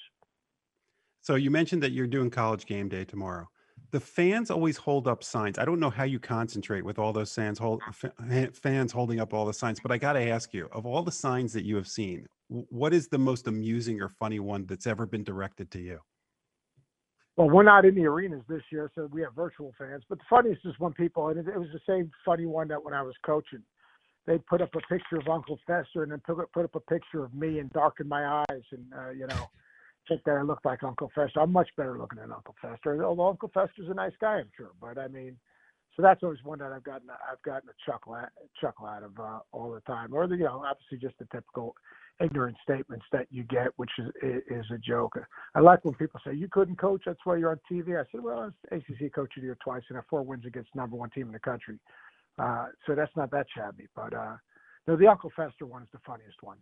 So 1.20 1.36
you 1.36 1.50
mentioned 1.50 1.82
that 1.82 1.92
you're 1.92 2.06
doing 2.06 2.30
college 2.30 2.66
game 2.66 2.88
day 2.88 3.04
tomorrow. 3.04 3.48
The 3.92 4.00
fans 4.00 4.50
always 4.50 4.78
hold 4.78 5.06
up 5.06 5.22
signs. 5.22 5.58
I 5.58 5.66
don't 5.66 5.78
know 5.78 5.90
how 5.90 6.04
you 6.04 6.18
concentrate 6.18 6.82
with 6.82 6.98
all 6.98 7.12
those 7.12 7.32
fans 7.32 7.58
hold 7.58 7.82
fans 8.54 8.90
holding 8.90 9.20
up 9.20 9.34
all 9.34 9.44
the 9.44 9.52
signs, 9.52 9.80
but 9.80 9.92
I 9.92 9.98
got 9.98 10.14
to 10.14 10.28
ask 10.28 10.54
you, 10.54 10.68
of 10.72 10.86
all 10.86 11.02
the 11.02 11.12
signs 11.12 11.52
that 11.52 11.64
you 11.64 11.76
have 11.76 11.86
seen, 11.86 12.26
what 12.48 12.94
is 12.94 13.08
the 13.08 13.18
most 13.18 13.46
amusing 13.46 14.00
or 14.00 14.08
funny 14.08 14.40
one 14.40 14.64
that's 14.66 14.86
ever 14.86 15.04
been 15.04 15.22
directed 15.22 15.70
to 15.72 15.80
you? 15.80 16.00
Well, 17.36 17.50
we're 17.50 17.62
not 17.62 17.84
in 17.84 17.94
the 17.94 18.06
arenas 18.06 18.42
this 18.48 18.62
year, 18.70 18.90
so 18.94 19.08
we 19.12 19.22
have 19.22 19.34
virtual 19.34 19.74
fans. 19.78 20.04
But 20.08 20.18
the 20.18 20.24
funniest 20.28 20.62
is 20.64 20.74
when 20.78 20.92
people, 20.92 21.28
and 21.28 21.38
it, 21.38 21.48
it 21.48 21.58
was 21.58 21.68
the 21.72 21.80
same 21.86 22.10
funny 22.24 22.46
one 22.46 22.68
that 22.68 22.82
when 22.82 22.94
I 22.94 23.02
was 23.02 23.14
coaching, 23.24 23.62
they'd 24.26 24.44
put 24.46 24.62
up 24.62 24.74
a 24.74 24.80
picture 24.80 25.16
of 25.16 25.28
Uncle 25.28 25.58
Fester 25.66 26.02
and 26.02 26.12
then 26.12 26.20
put, 26.26 26.50
put 26.52 26.64
up 26.64 26.74
a 26.74 26.80
picture 26.80 27.24
of 27.24 27.34
me 27.34 27.58
and 27.58 27.70
darken 27.72 28.08
my 28.08 28.42
eyes 28.48 28.62
and, 28.70 28.84
uh, 28.96 29.10
you 29.10 29.26
know, 29.26 29.50
think 30.08 30.22
that 30.24 30.36
I 30.36 30.42
look 30.42 30.60
like 30.64 30.82
Uncle 30.82 31.10
Fester. 31.14 31.40
I'm 31.40 31.52
much 31.52 31.68
better 31.76 31.98
looking 31.98 32.18
than 32.18 32.32
Uncle 32.32 32.54
Fester, 32.60 33.04
although 33.04 33.28
Uncle 33.28 33.50
Fester's 33.52 33.88
a 33.88 33.94
nice 33.94 34.12
guy, 34.20 34.34
I'm 34.34 34.50
sure. 34.56 34.70
But 34.80 34.98
I 34.98 35.08
mean, 35.08 35.36
so 35.96 36.02
that's 36.02 36.22
always 36.22 36.42
one 36.42 36.58
that 36.60 36.72
I've 36.72 36.84
gotten 36.84 37.08
I've 37.10 37.42
gotten 37.42 37.68
a 37.68 37.90
chuckle 37.90 38.16
at, 38.16 38.30
chuckle 38.60 38.86
out 38.86 39.02
of 39.02 39.18
uh, 39.18 39.40
all 39.52 39.72
the 39.72 39.80
time, 39.80 40.14
or 40.14 40.26
the 40.26 40.36
you 40.36 40.44
know 40.44 40.64
obviously 40.66 40.98
just 40.98 41.18
the 41.18 41.26
typical 41.32 41.74
ignorant 42.22 42.56
statements 42.62 43.04
that 43.12 43.26
you 43.30 43.44
get, 43.44 43.68
which 43.76 43.90
is 43.98 44.08
is 44.48 44.64
a 44.72 44.78
joke. 44.78 45.18
I 45.54 45.60
like 45.60 45.84
when 45.84 45.94
people 45.94 46.20
say 46.24 46.34
you 46.34 46.48
couldn't 46.50 46.76
coach, 46.76 47.02
that's 47.04 47.18
why 47.24 47.36
you're 47.36 47.50
on 47.50 47.60
TV. 47.70 48.00
I 48.00 48.04
said, 48.10 48.22
well, 48.22 48.38
I 48.38 48.44
was 48.46 48.54
ACC 48.70 49.12
coach 49.14 49.32
of 49.36 49.42
the 49.42 49.46
year 49.46 49.58
twice 49.62 49.82
and 49.88 49.96
have 49.96 50.06
four 50.08 50.22
wins 50.22 50.46
against 50.46 50.74
number 50.74 50.96
one 50.96 51.10
team 51.10 51.26
in 51.26 51.32
the 51.32 51.38
country, 51.38 51.78
uh, 52.38 52.66
so 52.86 52.94
that's 52.94 53.14
not 53.14 53.30
that 53.32 53.46
shabby. 53.54 53.86
But 53.94 54.14
uh, 54.14 54.36
no, 54.86 54.96
the 54.96 55.08
Uncle 55.08 55.30
Fester 55.36 55.66
one 55.66 55.82
is 55.82 55.88
the 55.92 56.00
funniest 56.06 56.42
one. 56.42 56.56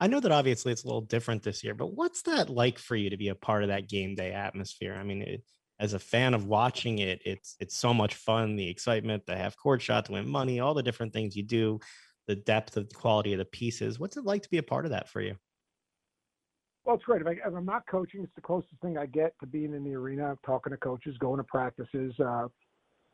I 0.00 0.06
know 0.06 0.20
that 0.20 0.30
obviously 0.30 0.72
it's 0.72 0.84
a 0.84 0.86
little 0.86 1.00
different 1.00 1.42
this 1.42 1.64
year, 1.64 1.74
but 1.74 1.94
what's 1.94 2.22
that 2.22 2.50
like 2.50 2.78
for 2.78 2.94
you 2.94 3.10
to 3.10 3.16
be 3.16 3.28
a 3.28 3.34
part 3.34 3.62
of 3.62 3.68
that 3.68 3.88
game 3.88 4.14
day 4.14 4.32
atmosphere? 4.32 4.94
I 4.94 5.02
mean, 5.02 5.22
it, 5.22 5.42
as 5.80 5.92
a 5.92 5.98
fan 5.98 6.34
of 6.34 6.46
watching 6.46 6.98
it, 6.98 7.20
it's 7.24 7.56
it's 7.60 7.76
so 7.76 7.92
much 7.92 8.14
fun. 8.14 8.56
The 8.56 8.68
excitement, 8.68 9.26
the 9.26 9.36
half 9.36 9.56
court 9.56 9.82
shot 9.82 10.06
to 10.06 10.12
win 10.12 10.28
money, 10.28 10.60
all 10.60 10.74
the 10.74 10.82
different 10.82 11.12
things 11.12 11.36
you 11.36 11.42
do, 11.42 11.80
the 12.26 12.36
depth 12.36 12.76
of 12.76 12.88
the 12.88 12.94
quality 12.94 13.32
of 13.32 13.38
the 13.38 13.44
pieces. 13.44 13.98
What's 13.98 14.16
it 14.16 14.24
like 14.24 14.42
to 14.42 14.50
be 14.50 14.58
a 14.58 14.62
part 14.62 14.84
of 14.84 14.92
that 14.92 15.08
for 15.08 15.20
you? 15.20 15.36
Well, 16.84 16.96
it's 16.96 17.04
great. 17.04 17.20
If, 17.20 17.26
I, 17.26 17.56
am 17.56 17.64
not 17.66 17.82
coaching, 17.90 18.22
it's 18.22 18.34
the 18.34 18.40
closest 18.40 18.72
thing 18.80 18.96
I 18.96 19.06
get 19.06 19.34
to 19.40 19.46
being 19.46 19.74
in 19.74 19.84
the 19.84 19.94
arena, 19.94 20.36
talking 20.46 20.70
to 20.70 20.76
coaches, 20.76 21.16
going 21.18 21.38
to 21.38 21.44
practices. 21.44 22.14
Uh, 22.18 22.48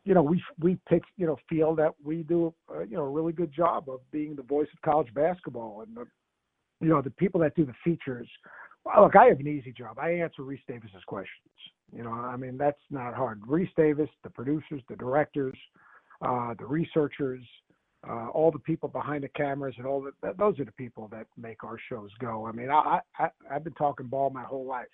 you 0.05 0.15
know, 0.15 0.23
we 0.23 0.43
we 0.59 0.79
pick, 0.89 1.03
you 1.17 1.27
know, 1.27 1.37
feel 1.49 1.75
that 1.77 1.93
we 2.03 2.23
do, 2.23 2.55
uh, 2.73 2.81
you 2.81 2.97
know, 2.97 3.05
a 3.05 3.09
really 3.09 3.33
good 3.33 3.53
job 3.53 3.89
of 3.89 4.01
being 4.13 4.37
the 4.37 4.43
voice 4.43 4.69
of 4.73 4.81
college 4.83 5.13
basketball, 5.15 5.83
and 5.87 5.97
the, 5.97 6.05
you 6.85 6.91
know, 6.91 7.01
the 7.01 7.11
people 7.11 7.41
that 7.41 7.57
do 7.57 7.65
the 7.65 7.75
features. 7.83 8.29
Look, 9.01 9.17
I 9.17 9.25
have 9.27 9.41
an 9.41 9.49
easy 9.49 9.73
job. 9.73 9.99
I 9.99 10.11
answer 10.11 10.43
Rece 10.43 10.67
Davis's 10.69 11.03
questions. 11.07 11.49
You 11.97 12.03
know, 12.05 12.13
I 12.13 12.37
mean, 12.37 12.59
that's 12.59 12.81
not 12.91 13.15
hard. 13.15 13.41
Reese 13.47 13.71
Davis, 13.77 14.11
the 14.23 14.29
producers, 14.31 14.83
the 14.91 14.97
directors, 14.97 15.57
uh, 16.21 16.53
the 16.59 16.67
researchers, 16.67 17.41
uh, 18.07 18.29
all 18.29 18.51
the 18.51 18.59
people 18.59 18.89
behind 18.91 19.25
the 19.25 19.29
cameras, 19.29 19.75
and 19.79 19.87
all 19.87 20.07
that. 20.23 20.37
Those 20.37 20.61
are 20.61 20.67
the 20.67 20.73
people 20.73 21.09
that 21.13 21.27
make 21.39 21.65
our 21.65 21.79
shows 21.89 22.11
go. 22.21 22.47
I 22.47 22.53
mean, 22.53 22.69
I, 22.71 23.01
I 23.19 23.29
I've 23.51 23.65
been 23.65 23.75
talking 23.75 24.07
ball 24.07 24.29
my 24.29 24.43
whole 24.43 24.67
life. 24.67 24.87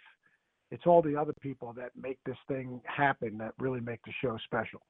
It's 0.70 0.86
all 0.86 1.02
the 1.02 1.16
other 1.16 1.34
people 1.40 1.72
that 1.72 1.90
make 2.00 2.18
this 2.24 2.36
thing 2.46 2.80
happen 2.84 3.38
that 3.38 3.54
really 3.58 3.80
make 3.80 4.00
the 4.04 4.12
show 4.22 4.38
special. 4.44 4.80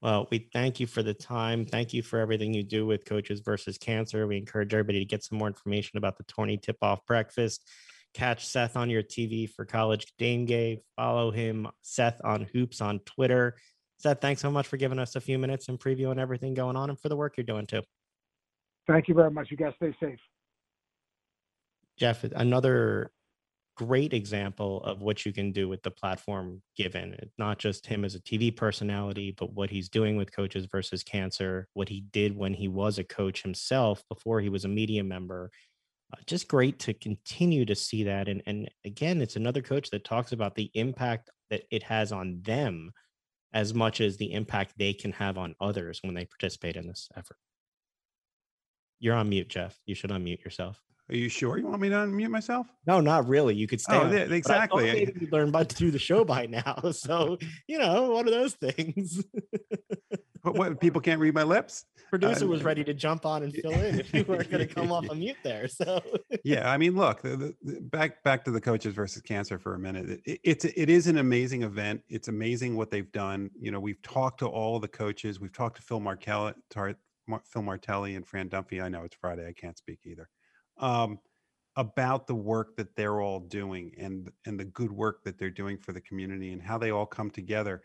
Well, 0.00 0.28
we 0.30 0.48
thank 0.52 0.78
you 0.78 0.86
for 0.86 1.02
the 1.02 1.14
time. 1.14 1.66
Thank 1.66 1.92
you 1.92 2.02
for 2.02 2.20
everything 2.20 2.54
you 2.54 2.62
do 2.62 2.86
with 2.86 3.04
Coaches 3.04 3.40
versus 3.40 3.78
Cancer. 3.78 4.26
We 4.28 4.36
encourage 4.36 4.72
everybody 4.72 5.00
to 5.00 5.04
get 5.04 5.24
some 5.24 5.38
more 5.38 5.48
information 5.48 5.98
about 5.98 6.16
the 6.16 6.24
Tourney 6.24 6.56
Tip 6.56 6.76
Off 6.82 7.04
Breakfast. 7.06 7.68
Catch 8.14 8.46
Seth 8.46 8.76
on 8.76 8.90
your 8.90 9.02
TV 9.02 9.50
for 9.50 9.64
College 9.64 10.12
Game 10.18 10.46
Day. 10.46 10.82
Follow 10.96 11.32
him, 11.32 11.66
Seth 11.82 12.20
on 12.22 12.46
Hoops 12.52 12.80
on 12.80 13.00
Twitter. 13.00 13.56
Seth, 13.98 14.20
thanks 14.20 14.40
so 14.40 14.50
much 14.50 14.68
for 14.68 14.76
giving 14.76 15.00
us 15.00 15.16
a 15.16 15.20
few 15.20 15.38
minutes 15.38 15.68
and 15.68 15.80
previewing 15.80 16.20
everything 16.20 16.54
going 16.54 16.76
on 16.76 16.90
and 16.90 16.98
for 16.98 17.08
the 17.08 17.16
work 17.16 17.36
you're 17.36 17.44
doing 17.44 17.66
too. 17.66 17.82
Thank 18.86 19.08
you 19.08 19.14
very 19.14 19.30
much. 19.30 19.50
You 19.50 19.56
guys 19.56 19.72
stay 19.76 19.94
safe. 20.00 20.20
Jeff, 21.98 22.22
another 22.22 23.10
great 23.78 24.12
example 24.12 24.82
of 24.82 25.00
what 25.02 25.24
you 25.24 25.32
can 25.32 25.52
do 25.52 25.68
with 25.68 25.82
the 25.84 25.90
platform 25.90 26.60
given. 26.76 27.16
Not 27.38 27.58
just 27.58 27.86
him 27.86 28.04
as 28.04 28.16
a 28.16 28.20
TV 28.20 28.54
personality, 28.54 29.32
but 29.38 29.52
what 29.52 29.70
he's 29.70 29.88
doing 29.88 30.16
with 30.16 30.34
Coaches 30.34 30.66
versus 30.66 31.04
Cancer, 31.04 31.68
what 31.74 31.88
he 31.88 32.00
did 32.12 32.36
when 32.36 32.52
he 32.52 32.66
was 32.66 32.98
a 32.98 33.04
coach 33.04 33.42
himself 33.42 34.02
before 34.08 34.40
he 34.40 34.48
was 34.48 34.64
a 34.64 34.68
media 34.68 35.04
member. 35.04 35.52
Uh, 36.12 36.20
just 36.26 36.48
great 36.48 36.80
to 36.80 36.92
continue 36.92 37.64
to 37.64 37.76
see 37.76 38.02
that. 38.02 38.28
And, 38.28 38.42
and 38.46 38.68
again, 38.84 39.22
it's 39.22 39.36
another 39.36 39.62
coach 39.62 39.90
that 39.90 40.04
talks 40.04 40.32
about 40.32 40.56
the 40.56 40.70
impact 40.74 41.30
that 41.50 41.62
it 41.70 41.84
has 41.84 42.10
on 42.10 42.40
them 42.42 42.90
as 43.52 43.72
much 43.72 44.00
as 44.00 44.16
the 44.16 44.32
impact 44.32 44.74
they 44.76 44.92
can 44.92 45.12
have 45.12 45.38
on 45.38 45.54
others 45.60 46.00
when 46.02 46.14
they 46.14 46.24
participate 46.24 46.74
in 46.74 46.88
this 46.88 47.08
effort. 47.16 47.36
You're 48.98 49.14
on 49.14 49.28
mute, 49.28 49.48
Jeff. 49.48 49.78
You 49.86 49.94
should 49.94 50.10
unmute 50.10 50.44
yourself. 50.44 50.82
Are 51.10 51.16
you 51.16 51.30
sure 51.30 51.56
you 51.56 51.66
want 51.66 51.80
me 51.80 51.88
to 51.88 51.94
unmute 51.94 52.28
myself? 52.28 52.66
No, 52.86 53.00
not 53.00 53.26
really. 53.26 53.54
You 53.54 53.66
could 53.66 53.80
stay. 53.80 53.96
Oh, 53.96 54.10
yeah, 54.10 54.18
exactly. 54.18 54.84
Maybe 54.84 55.20
you 55.20 55.28
learned 55.32 55.48
about 55.48 55.70
through 55.70 55.90
the 55.90 55.98
show 55.98 56.22
by 56.22 56.46
now, 56.46 56.76
so 56.92 57.38
you 57.66 57.78
know 57.78 58.10
one 58.10 58.28
of 58.28 58.34
those 58.34 58.54
things. 58.54 59.24
but 60.44 60.54
what 60.54 60.78
people 60.80 61.00
can't 61.00 61.18
read 61.18 61.32
my 61.32 61.44
lips. 61.44 61.86
Producer 62.10 62.44
uh, 62.44 62.48
was 62.48 62.62
ready 62.62 62.84
to 62.84 62.92
jump 62.92 63.24
on 63.24 63.42
and 63.42 63.54
fill 63.54 63.72
in 63.72 64.00
if 64.00 64.12
you 64.12 64.24
weren't 64.24 64.50
going 64.50 64.66
to 64.66 64.74
come 64.74 64.92
off 64.92 65.06
a 65.10 65.14
mute 65.14 65.36
there. 65.42 65.66
So 65.66 66.02
yeah, 66.44 66.70
I 66.70 66.76
mean, 66.76 66.94
look, 66.94 67.22
the, 67.22 67.54
the, 67.62 67.80
back 67.80 68.22
back 68.22 68.44
to 68.44 68.50
the 68.50 68.60
coaches 68.60 68.92
versus 68.92 69.22
cancer 69.22 69.58
for 69.58 69.74
a 69.74 69.78
minute. 69.78 70.20
It, 70.26 70.40
it's 70.44 70.64
it 70.66 70.90
is 70.90 71.06
an 71.06 71.16
amazing 71.16 71.62
event. 71.62 72.02
It's 72.10 72.28
amazing 72.28 72.76
what 72.76 72.90
they've 72.90 73.10
done. 73.12 73.50
You 73.58 73.70
know, 73.70 73.80
we've 73.80 74.02
talked 74.02 74.40
to 74.40 74.46
all 74.46 74.78
the 74.78 74.88
coaches. 74.88 75.40
We've 75.40 75.52
talked 75.54 75.76
to 75.76 75.82
Phil 75.82 76.00
Markelli, 76.00 76.52
Phil 76.70 77.62
Martelli, 77.62 78.14
and 78.14 78.26
Fran 78.26 78.50
Dunphy. 78.50 78.82
I 78.82 78.90
know 78.90 79.04
it's 79.04 79.16
Friday. 79.16 79.46
I 79.46 79.54
can't 79.54 79.78
speak 79.78 80.00
either 80.04 80.28
um, 80.78 81.18
about 81.76 82.26
the 82.26 82.34
work 82.34 82.76
that 82.76 82.94
they're 82.96 83.20
all 83.20 83.40
doing 83.40 83.92
and 83.98 84.30
and 84.46 84.58
the 84.58 84.64
good 84.64 84.90
work 84.90 85.22
that 85.24 85.38
they're 85.38 85.50
doing 85.50 85.78
for 85.78 85.92
the 85.92 86.00
community 86.00 86.52
and 86.52 86.60
how 86.62 86.76
they 86.76 86.90
all 86.90 87.06
come 87.06 87.30
together. 87.30 87.82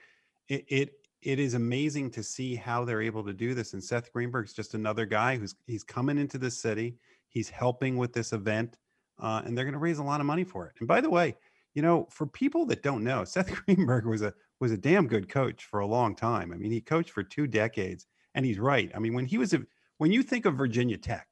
It 0.48 0.66
it, 0.68 0.90
it 1.22 1.40
is 1.40 1.54
amazing 1.54 2.12
to 2.12 2.24
see 2.24 2.56
how 2.56 2.84
they're 2.84 3.02
able 3.02 3.24
to 3.24 3.34
do 3.34 3.54
this. 3.54 3.74
And 3.74 3.84
Seth 3.84 4.12
Greenberg's 4.12 4.54
just 4.54 4.74
another 4.74 5.06
guy 5.06 5.38
who's 5.38 5.56
he's 5.68 5.84
coming 5.84 6.18
into 6.18 6.38
the 6.38 6.52
city. 6.52 6.98
He's 7.30 7.50
helping 7.50 7.98
with 7.98 8.14
this 8.14 8.34
event, 8.34 8.78
uh, 9.20 9.42
and 9.46 9.58
they're 9.58 9.66
going 9.66 9.74
to 9.74 9.80
raise 9.80 10.00
a 10.00 10.04
lot 10.04 10.20
of 10.20 10.26
money 10.26 10.44
for 10.44 10.68
it. 10.68 10.74
And 10.80 10.88
by 10.88 11.02
the 11.02 11.10
way, 11.10 11.36
you 11.74 11.82
know, 11.82 12.08
for 12.12 12.28
people 12.28 12.66
that 12.68 12.84
don't 12.84 13.04
know, 13.04 13.24
Seth 13.26 13.52
Greenberg 13.52 14.06
was 14.06 14.22
a 14.22 14.34
was 14.60 14.72
a 14.72 14.78
damn 14.78 15.08
good 15.08 15.30
coach 15.30 15.66
for 15.66 15.82
a 15.82 15.86
long 15.86 16.16
time. 16.16 16.52
I 16.52 16.58
mean, 16.58 16.72
he 16.72 16.82
coached 16.82 17.12
for 17.12 17.24
two 17.24 17.48
decades, 17.48 18.08
and 18.34 18.46
he's 18.46 18.60
right. 18.60 18.92
I 18.96 19.00
mean, 19.00 19.14
when 19.14 19.26
he 19.26 19.38
was 19.38 19.54
a 19.54 19.62
when 19.98 20.12
you 20.12 20.24
think 20.24 20.46
of 20.46 20.56
Virginia 20.56 20.98
Tech, 20.98 21.28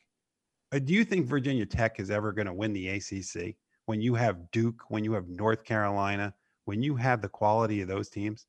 Uh, 0.73 0.79
do 0.79 0.93
you 0.93 1.03
think 1.03 1.25
Virginia 1.25 1.65
Tech 1.65 1.99
is 1.99 2.09
ever 2.09 2.31
going 2.31 2.45
to 2.45 2.53
win 2.53 2.71
the 2.71 2.87
ACC 2.87 3.55
when 3.87 4.01
you 4.01 4.15
have 4.15 4.49
Duke, 4.51 4.83
when 4.87 5.03
you 5.03 5.13
have 5.13 5.27
North 5.27 5.65
Carolina, 5.65 6.33
when 6.65 6.81
you 6.81 6.95
have 6.95 7.21
the 7.21 7.27
quality 7.27 7.81
of 7.81 7.89
those 7.89 8.09
teams? 8.09 8.45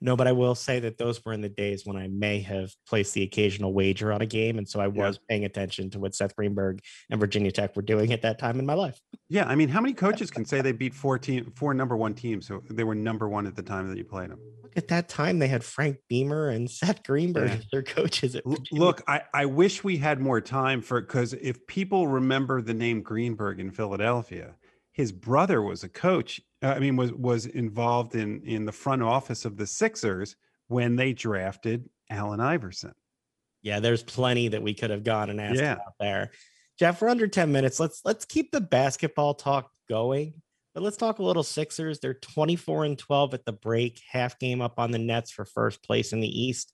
No, 0.00 0.16
but 0.16 0.26
I 0.26 0.32
will 0.32 0.54
say 0.54 0.78
that 0.80 0.96
those 0.96 1.22
were 1.24 1.32
in 1.32 1.42
the 1.42 1.50
days 1.50 1.84
when 1.84 1.96
I 1.96 2.06
may 2.06 2.40
have 2.40 2.72
placed 2.88 3.12
the 3.14 3.24
occasional 3.24 3.74
wager 3.74 4.10
on 4.10 4.22
a 4.22 4.26
game. 4.26 4.56
And 4.56 4.66
so 4.66 4.80
I 4.80 4.86
was 4.86 5.16
yeah. 5.16 5.26
paying 5.28 5.44
attention 5.44 5.90
to 5.90 5.98
what 5.98 6.14
Seth 6.14 6.34
Greenberg 6.34 6.80
and 7.10 7.20
Virginia 7.20 7.50
Tech 7.50 7.76
were 7.76 7.82
doing 7.82 8.12
at 8.12 8.22
that 8.22 8.38
time 8.38 8.58
in 8.58 8.64
my 8.64 8.72
life. 8.72 8.98
Yeah. 9.28 9.44
I 9.46 9.54
mean, 9.54 9.68
how 9.68 9.82
many 9.82 9.92
coaches 9.92 10.30
can 10.30 10.46
say 10.46 10.62
they 10.62 10.72
beat 10.72 10.94
four 10.94 11.18
team, 11.18 11.52
four 11.56 11.74
number 11.74 11.96
one 11.96 12.14
teams? 12.14 12.46
So 12.46 12.62
they 12.70 12.84
were 12.84 12.94
number 12.94 13.28
one 13.28 13.46
at 13.46 13.54
the 13.54 13.62
time 13.62 13.88
that 13.88 13.98
you 13.98 14.04
played 14.04 14.30
them 14.30 14.40
at 14.76 14.88
that 14.88 15.08
time 15.08 15.38
they 15.38 15.48
had 15.48 15.64
Frank 15.64 15.98
Beamer 16.08 16.50
and 16.50 16.70
Seth 16.70 17.02
Greenberg 17.02 17.48
yeah. 17.48 17.56
as 17.56 17.66
their 17.72 17.82
coaches. 17.82 18.36
Look, 18.70 19.02
I, 19.08 19.22
I 19.32 19.46
wish 19.46 19.82
we 19.82 19.96
had 19.96 20.20
more 20.20 20.40
time 20.40 20.82
for 20.82 21.00
because 21.00 21.32
if 21.34 21.66
people 21.66 22.06
remember 22.06 22.62
the 22.62 22.74
name 22.74 23.02
Greenberg 23.02 23.58
in 23.58 23.70
Philadelphia, 23.70 24.54
his 24.92 25.12
brother 25.12 25.62
was 25.62 25.84
a 25.84 25.88
coach. 25.88 26.40
Uh, 26.62 26.68
I 26.68 26.78
mean, 26.78 26.96
was 26.96 27.12
was 27.12 27.46
involved 27.46 28.14
in 28.14 28.42
in 28.42 28.64
the 28.64 28.72
front 28.72 29.02
office 29.02 29.44
of 29.44 29.56
the 29.56 29.66
Sixers 29.66 30.36
when 30.68 30.96
they 30.96 31.12
drafted 31.12 31.88
Allen 32.10 32.40
Iverson. 32.40 32.92
Yeah, 33.62 33.80
there's 33.80 34.02
plenty 34.02 34.48
that 34.48 34.62
we 34.62 34.74
could 34.74 34.90
have 34.90 35.02
gone 35.02 35.30
and 35.30 35.40
asked 35.40 35.60
yeah. 35.60 35.72
about 35.72 35.94
there. 35.98 36.30
Jeff, 36.78 37.00
we're 37.00 37.08
under 37.08 37.26
10 37.26 37.52
minutes. 37.52 37.80
Let's 37.80 38.02
let's 38.04 38.24
keep 38.24 38.52
the 38.52 38.60
basketball 38.60 39.34
talk 39.34 39.70
going. 39.88 40.34
But 40.76 40.82
let's 40.82 40.98
talk 40.98 41.20
a 41.20 41.22
little 41.22 41.42
Sixers. 41.42 42.00
They're 42.00 42.12
24 42.12 42.84
and 42.84 42.98
12 42.98 43.32
at 43.32 43.46
the 43.46 43.52
break, 43.52 43.98
half 44.10 44.38
game 44.38 44.60
up 44.60 44.78
on 44.78 44.90
the 44.90 44.98
Nets 44.98 45.30
for 45.30 45.46
first 45.46 45.82
place 45.82 46.12
in 46.12 46.20
the 46.20 46.28
East. 46.28 46.70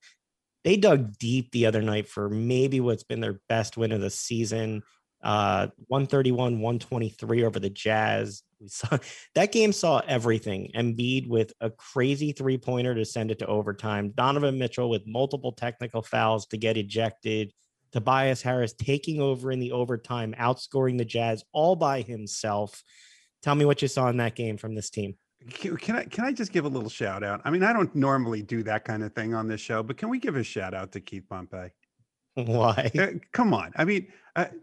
They 0.64 0.76
dug 0.76 1.16
deep 1.18 1.52
the 1.52 1.66
other 1.66 1.82
night 1.82 2.08
for 2.08 2.28
maybe 2.28 2.80
what's 2.80 3.04
been 3.04 3.20
their 3.20 3.40
best 3.48 3.76
win 3.76 3.92
of 3.92 4.00
the 4.00 4.10
season. 4.10 4.82
Uh, 5.22 5.68
131, 5.86 6.54
123 6.54 7.44
over 7.44 7.60
the 7.60 7.70
Jazz. 7.70 8.42
We 8.60 8.66
saw 8.66 8.98
that 9.36 9.52
game 9.52 9.72
saw 9.72 10.02
everything. 10.08 10.72
Embiid 10.74 11.28
with 11.28 11.52
a 11.60 11.70
crazy 11.70 12.32
three 12.32 12.58
pointer 12.58 12.96
to 12.96 13.04
send 13.04 13.30
it 13.30 13.38
to 13.38 13.46
overtime. 13.46 14.10
Donovan 14.16 14.58
Mitchell 14.58 14.90
with 14.90 15.06
multiple 15.06 15.52
technical 15.52 16.02
fouls 16.02 16.46
to 16.46 16.56
get 16.56 16.76
ejected. 16.76 17.52
Tobias 17.92 18.42
Harris 18.42 18.72
taking 18.72 19.20
over 19.20 19.52
in 19.52 19.60
the 19.60 19.70
overtime, 19.70 20.34
outscoring 20.40 20.98
the 20.98 21.04
Jazz 21.04 21.44
all 21.52 21.76
by 21.76 22.00
himself. 22.00 22.82
Tell 23.42 23.54
me 23.54 23.64
what 23.64 23.82
you 23.82 23.88
saw 23.88 24.08
in 24.08 24.16
that 24.18 24.34
game 24.34 24.56
from 24.56 24.74
this 24.74 24.90
team. 24.90 25.16
Can, 25.50 25.96
I 25.96 26.04
can 26.04 26.24
I 26.24 26.32
just 26.32 26.52
give 26.52 26.64
a 26.64 26.68
little 26.68 26.88
shout 26.88 27.24
out? 27.24 27.40
I 27.44 27.50
mean, 27.50 27.64
I 27.64 27.72
don't 27.72 27.92
normally 27.96 28.42
do 28.42 28.62
that 28.62 28.84
kind 28.84 29.02
of 29.02 29.12
thing 29.12 29.34
on 29.34 29.48
this 29.48 29.60
show, 29.60 29.82
but 29.82 29.96
can 29.96 30.08
we 30.08 30.20
give 30.20 30.36
a 30.36 30.44
shout 30.44 30.72
out 30.72 30.92
to 30.92 31.00
Keith 31.00 31.24
Pompey? 31.28 31.70
Why? 32.34 32.90
Uh, 32.98 33.08
come 33.32 33.52
on. 33.52 33.72
I 33.76 33.84
mean, 33.84 34.06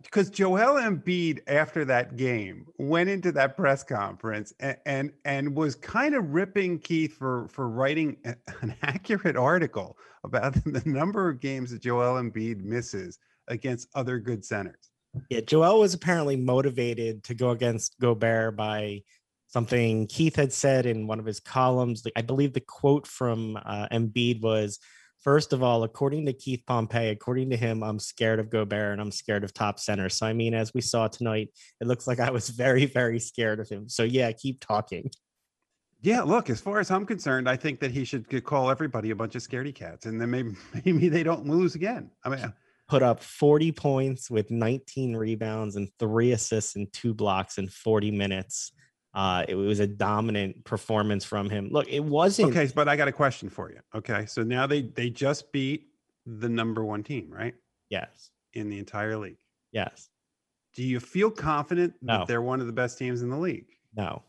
because 0.01 0.29
uh, 0.29 0.33
Joel 0.33 0.81
Embiid 0.81 1.41
after 1.47 1.85
that 1.85 2.15
game 2.15 2.65
went 2.77 3.09
into 3.09 3.31
that 3.33 3.55
press 3.55 3.83
conference 3.83 4.53
and, 4.59 4.77
and 4.85 5.13
and 5.25 5.55
was 5.55 5.75
kind 5.75 6.15
of 6.15 6.33
ripping 6.33 6.79
Keith 6.79 7.15
for 7.15 7.47
for 7.49 7.69
writing 7.69 8.17
an 8.61 8.75
accurate 8.81 9.35
article 9.35 9.97
about 10.23 10.53
the 10.65 10.81
number 10.85 11.29
of 11.29 11.39
games 11.39 11.71
that 11.71 11.81
Joel 11.81 12.21
Embiid 12.21 12.63
misses 12.63 13.19
against 13.49 13.89
other 13.95 14.17
good 14.17 14.43
centers. 14.43 14.91
Yeah, 15.29 15.41
Joel 15.41 15.79
was 15.79 15.93
apparently 15.93 16.35
motivated 16.35 17.23
to 17.25 17.33
go 17.33 17.49
against 17.49 17.99
Gobert 17.99 18.55
by 18.55 19.01
something 19.47 20.07
Keith 20.07 20.35
had 20.35 20.53
said 20.53 20.85
in 20.85 21.07
one 21.07 21.19
of 21.19 21.25
his 21.25 21.39
columns. 21.39 22.03
I 22.15 22.21
believe 22.21 22.53
the 22.53 22.61
quote 22.61 23.07
from 23.07 23.57
uh, 23.57 23.87
Embiid 23.91 24.41
was 24.41 24.79
First 25.21 25.51
of 25.51 25.61
all, 25.61 25.83
according 25.83 26.25
to 26.27 26.33
Keith 26.33 26.63
Pompey, 26.65 27.09
according 27.09 27.49
to 27.49 27.57
him, 27.57 27.83
I'm 27.83 27.99
scared 27.99 28.39
of 28.39 28.49
Gobert 28.49 28.93
and 28.93 29.01
I'm 29.01 29.11
scared 29.11 29.43
of 29.43 29.53
top 29.53 29.77
center. 29.77 30.07
So, 30.07 30.25
I 30.25 30.31
mean, 30.31 30.53
as 30.53 30.73
we 30.73 30.79
saw 30.79 31.09
tonight, 31.09 31.49
it 31.81 31.87
looks 31.87 32.07
like 32.07 32.21
I 32.21 32.31
was 32.31 32.49
very, 32.49 32.85
very 32.85 33.19
scared 33.19 33.59
of 33.59 33.67
him. 33.67 33.89
So, 33.89 34.03
yeah, 34.03 34.31
keep 34.31 34.61
talking. 34.61 35.11
Yeah, 36.01 36.21
look, 36.21 36.49
as 36.49 36.61
far 36.61 36.79
as 36.79 36.89
I'm 36.89 37.05
concerned, 37.05 37.49
I 37.49 37.57
think 37.57 37.81
that 37.81 37.91
he 37.91 38.05
should 38.05 38.45
call 38.45 38.71
everybody 38.71 39.09
a 39.09 39.15
bunch 39.15 39.35
of 39.35 39.41
scaredy 39.41 39.75
cats 39.75 40.05
and 40.05 40.21
then 40.21 40.31
maybe 40.31 40.55
maybe 40.85 41.09
they 41.09 41.23
don't 41.23 41.45
lose 41.45 41.75
again. 41.75 42.11
I 42.23 42.29
mean, 42.29 42.53
put 42.89 43.03
up 43.03 43.21
40 43.21 43.71
points 43.71 44.31
with 44.31 44.49
19 44.49 45.15
rebounds 45.15 45.75
and 45.75 45.87
three 45.99 46.31
assists 46.31 46.75
and 46.75 46.91
two 46.91 47.13
blocks 47.13 47.59
in 47.59 47.69
40 47.69 48.09
minutes. 48.11 48.71
Uh, 49.13 49.45
it 49.47 49.55
was 49.55 49.79
a 49.79 49.87
dominant 49.87 50.65
performance 50.65 51.23
from 51.23 51.49
him. 51.49 51.69
Look, 51.71 51.87
it 51.87 52.03
wasn't 52.03 52.49
okay, 52.49 52.71
but 52.73 52.87
I 52.87 52.95
got 52.95 53.07
a 53.07 53.11
question 53.11 53.49
for 53.49 53.71
you. 53.71 53.79
Okay, 53.95 54.25
so 54.25 54.43
now 54.43 54.67
they 54.67 54.81
they 54.81 55.09
just 55.09 55.51
beat 55.51 55.87
the 56.25 56.49
number 56.49 56.83
one 56.83 57.03
team, 57.03 57.29
right? 57.31 57.55
Yes. 57.89 58.31
In 58.53 58.69
the 58.69 58.77
entire 58.77 59.17
league. 59.17 59.39
Yes. 59.71 60.09
Do 60.75 60.83
you 60.83 60.99
feel 60.99 61.31
confident 61.31 61.93
no. 62.01 62.19
that 62.19 62.27
they're 62.27 62.41
one 62.41 62.61
of 62.61 62.67
the 62.67 62.73
best 62.73 62.97
teams 62.97 63.21
in 63.21 63.29
the 63.29 63.37
league? 63.37 63.67
No. 63.95 64.23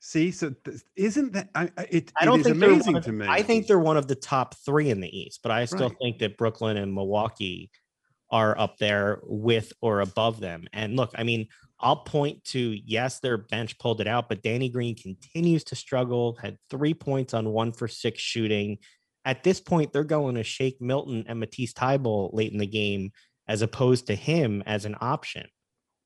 See, 0.00 0.32
so 0.32 0.52
th- 0.64 0.82
isn't 0.96 1.32
that 1.32 1.48
I, 1.54 1.70
it? 1.90 2.12
I 2.20 2.24
don't 2.24 2.40
it 2.40 2.44
think 2.44 2.56
amazing 2.56 3.00
to 3.02 3.12
me. 3.12 3.26
I 3.28 3.42
think 3.42 3.66
they're 3.68 3.78
one 3.78 3.96
of 3.96 4.08
the 4.08 4.14
top 4.16 4.54
three 4.56 4.90
in 4.90 5.00
the 5.00 5.16
East, 5.16 5.40
but 5.42 5.50
I 5.52 5.64
still 5.64 5.88
Right. 5.88 5.98
think 6.02 6.18
that 6.18 6.36
Brooklyn 6.36 6.76
and 6.76 6.92
Milwaukee 6.92 7.70
are 8.34 8.58
up 8.58 8.76
there 8.78 9.20
with 9.22 9.72
or 9.80 10.00
above 10.00 10.40
them. 10.40 10.64
And 10.72 10.96
look, 10.96 11.12
I 11.14 11.22
mean, 11.22 11.46
I'll 11.78 12.02
point 12.02 12.42
to 12.46 12.58
yes, 12.58 13.20
their 13.20 13.38
bench 13.38 13.78
pulled 13.78 14.00
it 14.00 14.08
out, 14.08 14.28
but 14.28 14.42
Danny 14.42 14.68
Green 14.68 14.96
continues 14.96 15.62
to 15.64 15.76
struggle, 15.76 16.36
had 16.42 16.58
three 16.68 16.94
points 16.94 17.32
on 17.32 17.50
one 17.50 17.70
for 17.70 17.86
six 17.86 18.20
shooting. 18.20 18.78
At 19.24 19.44
this 19.44 19.60
point, 19.60 19.92
they're 19.92 20.02
going 20.02 20.34
to 20.34 20.42
Shake 20.42 20.80
Milton 20.80 21.24
and 21.28 21.38
Matisse 21.38 21.72
Thybulle 21.74 22.34
late 22.34 22.50
in 22.50 22.58
the 22.58 22.66
game 22.66 23.12
as 23.46 23.62
opposed 23.62 24.08
to 24.08 24.16
him 24.16 24.64
as 24.66 24.84
an 24.84 24.96
option. 25.00 25.46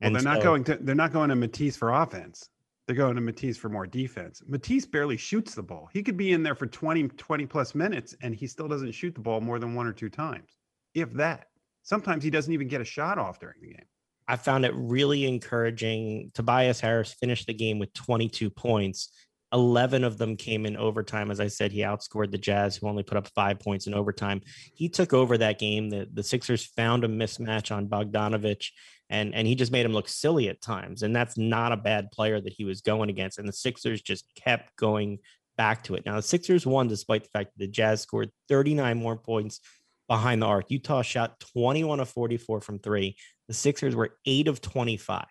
Well, 0.03 0.09
And 0.09 0.15
they're 0.15 0.23
not 0.23 0.43
going 0.43 0.65
to 0.65 0.77
they're 0.83 0.95
not 0.95 1.15
going 1.15 1.31
to 1.31 1.35
Matisse 1.35 1.79
for 1.79 1.95
offense. 1.95 2.47
They're 2.87 2.97
going 2.97 3.15
to 3.15 3.23
Matisse 3.23 3.57
for 3.57 3.71
more 3.71 3.87
defense. 3.87 4.43
Matisse 4.47 4.85
barely 4.85 5.17
shoots 5.17 5.55
the 5.55 5.63
ball. 5.63 5.89
He 5.95 6.03
could 6.03 6.19
be 6.19 6.33
in 6.33 6.43
there 6.43 6.55
for 6.55 6.67
20, 6.67 7.09
20 7.09 7.47
plus 7.47 7.75
minutes 7.75 8.15
and 8.21 8.35
he 8.35 8.47
still 8.47 8.69
doesn't 8.69 8.93
shoot 8.93 9.15
the 9.15 9.21
ball 9.23 9.41
more 9.41 9.59
than 9.59 9.75
one 9.75 9.87
or 9.87 9.93
two 9.95 10.11
times, 10.11 10.59
if 10.95 11.11
that. 11.15 11.48
Sometimes 11.89 12.23
he 12.23 12.29
doesn't 12.29 12.53
even 12.53 12.69
get 12.69 12.83
a 12.83 12.85
shot 12.85 13.17
off 13.17 13.41
during 13.41 13.57
the 13.63 13.69
game. 13.69 13.87
I 14.29 14.37
found 14.37 14.67
it 14.67 14.75
really 14.75 15.25
encouraging. 15.25 16.33
Tobias 16.35 16.81
Harris 16.81 17.15
finished 17.15 17.47
the 17.47 17.55
game 17.55 17.79
with 17.79 17.95
22 17.95 18.51
points. 18.51 19.11
11 19.55 20.05
of 20.05 20.19
them 20.19 20.37
came 20.37 20.67
in 20.67 20.77
overtime. 20.77 21.31
As 21.31 21.41
I 21.41 21.49
said, 21.49 21.73
he 21.73 21.81
outscored 21.81 22.31
the 22.31 22.37
Jazz, 22.37 22.77
who 22.77 22.89
only 22.89 23.05
put 23.05 23.17
up 23.17 23.29
five 23.29 23.59
points 23.59 23.87
in 23.87 23.95
overtime. 23.95 24.43
He 24.75 24.91
took 24.91 25.15
over 25.15 25.39
that 25.39 25.59
game. 25.59 25.89
The, 25.89 26.07
the 26.13 26.23
Sixers 26.23 26.67
found 26.67 27.05
a 27.05 27.09
mismatch 27.09 27.75
on 27.75 27.89
Bogdanovic, 27.89 28.67
and, 29.09 29.35
and 29.35 29.47
he 29.47 29.55
just 29.55 29.73
made 29.73 29.87
him 29.87 29.95
look 29.95 30.11
silly 30.11 30.51
at 30.51 30.61
times. 30.61 31.03
And 31.03 31.17
that's 31.17 31.39
not 31.39 31.73
a 31.73 31.79
bad 31.79 32.11
player 32.13 32.39
that 32.39 32.53
he 32.53 32.67
was 32.67 32.83
going 32.83 33.09
against. 33.09 33.39
And 33.39 33.49
the 33.49 33.55
Sixers 33.55 34.03
just 34.03 34.27
kept 34.35 34.77
going 34.77 35.21
back 35.57 35.85
to 35.85 35.95
it. 35.95 36.05
Now, 36.05 36.17
the 36.17 36.23
Sixers 36.23 36.67
won 36.67 36.87
despite 36.87 37.23
the 37.23 37.31
fact 37.31 37.53
that 37.57 37.65
the 37.65 37.73
Jazz 37.73 38.03
scored 38.03 38.31
39 38.51 38.99
more 38.99 39.17
points 39.17 39.61
behind 40.09 40.43
the 40.43 40.47
arc. 40.47 40.71
Utah 40.71 41.03
shot 41.03 41.39
21 41.55 42.01
of 42.01 42.09
44 42.09 42.61
from 42.61 42.79
three. 42.79 43.17
The 43.47 43.55
Sixers 43.55 43.95
were 43.95 44.17
eight 44.27 44.49
of 44.49 44.61
25. 44.61 45.27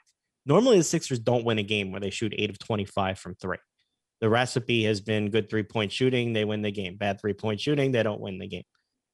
Normally, 0.45 0.77
the 0.77 0.83
Sixers 0.83 1.19
don't 1.19 1.43
win 1.43 1.59
a 1.59 1.63
game 1.63 1.91
where 1.91 1.99
they 1.99 2.09
shoot 2.09 2.33
eight 2.37 2.49
of 2.49 2.59
25 2.59 3.19
from 3.19 3.35
three. 3.35 3.57
The 4.21 4.29
recipe 4.29 4.83
has 4.85 5.01
been 5.01 5.29
good 5.29 5.49
three 5.49 5.63
point 5.63 5.91
shooting, 5.91 6.33
they 6.33 6.45
win 6.45 6.61
the 6.61 6.71
game. 6.71 6.95
Bad 6.95 7.19
three 7.19 7.33
point 7.33 7.59
shooting, 7.59 7.91
they 7.91 8.03
don't 8.03 8.21
win 8.21 8.39
the 8.39 8.47
game. 8.47 8.63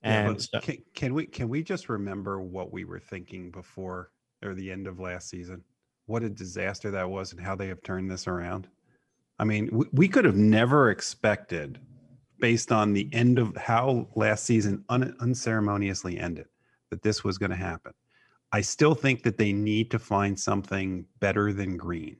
And 0.01 0.35
but 0.35 0.41
so, 0.41 0.59
can, 0.59 0.77
can 0.93 1.13
we 1.13 1.25
can 1.25 1.49
we 1.49 1.63
just 1.63 1.89
remember 1.89 2.41
what 2.41 2.71
we 2.71 2.83
were 2.85 2.99
thinking 2.99 3.51
before 3.51 4.11
or 4.43 4.53
the 4.53 4.71
end 4.71 4.87
of 4.87 4.99
last 4.99 5.29
season? 5.29 5.63
What 6.05 6.23
a 6.23 6.29
disaster 6.29 6.91
that 6.91 7.09
was, 7.09 7.31
and 7.31 7.41
how 7.41 7.55
they 7.55 7.67
have 7.67 7.81
turned 7.83 8.11
this 8.11 8.27
around. 8.27 8.67
I 9.39 9.45
mean, 9.45 9.69
we, 9.71 9.85
we 9.93 10.07
could 10.07 10.25
have 10.25 10.35
never 10.35 10.89
expected, 10.89 11.79
based 12.43 12.73
on 12.73 12.91
the 12.91 13.07
end 13.13 13.39
of 13.39 13.55
how 13.55 14.05
last 14.15 14.43
season 14.43 14.83
un, 14.89 15.15
unceremoniously 15.21 16.19
ended, 16.19 16.45
that 16.89 17.01
this 17.01 17.23
was 17.23 17.37
going 17.37 17.51
to 17.51 17.55
happen. 17.55 17.93
I 18.51 18.59
still 18.59 18.95
think 18.95 19.23
that 19.23 19.37
they 19.37 19.53
need 19.53 19.89
to 19.91 19.97
find 19.97 20.37
something 20.37 21.05
better 21.21 21.53
than 21.53 21.77
green. 21.77 22.17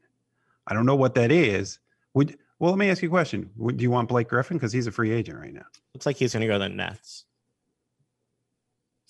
I 0.66 0.74
don't 0.74 0.86
know 0.86 0.96
what 0.96 1.14
that 1.16 1.30
is. 1.30 1.80
Would 2.14 2.38
well, 2.58 2.72
let 2.72 2.80
me 2.80 2.90
ask 2.90 3.02
you 3.02 3.10
a 3.10 3.12
question. 3.12 3.50
Would 3.58 3.76
do 3.76 3.84
you 3.84 3.92
want 3.92 4.08
Blake 4.08 4.30
Griffin 4.30 4.56
because 4.56 4.72
he's 4.72 4.88
a 4.88 4.94
free 4.94 5.12
agent 5.12 5.40
right 5.40 5.54
now? 5.54 5.66
looks 5.94 6.06
like 6.06 6.16
he's 6.16 6.32
going 6.32 6.40
to 6.40 6.48
go 6.48 6.54
to 6.54 6.60
the 6.60 6.70
Nets. 6.70 7.26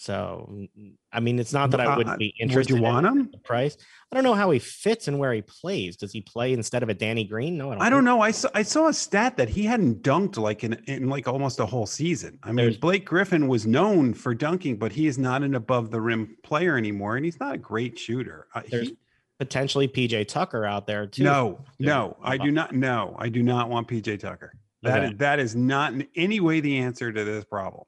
So, 0.04 0.68
I 1.14 1.22
mean, 1.22 1.40
it's 1.40 1.54
not 1.54 1.72
that 1.72 1.80
I 1.80 1.86
Uh, 1.86 1.96
wouldn't 1.98 2.20
be 2.20 2.34
Would 2.38 2.44
interested 2.44 2.76
you 2.76 2.82
want 2.82 3.06
him? 3.06 3.30
the 3.32 3.38
price. 3.38 3.78
I 4.12 4.16
don't 4.16 4.26
know 4.26 4.34
how 4.34 4.52
he 4.52 4.60
fits 4.60 5.08
and 5.08 5.18
where 5.18 5.32
he 5.32 5.42
plays. 5.42 5.96
Does 5.96 6.12
he 6.12 6.20
play 6.20 6.52
instead 6.52 6.84
of 6.84 6.90
a 6.90 6.94
Danny 6.94 7.24
Green? 7.24 7.58
No, 7.58 7.70
I 7.70 7.74
don't. 7.76 7.82
I 7.84 7.90
don't 7.90 8.04
know. 8.04 8.20
I 8.20 8.32
saw 8.32 8.50
I 8.54 8.64
saw 8.64 8.90
a 8.90 8.94
stat 8.94 9.38
that 9.38 9.48
he 9.48 9.64
hadn't 9.64 10.04
dunked 10.04 10.36
like 10.38 10.66
in, 10.66 10.74
in 10.88 11.08
like 11.08 11.26
almost 11.30 11.62
a 11.62 11.66
whole 11.66 11.86
season. 11.86 12.38
I 12.44 12.48
mean, 12.48 12.58
There's- 12.58 12.76
Blake 12.78 13.06
Griffin 13.06 13.48
was 13.48 13.66
known 13.66 14.14
for 14.14 14.36
dunking, 14.36 14.76
but 14.76 14.92
he 14.92 15.08
is 15.08 15.18
not 15.18 15.42
an 15.42 15.56
above 15.56 15.90
the 15.90 16.02
rim 16.02 16.36
player 16.44 16.76
anymore, 16.78 17.16
and 17.16 17.24
he's 17.24 17.40
not 17.40 17.56
a 17.56 17.58
great 17.58 17.98
shooter. 17.98 18.48
Uh, 18.54 18.62
There's 18.70 18.90
he- 18.90 18.98
potentially 19.40 19.88
PJ 19.88 20.26
Tucker 20.28 20.66
out 20.66 20.86
there 20.86 21.08
too. 21.08 21.24
no, 21.24 21.64
no, 21.80 22.18
I 22.22 22.36
uh, 22.36 22.44
do 22.44 22.52
not. 22.52 22.76
No, 22.76 23.16
I 23.18 23.30
do 23.30 23.42
not 23.42 23.70
want 23.70 23.88
PJ 23.88 24.20
Tucker. 24.20 24.52
That 24.82 25.00
Okay. 25.00 25.14
is 25.14 25.18
that 25.20 25.40
is 25.40 25.56
not 25.56 25.94
in 25.94 26.08
any 26.18 26.42
way 26.42 26.60
the 26.60 26.80
answer 26.80 27.10
to 27.10 27.24
this 27.24 27.46
problem. 27.46 27.86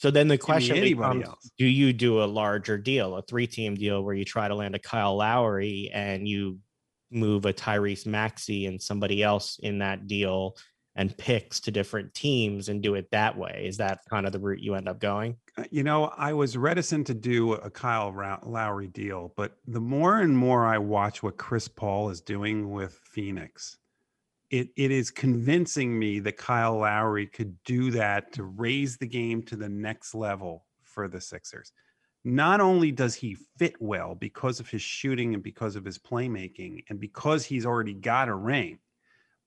So 0.00 0.10
then 0.10 0.28
the 0.28 0.38
question 0.38 0.80
becomes: 0.80 1.26
else. 1.26 1.50
Do 1.58 1.66
you 1.66 1.92
do 1.92 2.22
a 2.22 2.24
larger 2.24 2.78
deal, 2.78 3.16
a 3.16 3.22
three-team 3.22 3.74
deal, 3.74 4.02
where 4.02 4.14
you 4.14 4.24
try 4.24 4.48
to 4.48 4.54
land 4.54 4.74
a 4.74 4.78
Kyle 4.78 5.14
Lowry 5.14 5.90
and 5.92 6.26
you 6.26 6.58
move 7.10 7.44
a 7.44 7.52
Tyrese 7.52 8.06
Maxey 8.06 8.64
and 8.64 8.80
somebody 8.80 9.22
else 9.22 9.58
in 9.62 9.80
that 9.80 10.06
deal 10.06 10.56
and 10.96 11.14
picks 11.18 11.60
to 11.60 11.70
different 11.70 12.14
teams 12.14 12.70
and 12.70 12.82
do 12.82 12.94
it 12.94 13.10
that 13.10 13.36
way? 13.36 13.64
Is 13.66 13.76
that 13.76 13.98
kind 14.08 14.24
of 14.24 14.32
the 14.32 14.38
route 14.38 14.62
you 14.62 14.74
end 14.74 14.88
up 14.88 15.00
going? 15.00 15.36
Uh, 15.58 15.64
You 15.70 15.82
know, 15.82 16.04
I 16.16 16.32
was 16.32 16.56
reticent 16.56 17.06
to 17.08 17.14
do 17.14 17.52
a 17.52 17.68
Kyle 17.68 18.10
Lowry 18.46 18.88
deal, 18.88 19.34
but 19.36 19.58
the 19.66 19.82
more 19.82 20.20
and 20.20 20.34
more 20.34 20.64
I 20.64 20.78
watch 20.78 21.22
what 21.22 21.36
Chris 21.36 21.68
Paul 21.68 22.08
is 22.08 22.22
doing 22.22 22.70
with 22.70 22.98
Phoenix, 23.04 23.76
it, 24.50 24.68
it 24.76 24.90
is 24.90 25.10
convincing 25.10 25.96
me 25.96 26.18
that 26.20 26.36
Kyle 26.36 26.78
Lowry 26.78 27.26
could 27.26 27.56
do 27.64 27.90
that 27.92 28.32
to 28.32 28.42
raise 28.42 28.96
the 28.96 29.06
game 29.06 29.42
to 29.44 29.56
the 29.56 29.68
next 29.68 30.14
level 30.14 30.66
for 30.82 31.08
the 31.08 31.20
Sixers. 31.20 31.72
Not 32.24 32.60
only 32.60 32.92
does 32.92 33.14
he 33.14 33.36
fit 33.58 33.76
well 33.80 34.14
because 34.14 34.60
of 34.60 34.68
his 34.68 34.82
shooting 34.82 35.34
and 35.34 35.42
because 35.42 35.76
of 35.76 35.84
his 35.84 35.98
playmaking 35.98 36.84
and 36.90 37.00
because 37.00 37.46
he's 37.46 37.64
already 37.64 37.94
got 37.94 38.28
a 38.28 38.34
ring, 38.34 38.78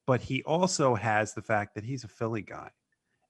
but 0.07 0.21
he 0.21 0.41
also 0.43 0.95
has 0.95 1.33
the 1.33 1.41
fact 1.41 1.75
that 1.75 1.83
he's 1.83 2.03
a 2.03 2.07
Philly 2.07 2.41
guy. 2.41 2.69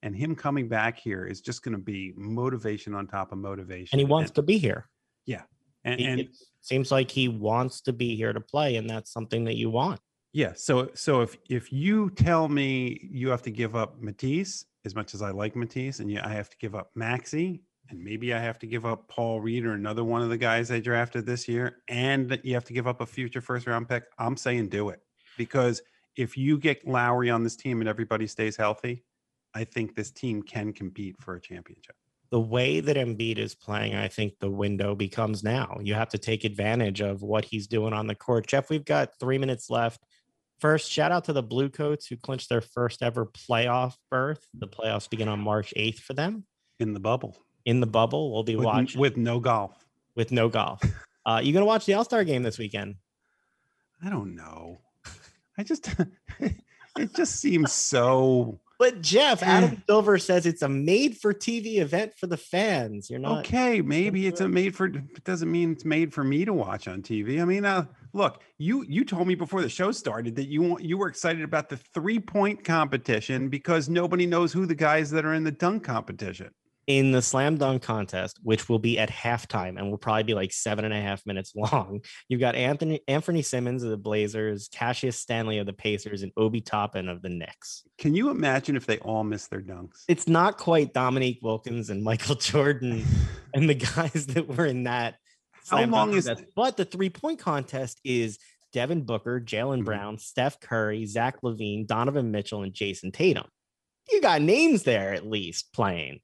And 0.02 0.16
him 0.16 0.36
coming 0.36 0.68
back 0.68 1.00
here 1.00 1.26
is 1.26 1.42
just 1.42 1.64
going 1.64 1.74
to 1.74 1.82
be 1.82 2.14
motivation 2.16 2.94
on 2.94 3.08
top 3.08 3.32
of 3.32 3.38
motivation. 3.38 4.00
And 4.00 4.08
he 4.08 4.12
wants 4.12 4.32
to 4.32 4.42
be 4.42 4.58
here. 4.58 4.90
Yeah. 5.26 5.44
And, 5.86 6.00
and 6.00 6.20
it 6.20 6.30
seems 6.62 6.92
like 6.92 7.10
he 7.10 7.28
wants 7.28 7.82
to 7.82 7.94
be 7.94 8.16
here 8.16 8.32
to 8.32 8.42
play, 8.42 8.76
and 8.78 8.90
that's 8.90 9.12
something 9.12 9.46
that 9.46 9.56
you 9.56 9.70
want. 9.70 10.00
Yeah. 10.34 10.54
So 10.56 10.90
so 10.96 11.22
if 11.22 11.38
if 11.50 11.72
you 11.72 12.10
tell 12.10 12.50
me 12.50 13.00
you 13.12 13.30
have 13.30 13.44
to 13.44 13.52
give 13.52 13.76
up 13.76 14.02
Matisse 14.02 14.66
as 14.84 14.96
much 14.96 15.14
as 15.14 15.22
I 15.22 15.30
like 15.30 15.56
Matisse, 15.56 16.00
and 16.00 16.20
I 16.20 16.30
have 16.30 16.50
to 16.50 16.58
give 16.58 16.76
up 16.76 16.92
Maxey, 16.96 17.62
and 17.90 18.04
maybe 18.04 18.34
I 18.34 18.40
have 18.40 18.60
to 18.60 18.68
give 18.68 18.86
up 18.86 19.08
Paul 19.08 19.40
Reed 19.40 19.64
or 19.66 19.74
another 19.74 20.04
one 20.04 20.22
of 20.22 20.30
the 20.30 20.38
guys 20.38 20.68
they 20.68 20.82
drafted 20.82 21.26
this 21.26 21.48
year, 21.48 21.78
and 21.88 22.28
that 22.30 22.44
you 22.44 22.54
have 22.56 22.66
to 22.66 22.74
give 22.74 22.88
up 22.88 23.00
a 23.00 23.06
future 23.06 23.42
first 23.42 23.68
round 23.68 23.88
pick, 23.88 24.06
I'm 24.18 24.36
saying 24.36 24.70
do 24.70 24.90
it 24.90 25.00
because 25.38 25.82
if 26.16 26.36
you 26.36 26.58
get 26.58 26.88
Lowry 26.88 27.30
on 27.30 27.44
this 27.44 27.56
team 27.56 27.80
and 27.80 27.88
everybody 27.88 28.28
stays 28.28 28.58
healthy, 28.58 29.04
I 29.54 29.64
think 29.64 29.96
this 29.96 30.12
team 30.12 30.42
can 30.44 30.74
compete 30.74 31.16
for 31.20 31.36
a 31.36 31.42
championship. 31.42 31.96
the 32.32 32.40
way 32.40 32.80
that 32.80 32.98
Embiid 32.98 33.38
is 33.38 33.54
playing, 33.54 33.94
I 33.94 34.08
think 34.08 34.40
the 34.40 34.50
window 34.50 34.96
becomes 34.96 35.44
now. 35.44 35.78
You 35.80 35.94
have 35.94 36.10
to 36.10 36.18
take 36.18 36.44
advantage 36.46 37.00
of 37.00 37.22
what 37.22 37.46
he's 37.46 37.68
doing 37.68 37.94
on 37.94 38.08
the 38.08 38.16
court. 38.16 38.48
Jeff, 38.48 38.72
we've 38.72 38.84
got 38.84 39.20
three 39.20 39.38
minutes 39.38 39.70
left 39.70 40.02
First, 40.64 40.90
shout 40.90 41.12
out 41.12 41.26
to 41.26 41.34
the 41.34 41.44
Bluecoats 41.44 42.08
who 42.08 42.16
clinched 42.16 42.48
their 42.48 42.62
first 42.62 43.04
ever 43.04 43.26
playoff 43.26 43.96
berth. 44.10 44.48
The 44.54 44.66
playoffs 44.66 45.10
begin 45.10 45.28
on 45.28 45.42
March 45.42 45.74
8th 45.76 46.00
for 46.00 46.14
them 46.14 46.46
in 46.80 46.94
the 46.94 47.02
bubble. 47.02 47.36
in 47.66 47.82
the 47.82 47.86
bubble. 47.86 48.32
We'll 48.32 48.44
be 48.44 48.56
with, 48.56 48.64
watching 48.64 49.02
with 49.02 49.18
no 49.18 49.42
golf. 49.42 49.86
with 50.16 50.32
no 50.32 50.48
golf. 50.48 50.82
Uh, 51.26 51.40
you 51.42 51.54
gonna 51.54 51.66
watch 51.66 51.86
the 51.86 51.94
All 51.94 52.04
Star 52.04 52.26
game 52.26 52.44
this 52.44 52.58
weekend? 52.58 52.96
I 54.04 54.10
don't 54.10 54.36
know. 54.36 54.80
I 55.58 55.64
just 55.64 55.90
it 56.40 57.16
just 57.16 57.38
seems 57.40 57.72
so 57.72 58.60
But 58.78 59.02
Jeff, 59.02 59.42
Adam 59.42 59.82
Silver 59.88 60.18
says 60.18 60.46
it's 60.46 60.64
a 60.64 60.68
made 60.68 61.18
for 61.18 61.34
TV 61.34 61.78
event 61.78 62.14
for 62.18 62.28
the 62.28 62.36
fans. 62.36 63.10
You're 63.10 63.22
not 63.22 63.40
okay. 63.40 63.82
Maybe 63.82 64.28
it's 64.28 64.42
a 64.42 64.50
made 64.50 64.76
for. 64.76 64.88
It 64.88 65.24
doesn't 65.24 65.50
mean 65.50 65.72
it's 65.72 65.86
made 65.86 66.14
for 66.14 66.26
me 66.26 66.44
to 66.44 66.52
watch 66.52 66.90
on 66.90 67.02
TV. 67.02 67.42
I 67.42 67.46
mean, 67.46 67.64
uh, 67.64 67.86
look, 68.14 68.42
you 68.58 68.86
you 68.88 69.04
told 69.04 69.28
me 69.28 69.36
before 69.36 69.62
the 69.62 69.70
show 69.70 69.92
started 69.92 70.36
that 70.36 70.48
you 70.48 70.78
you 70.80 70.98
were 70.98 71.08
excited 71.08 71.44
about 71.44 71.70
the 71.70 71.78
three 71.78 72.20
point 72.20 72.64
competition 72.64 73.50
because 73.50 73.90
nobody 73.90 74.26
knows 74.26 74.54
who 74.54 74.66
the 74.66 74.76
guys 74.76 75.10
that 75.12 75.26
are 75.26 75.34
in 75.34 75.44
the 75.44 75.52
dunk 75.52 75.84
competition. 75.84 76.50
in 76.86 77.14
the 77.14 77.22
slam 77.22 77.58
dunk 77.58 77.82
contest, 77.82 78.40
which 78.44 78.68
will 78.68 78.78
be 78.78 79.00
at 79.00 79.10
halftime 79.10 79.78
and 79.78 79.90
will 79.90 79.98
probably 79.98 80.24
be 80.24 80.34
like 80.34 80.52
seven 80.52 80.84
and 80.84 80.94
a 80.94 81.00
half 81.00 81.26
minutes 81.26 81.54
long. 81.56 82.02
You've 82.28 82.42
got 82.42 82.56
Anthony 82.56 83.00
Anthony 83.08 83.42
Simons 83.42 83.84
of 83.84 83.90
the 83.90 83.98
Blazers, 83.98 84.68
Cassius 84.68 85.18
Stanley 85.18 85.60
of 85.60 85.66
the 85.66 85.74
Pacers, 85.74 86.24
and 86.24 86.32
Obi 86.36 86.60
Toppin 86.60 87.08
of 87.08 87.22
the 87.22 87.30
Knicks. 87.30 87.84
Can 87.98 88.14
you 88.14 88.30
imagine 88.30 88.76
if 88.76 88.86
they 88.86 88.98
all 88.98 89.24
miss 89.24 89.48
their 89.48 89.62
dunks? 89.62 90.04
It's 90.10 90.28
not 90.28 90.58
quite 90.58 90.94
Dominique 90.94 91.40
Wilkins 91.42 91.90
and 91.90 92.04
Michael 92.04 92.36
Jordan 92.36 93.06
and 93.54 93.70
the 93.70 93.76
guys 93.76 94.26
that 94.28 94.48
were 94.50 94.66
in 94.66 94.84
that. 94.84 95.16
How 95.70 95.86
long 95.86 96.14
is- 96.14 96.28
contest. 96.28 96.48
But 96.56 96.78
the 96.78 96.86
three 96.86 97.10
point 97.10 97.40
contest 97.40 98.00
is 98.04 98.40
Devin 98.72 99.04
Booker, 99.04 99.40
Jalen 99.40 99.82
Mhm. 99.82 99.86
Brown, 99.86 100.18
Steph 100.18 100.60
Curry, 100.60 101.06
Zach 101.06 101.42
LaVine, 101.44 101.86
Donovan 101.86 102.32
Mitchell, 102.32 102.64
and 102.64 102.74
Jayson 102.74 103.12
Tatum. 103.12 103.46
You 104.12 104.20
got 104.22 104.42
names 104.42 104.84
there 104.84 105.14
at 105.14 105.26
least 105.28 105.72
playing. 105.74 106.20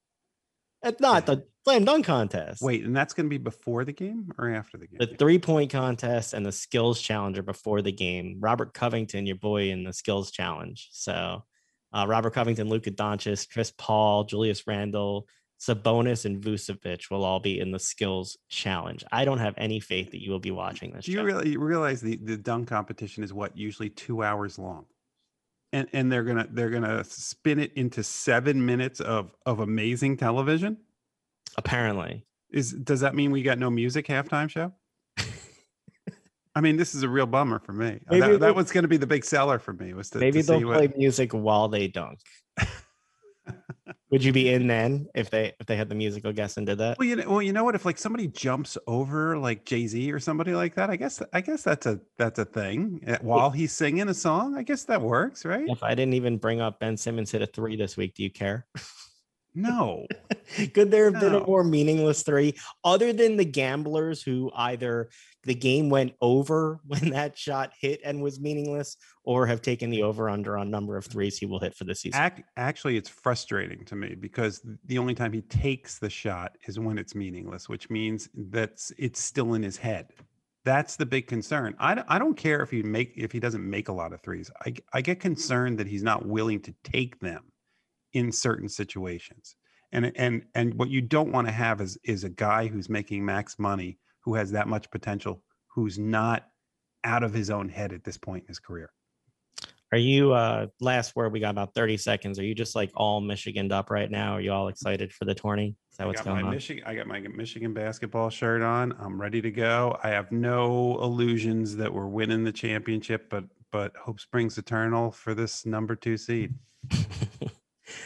It's 0.81 0.99
not 1.01 1.25
the 1.25 1.45
slam 1.65 1.83
dunk 1.85 2.05
contest. 2.05 2.61
Wait, 2.61 2.83
and 2.85 2.95
that's 2.95 3.13
going 3.13 3.25
to 3.25 3.29
be 3.29 3.37
before 3.37 3.83
the 3.85 3.91
game 3.91 4.31
or 4.37 4.49
after 4.49 4.77
the 4.77 4.87
game? 4.87 4.97
the 4.97 5.07
three 5.17 5.37
point 5.37 5.71
contest 5.71 6.33
and 6.33 6.45
the 6.45 6.51
skills 6.53 6.99
challenger 7.01 7.41
before 7.43 7.81
the 7.81 7.91
game. 7.91 8.37
Robert 8.39 8.73
Covington, 8.73 9.25
your 9.25 9.35
boy 9.35 9.69
in 9.69 9.83
the 9.83 9.93
skills 9.93 10.31
challenge. 10.31 10.89
So 10.91 11.43
uh, 11.93 12.05
Robert 12.07 12.33
Covington, 12.33 12.69
Luka 12.69 12.91
Doncic, 12.91 13.49
Chris 13.51 13.71
Paul, 13.77 14.23
Julius 14.23 14.65
Randle, 14.67 15.27
Sabonis, 15.60 16.26
and 16.26 16.41
Vucevic 16.41 17.12
will 17.12 17.26
all 17.26 17.39
be 17.39 17.60
in 17.60 17.72
the 17.72 17.80
skills 17.80 18.38
challenge. 18.47 19.03
I 19.12 19.26
don't 19.26 19.39
have 19.39 19.53
any 19.57 19.80
faith 19.80 20.12
that 20.12 20.24
you 20.24 20.32
will 20.32 20.39
be 20.39 20.51
watching 20.51 20.91
this. 20.91 21.05
Do 21.05 21.12
you 21.12 21.22
really 21.22 21.57
realize 21.57 21.99
the, 21.99 22.16
the 22.16 22.38
dunk 22.38 22.70
competition 22.70 23.24
is 23.24 23.34
what 23.34 23.57
usually 23.57 23.89
two 23.89 24.24
hours 24.24 24.57
long, 24.57 24.86
and 25.74 25.88
and 25.91 26.10
they're 26.12 26.24
gonna 26.24 26.47
they're 26.49 26.70
gonna 26.70 27.03
spin 27.03 27.60
it 27.60 27.74
into 27.74 28.03
seven 28.03 28.66
minutes 28.66 29.01
of 29.01 29.36
of 29.45 29.60
amazing 29.60 30.16
television. 30.16 30.78
Apparently, 31.57 32.26
Is 32.51 32.72
does 32.72 33.01
that 33.01 33.16
mean 33.16 33.32
we 33.32 33.43
got 33.43 33.60
no 33.60 33.70
music 33.70 34.07
halftime 34.07 34.49
show? 34.49 34.72
I 36.55 36.62
mean, 36.62 36.78
this 36.78 36.95
is 36.95 37.03
a 37.03 37.10
real 37.10 37.26
bummer 37.26 37.60
for 37.60 37.74
me. 37.74 37.99
Maybe 38.10 38.20
that, 38.22 38.39
that 38.39 38.55
was 38.55 38.72
going 38.72 38.84
to 38.84 38.88
be 38.88 38.97
the 38.97 39.07
big 39.07 39.26
seller 39.26 39.60
for 39.60 39.74
me. 39.74 39.93
Was 39.93 40.10
to, 40.12 40.20
maybe 40.20 40.41
to 40.41 40.47
they'll 40.47 40.62
play 40.62 40.88
what, 40.88 40.97
music 40.97 41.32
while 41.34 41.68
they 41.68 41.88
dunk. 41.88 42.20
Would 44.12 44.24
you 44.24 44.34
be 44.34 44.49
in 44.49 44.66
then 44.66 45.07
if 45.14 45.30
they 45.30 45.53
if 45.60 45.68
they 45.68 45.76
had 45.76 45.88
the 45.88 45.95
musical 45.95 46.34
guest 46.34 46.57
and 46.57 46.66
did 46.66 46.80
that? 46.80 46.97
Well, 46.97 47.07
you 47.07 47.16
know, 47.16 47.30
well, 47.30 47.41
you 47.43 47.53
know 47.53 47.64
what? 47.64 47.76
If 47.76 47.86
like 47.86 47.99
somebody 47.99 48.28
jumps 48.28 48.76
over 48.88 49.38
like 49.38 49.66
Jay 49.66 49.86
Z 49.86 50.12
or 50.12 50.20
somebody 50.20 50.53
like 50.53 50.74
that, 50.76 50.89
I 50.89 50.95
guess 50.95 51.22
I 51.32 51.41
guess 51.41 51.62
that's 51.62 51.86
a 51.86 51.99
that's 52.18 52.39
a 52.39 52.45
thing. 52.45 53.03
Uh, 53.07 53.18
While 53.22 53.51
he's 53.51 53.72
singing 53.72 54.10
a 54.10 54.14
song, 54.14 54.57
I 54.57 54.64
guess 54.64 54.84
that 54.86 55.01
works, 55.01 55.45
right? 55.45 55.68
If 55.68 55.84
I 55.84 55.93
didn't 55.93 56.16
even 56.16 56.38
bring 56.38 56.60
up 56.60 56.80
Ben 56.80 56.97
Simmons 56.97 57.32
hit 57.32 57.43
a 57.43 57.47
three 57.47 57.76
this 57.76 57.97
week, 57.97 58.16
do 58.16 58.24
you 58.24 58.32
care? 58.32 58.66
No. 59.53 60.07
Could 60.74 60.89
there 60.89 61.12
have 61.12 61.20
been 61.20 61.36
a 61.36 61.45
more 61.45 61.64
meaningless 61.64 62.24
three 62.24 62.55
other 62.84 63.14
than 63.14 63.38
the 63.38 63.45
gamblers 63.45 64.24
who 64.24 64.51
either 64.55 65.10
the 65.43 65.55
game 65.55 65.89
went 65.89 66.13
over 66.21 66.79
when 66.87 67.09
that 67.11 67.37
shot 67.37 67.71
hit 67.79 68.01
and 68.03 68.21
was 68.21 68.39
meaningless 68.39 68.97
or 69.23 69.45
have 69.45 69.61
taken 69.61 69.89
the 69.89 70.03
over 70.03 70.29
under 70.29 70.57
on 70.57 70.69
number 70.69 70.97
of 70.97 71.05
threes 71.05 71.37
he 71.37 71.45
will 71.45 71.59
hit 71.59 71.75
for 71.75 71.83
the 71.83 71.95
season? 71.95 72.21
Ac- 72.21 72.43
actually, 72.57 72.97
it's 72.97 73.09
frustrating 73.09 73.85
to 73.85 73.95
me 73.95 74.15
because 74.15 74.61
the 74.85 74.97
only 74.97 75.15
time 75.15 75.33
he 75.33 75.41
takes 75.41 75.99
the 75.99 76.09
shot 76.09 76.57
is 76.67 76.79
when 76.79 76.97
it's 76.97 77.15
meaningless, 77.15 77.69
which 77.69 77.89
means 77.89 78.29
that 78.51 78.79
it's 78.97 79.21
still 79.21 79.53
in 79.53 79.63
his 79.63 79.77
head. 79.77 80.11
That's 80.65 80.97
the 80.97 81.05
big 81.05 81.27
concern. 81.27 81.75
I, 81.79 82.03
I 82.07 82.19
don't 82.19 82.35
care 82.35 82.61
if 82.61 82.69
he 82.69 82.83
make 82.83 83.13
if 83.15 83.31
he 83.31 83.39
doesn't 83.39 83.67
make 83.67 83.87
a 83.87 83.93
lot 83.93 84.13
of 84.13 84.21
threes. 84.21 84.51
I, 84.65 84.73
I 84.93 85.01
get 85.01 85.19
concerned 85.19 85.79
that 85.79 85.87
he's 85.87 86.03
not 86.03 86.25
willing 86.25 86.61
to 86.61 86.75
take 86.83 87.19
them 87.19 87.43
in 88.13 88.31
certain 88.31 88.67
situations. 88.67 89.55
And 89.91 90.11
and 90.15 90.43
and 90.55 90.73
what 90.75 90.89
you 90.89 91.01
don't 91.01 91.31
want 91.31 91.47
to 91.47 91.53
have 91.53 91.81
is 91.81 91.97
is 92.03 92.23
a 92.23 92.29
guy 92.29 92.67
who's 92.67 92.89
making 92.89 93.25
max 93.25 93.57
money 93.57 93.97
who 94.30 94.36
has 94.36 94.51
that 94.51 94.67
much 94.67 94.91
potential 94.91 95.41
who's 95.69 95.97
not 95.97 96.45
out 97.03 97.23
of 97.23 97.34
his 97.34 97.49
own 97.49 97.67
head 97.67 97.91
at 97.91 98.03
this 98.03 98.15
point 98.15 98.43
in 98.43 98.47
his 98.47 98.59
career. 98.59 98.91
Are 99.91 99.97
you 99.97 100.34
uh 100.34 100.67
last 100.80 101.15
word? 101.15 101.34
We 101.34 101.39
got 101.39 101.49
about 101.49 101.73
30 101.73 101.97
seconds. 101.97 102.38
Are 102.38 102.43
you 102.43 102.53
just 102.53 102.75
like 102.75 102.91
all 102.93 103.21
Michiganed 103.21 103.71
up 103.71 103.89
right 103.89 104.11
now? 104.11 104.34
Are 104.34 104.41
you 104.41 104.51
all 104.51 104.67
excited 104.67 105.11
for 105.11 105.25
the 105.25 105.34
tourney? 105.34 105.75
Is 105.91 105.97
that 105.97 106.03
I 106.03 106.07
what's 106.07 106.21
got 106.21 106.27
going 106.27 106.41
my 106.41 106.47
on? 106.49 106.53
Michigan. 106.53 106.84
I 106.86 106.93
got 106.93 107.07
my 107.07 107.19
Michigan 107.21 107.73
basketball 107.73 108.30
shirt 108.30 108.61
on. 108.61 108.93
I'm 108.99 109.19
ready 109.19 109.41
to 109.41 109.49
go. 109.49 109.97
I 110.03 110.09
have 110.09 110.32
no 110.32 111.01
illusions 111.01 111.75
that 111.77 111.91
we're 111.91 112.05
winning 112.05 112.43
the 112.43 112.51
championship, 112.51 113.32
but 113.32 113.45
but 113.71 113.95
hope 113.97 114.19
springs 114.19 114.59
eternal 114.59 115.09
for 115.09 115.34
this 115.34 115.65
number 115.65 115.95
two 115.95 116.17
seed. 116.17 116.53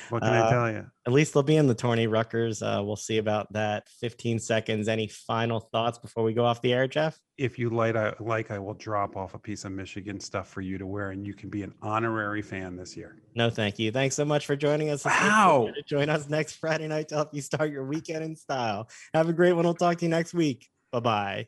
What 0.09 0.21
can 0.21 0.33
I 0.33 0.39
Uh, 0.39 0.49
tell 0.51 0.71
you? 0.71 0.85
At 1.05 1.13
least 1.13 1.33
they'll 1.33 1.43
be 1.43 1.57
in 1.57 1.67
the 1.67 1.75
tourney, 1.75 2.07
Rutgers. 2.07 2.61
Uh, 2.61 2.81
we'll 2.83 2.95
see 2.95 3.17
about 3.17 3.51
that. 3.53 3.87
15 3.99 4.39
seconds. 4.39 4.87
Any 4.87 5.07
final 5.07 5.59
thoughts 5.59 5.97
before 5.99 6.23
we 6.23 6.33
go 6.33 6.45
off 6.45 6.61
the 6.61 6.73
air, 6.73 6.87
Jeff? 6.87 7.19
If 7.37 7.57
you 7.59 7.69
like, 7.69 7.95
I 7.95 8.13
like 8.19 8.51
I 8.51 8.59
will 8.59 8.75
drop 8.75 9.17
off 9.17 9.33
a 9.33 9.39
piece 9.39 9.65
of 9.65 9.71
Michigan 9.71 10.19
stuff 10.19 10.47
for 10.49 10.61
you 10.61 10.77
to 10.77 10.85
wear, 10.87 11.09
and 11.11 11.25
you 11.25 11.33
can 11.33 11.49
be 11.49 11.63
an 11.63 11.73
honorary 11.81 12.41
fan 12.41 12.75
this 12.77 12.95
year. 12.95 13.17
No, 13.35 13.49
thank 13.49 13.79
you. 13.79 13.91
Thanks 13.91 14.15
so 14.15 14.23
much 14.23 14.45
for 14.45 14.55
joining 14.55 14.89
us. 14.89 15.03
Wow. 15.05 15.69
To 15.75 15.81
Join 15.83 16.09
us 16.09 16.29
next 16.29 16.53
Friday 16.57 16.87
night 16.87 17.07
to 17.09 17.15
help 17.15 17.33
you 17.33 17.41
start 17.41 17.71
your 17.71 17.85
weekend 17.85 18.23
in 18.23 18.35
style. 18.35 18.87
Have 19.13 19.29
a 19.29 19.33
great 19.33 19.53
one. 19.53 19.65
We'll 19.65 19.73
talk 19.73 19.97
to 19.97 20.05
you 20.05 20.09
next 20.09 20.33
week. 20.33 20.69
Bye 20.91 20.99
bye. 20.99 21.41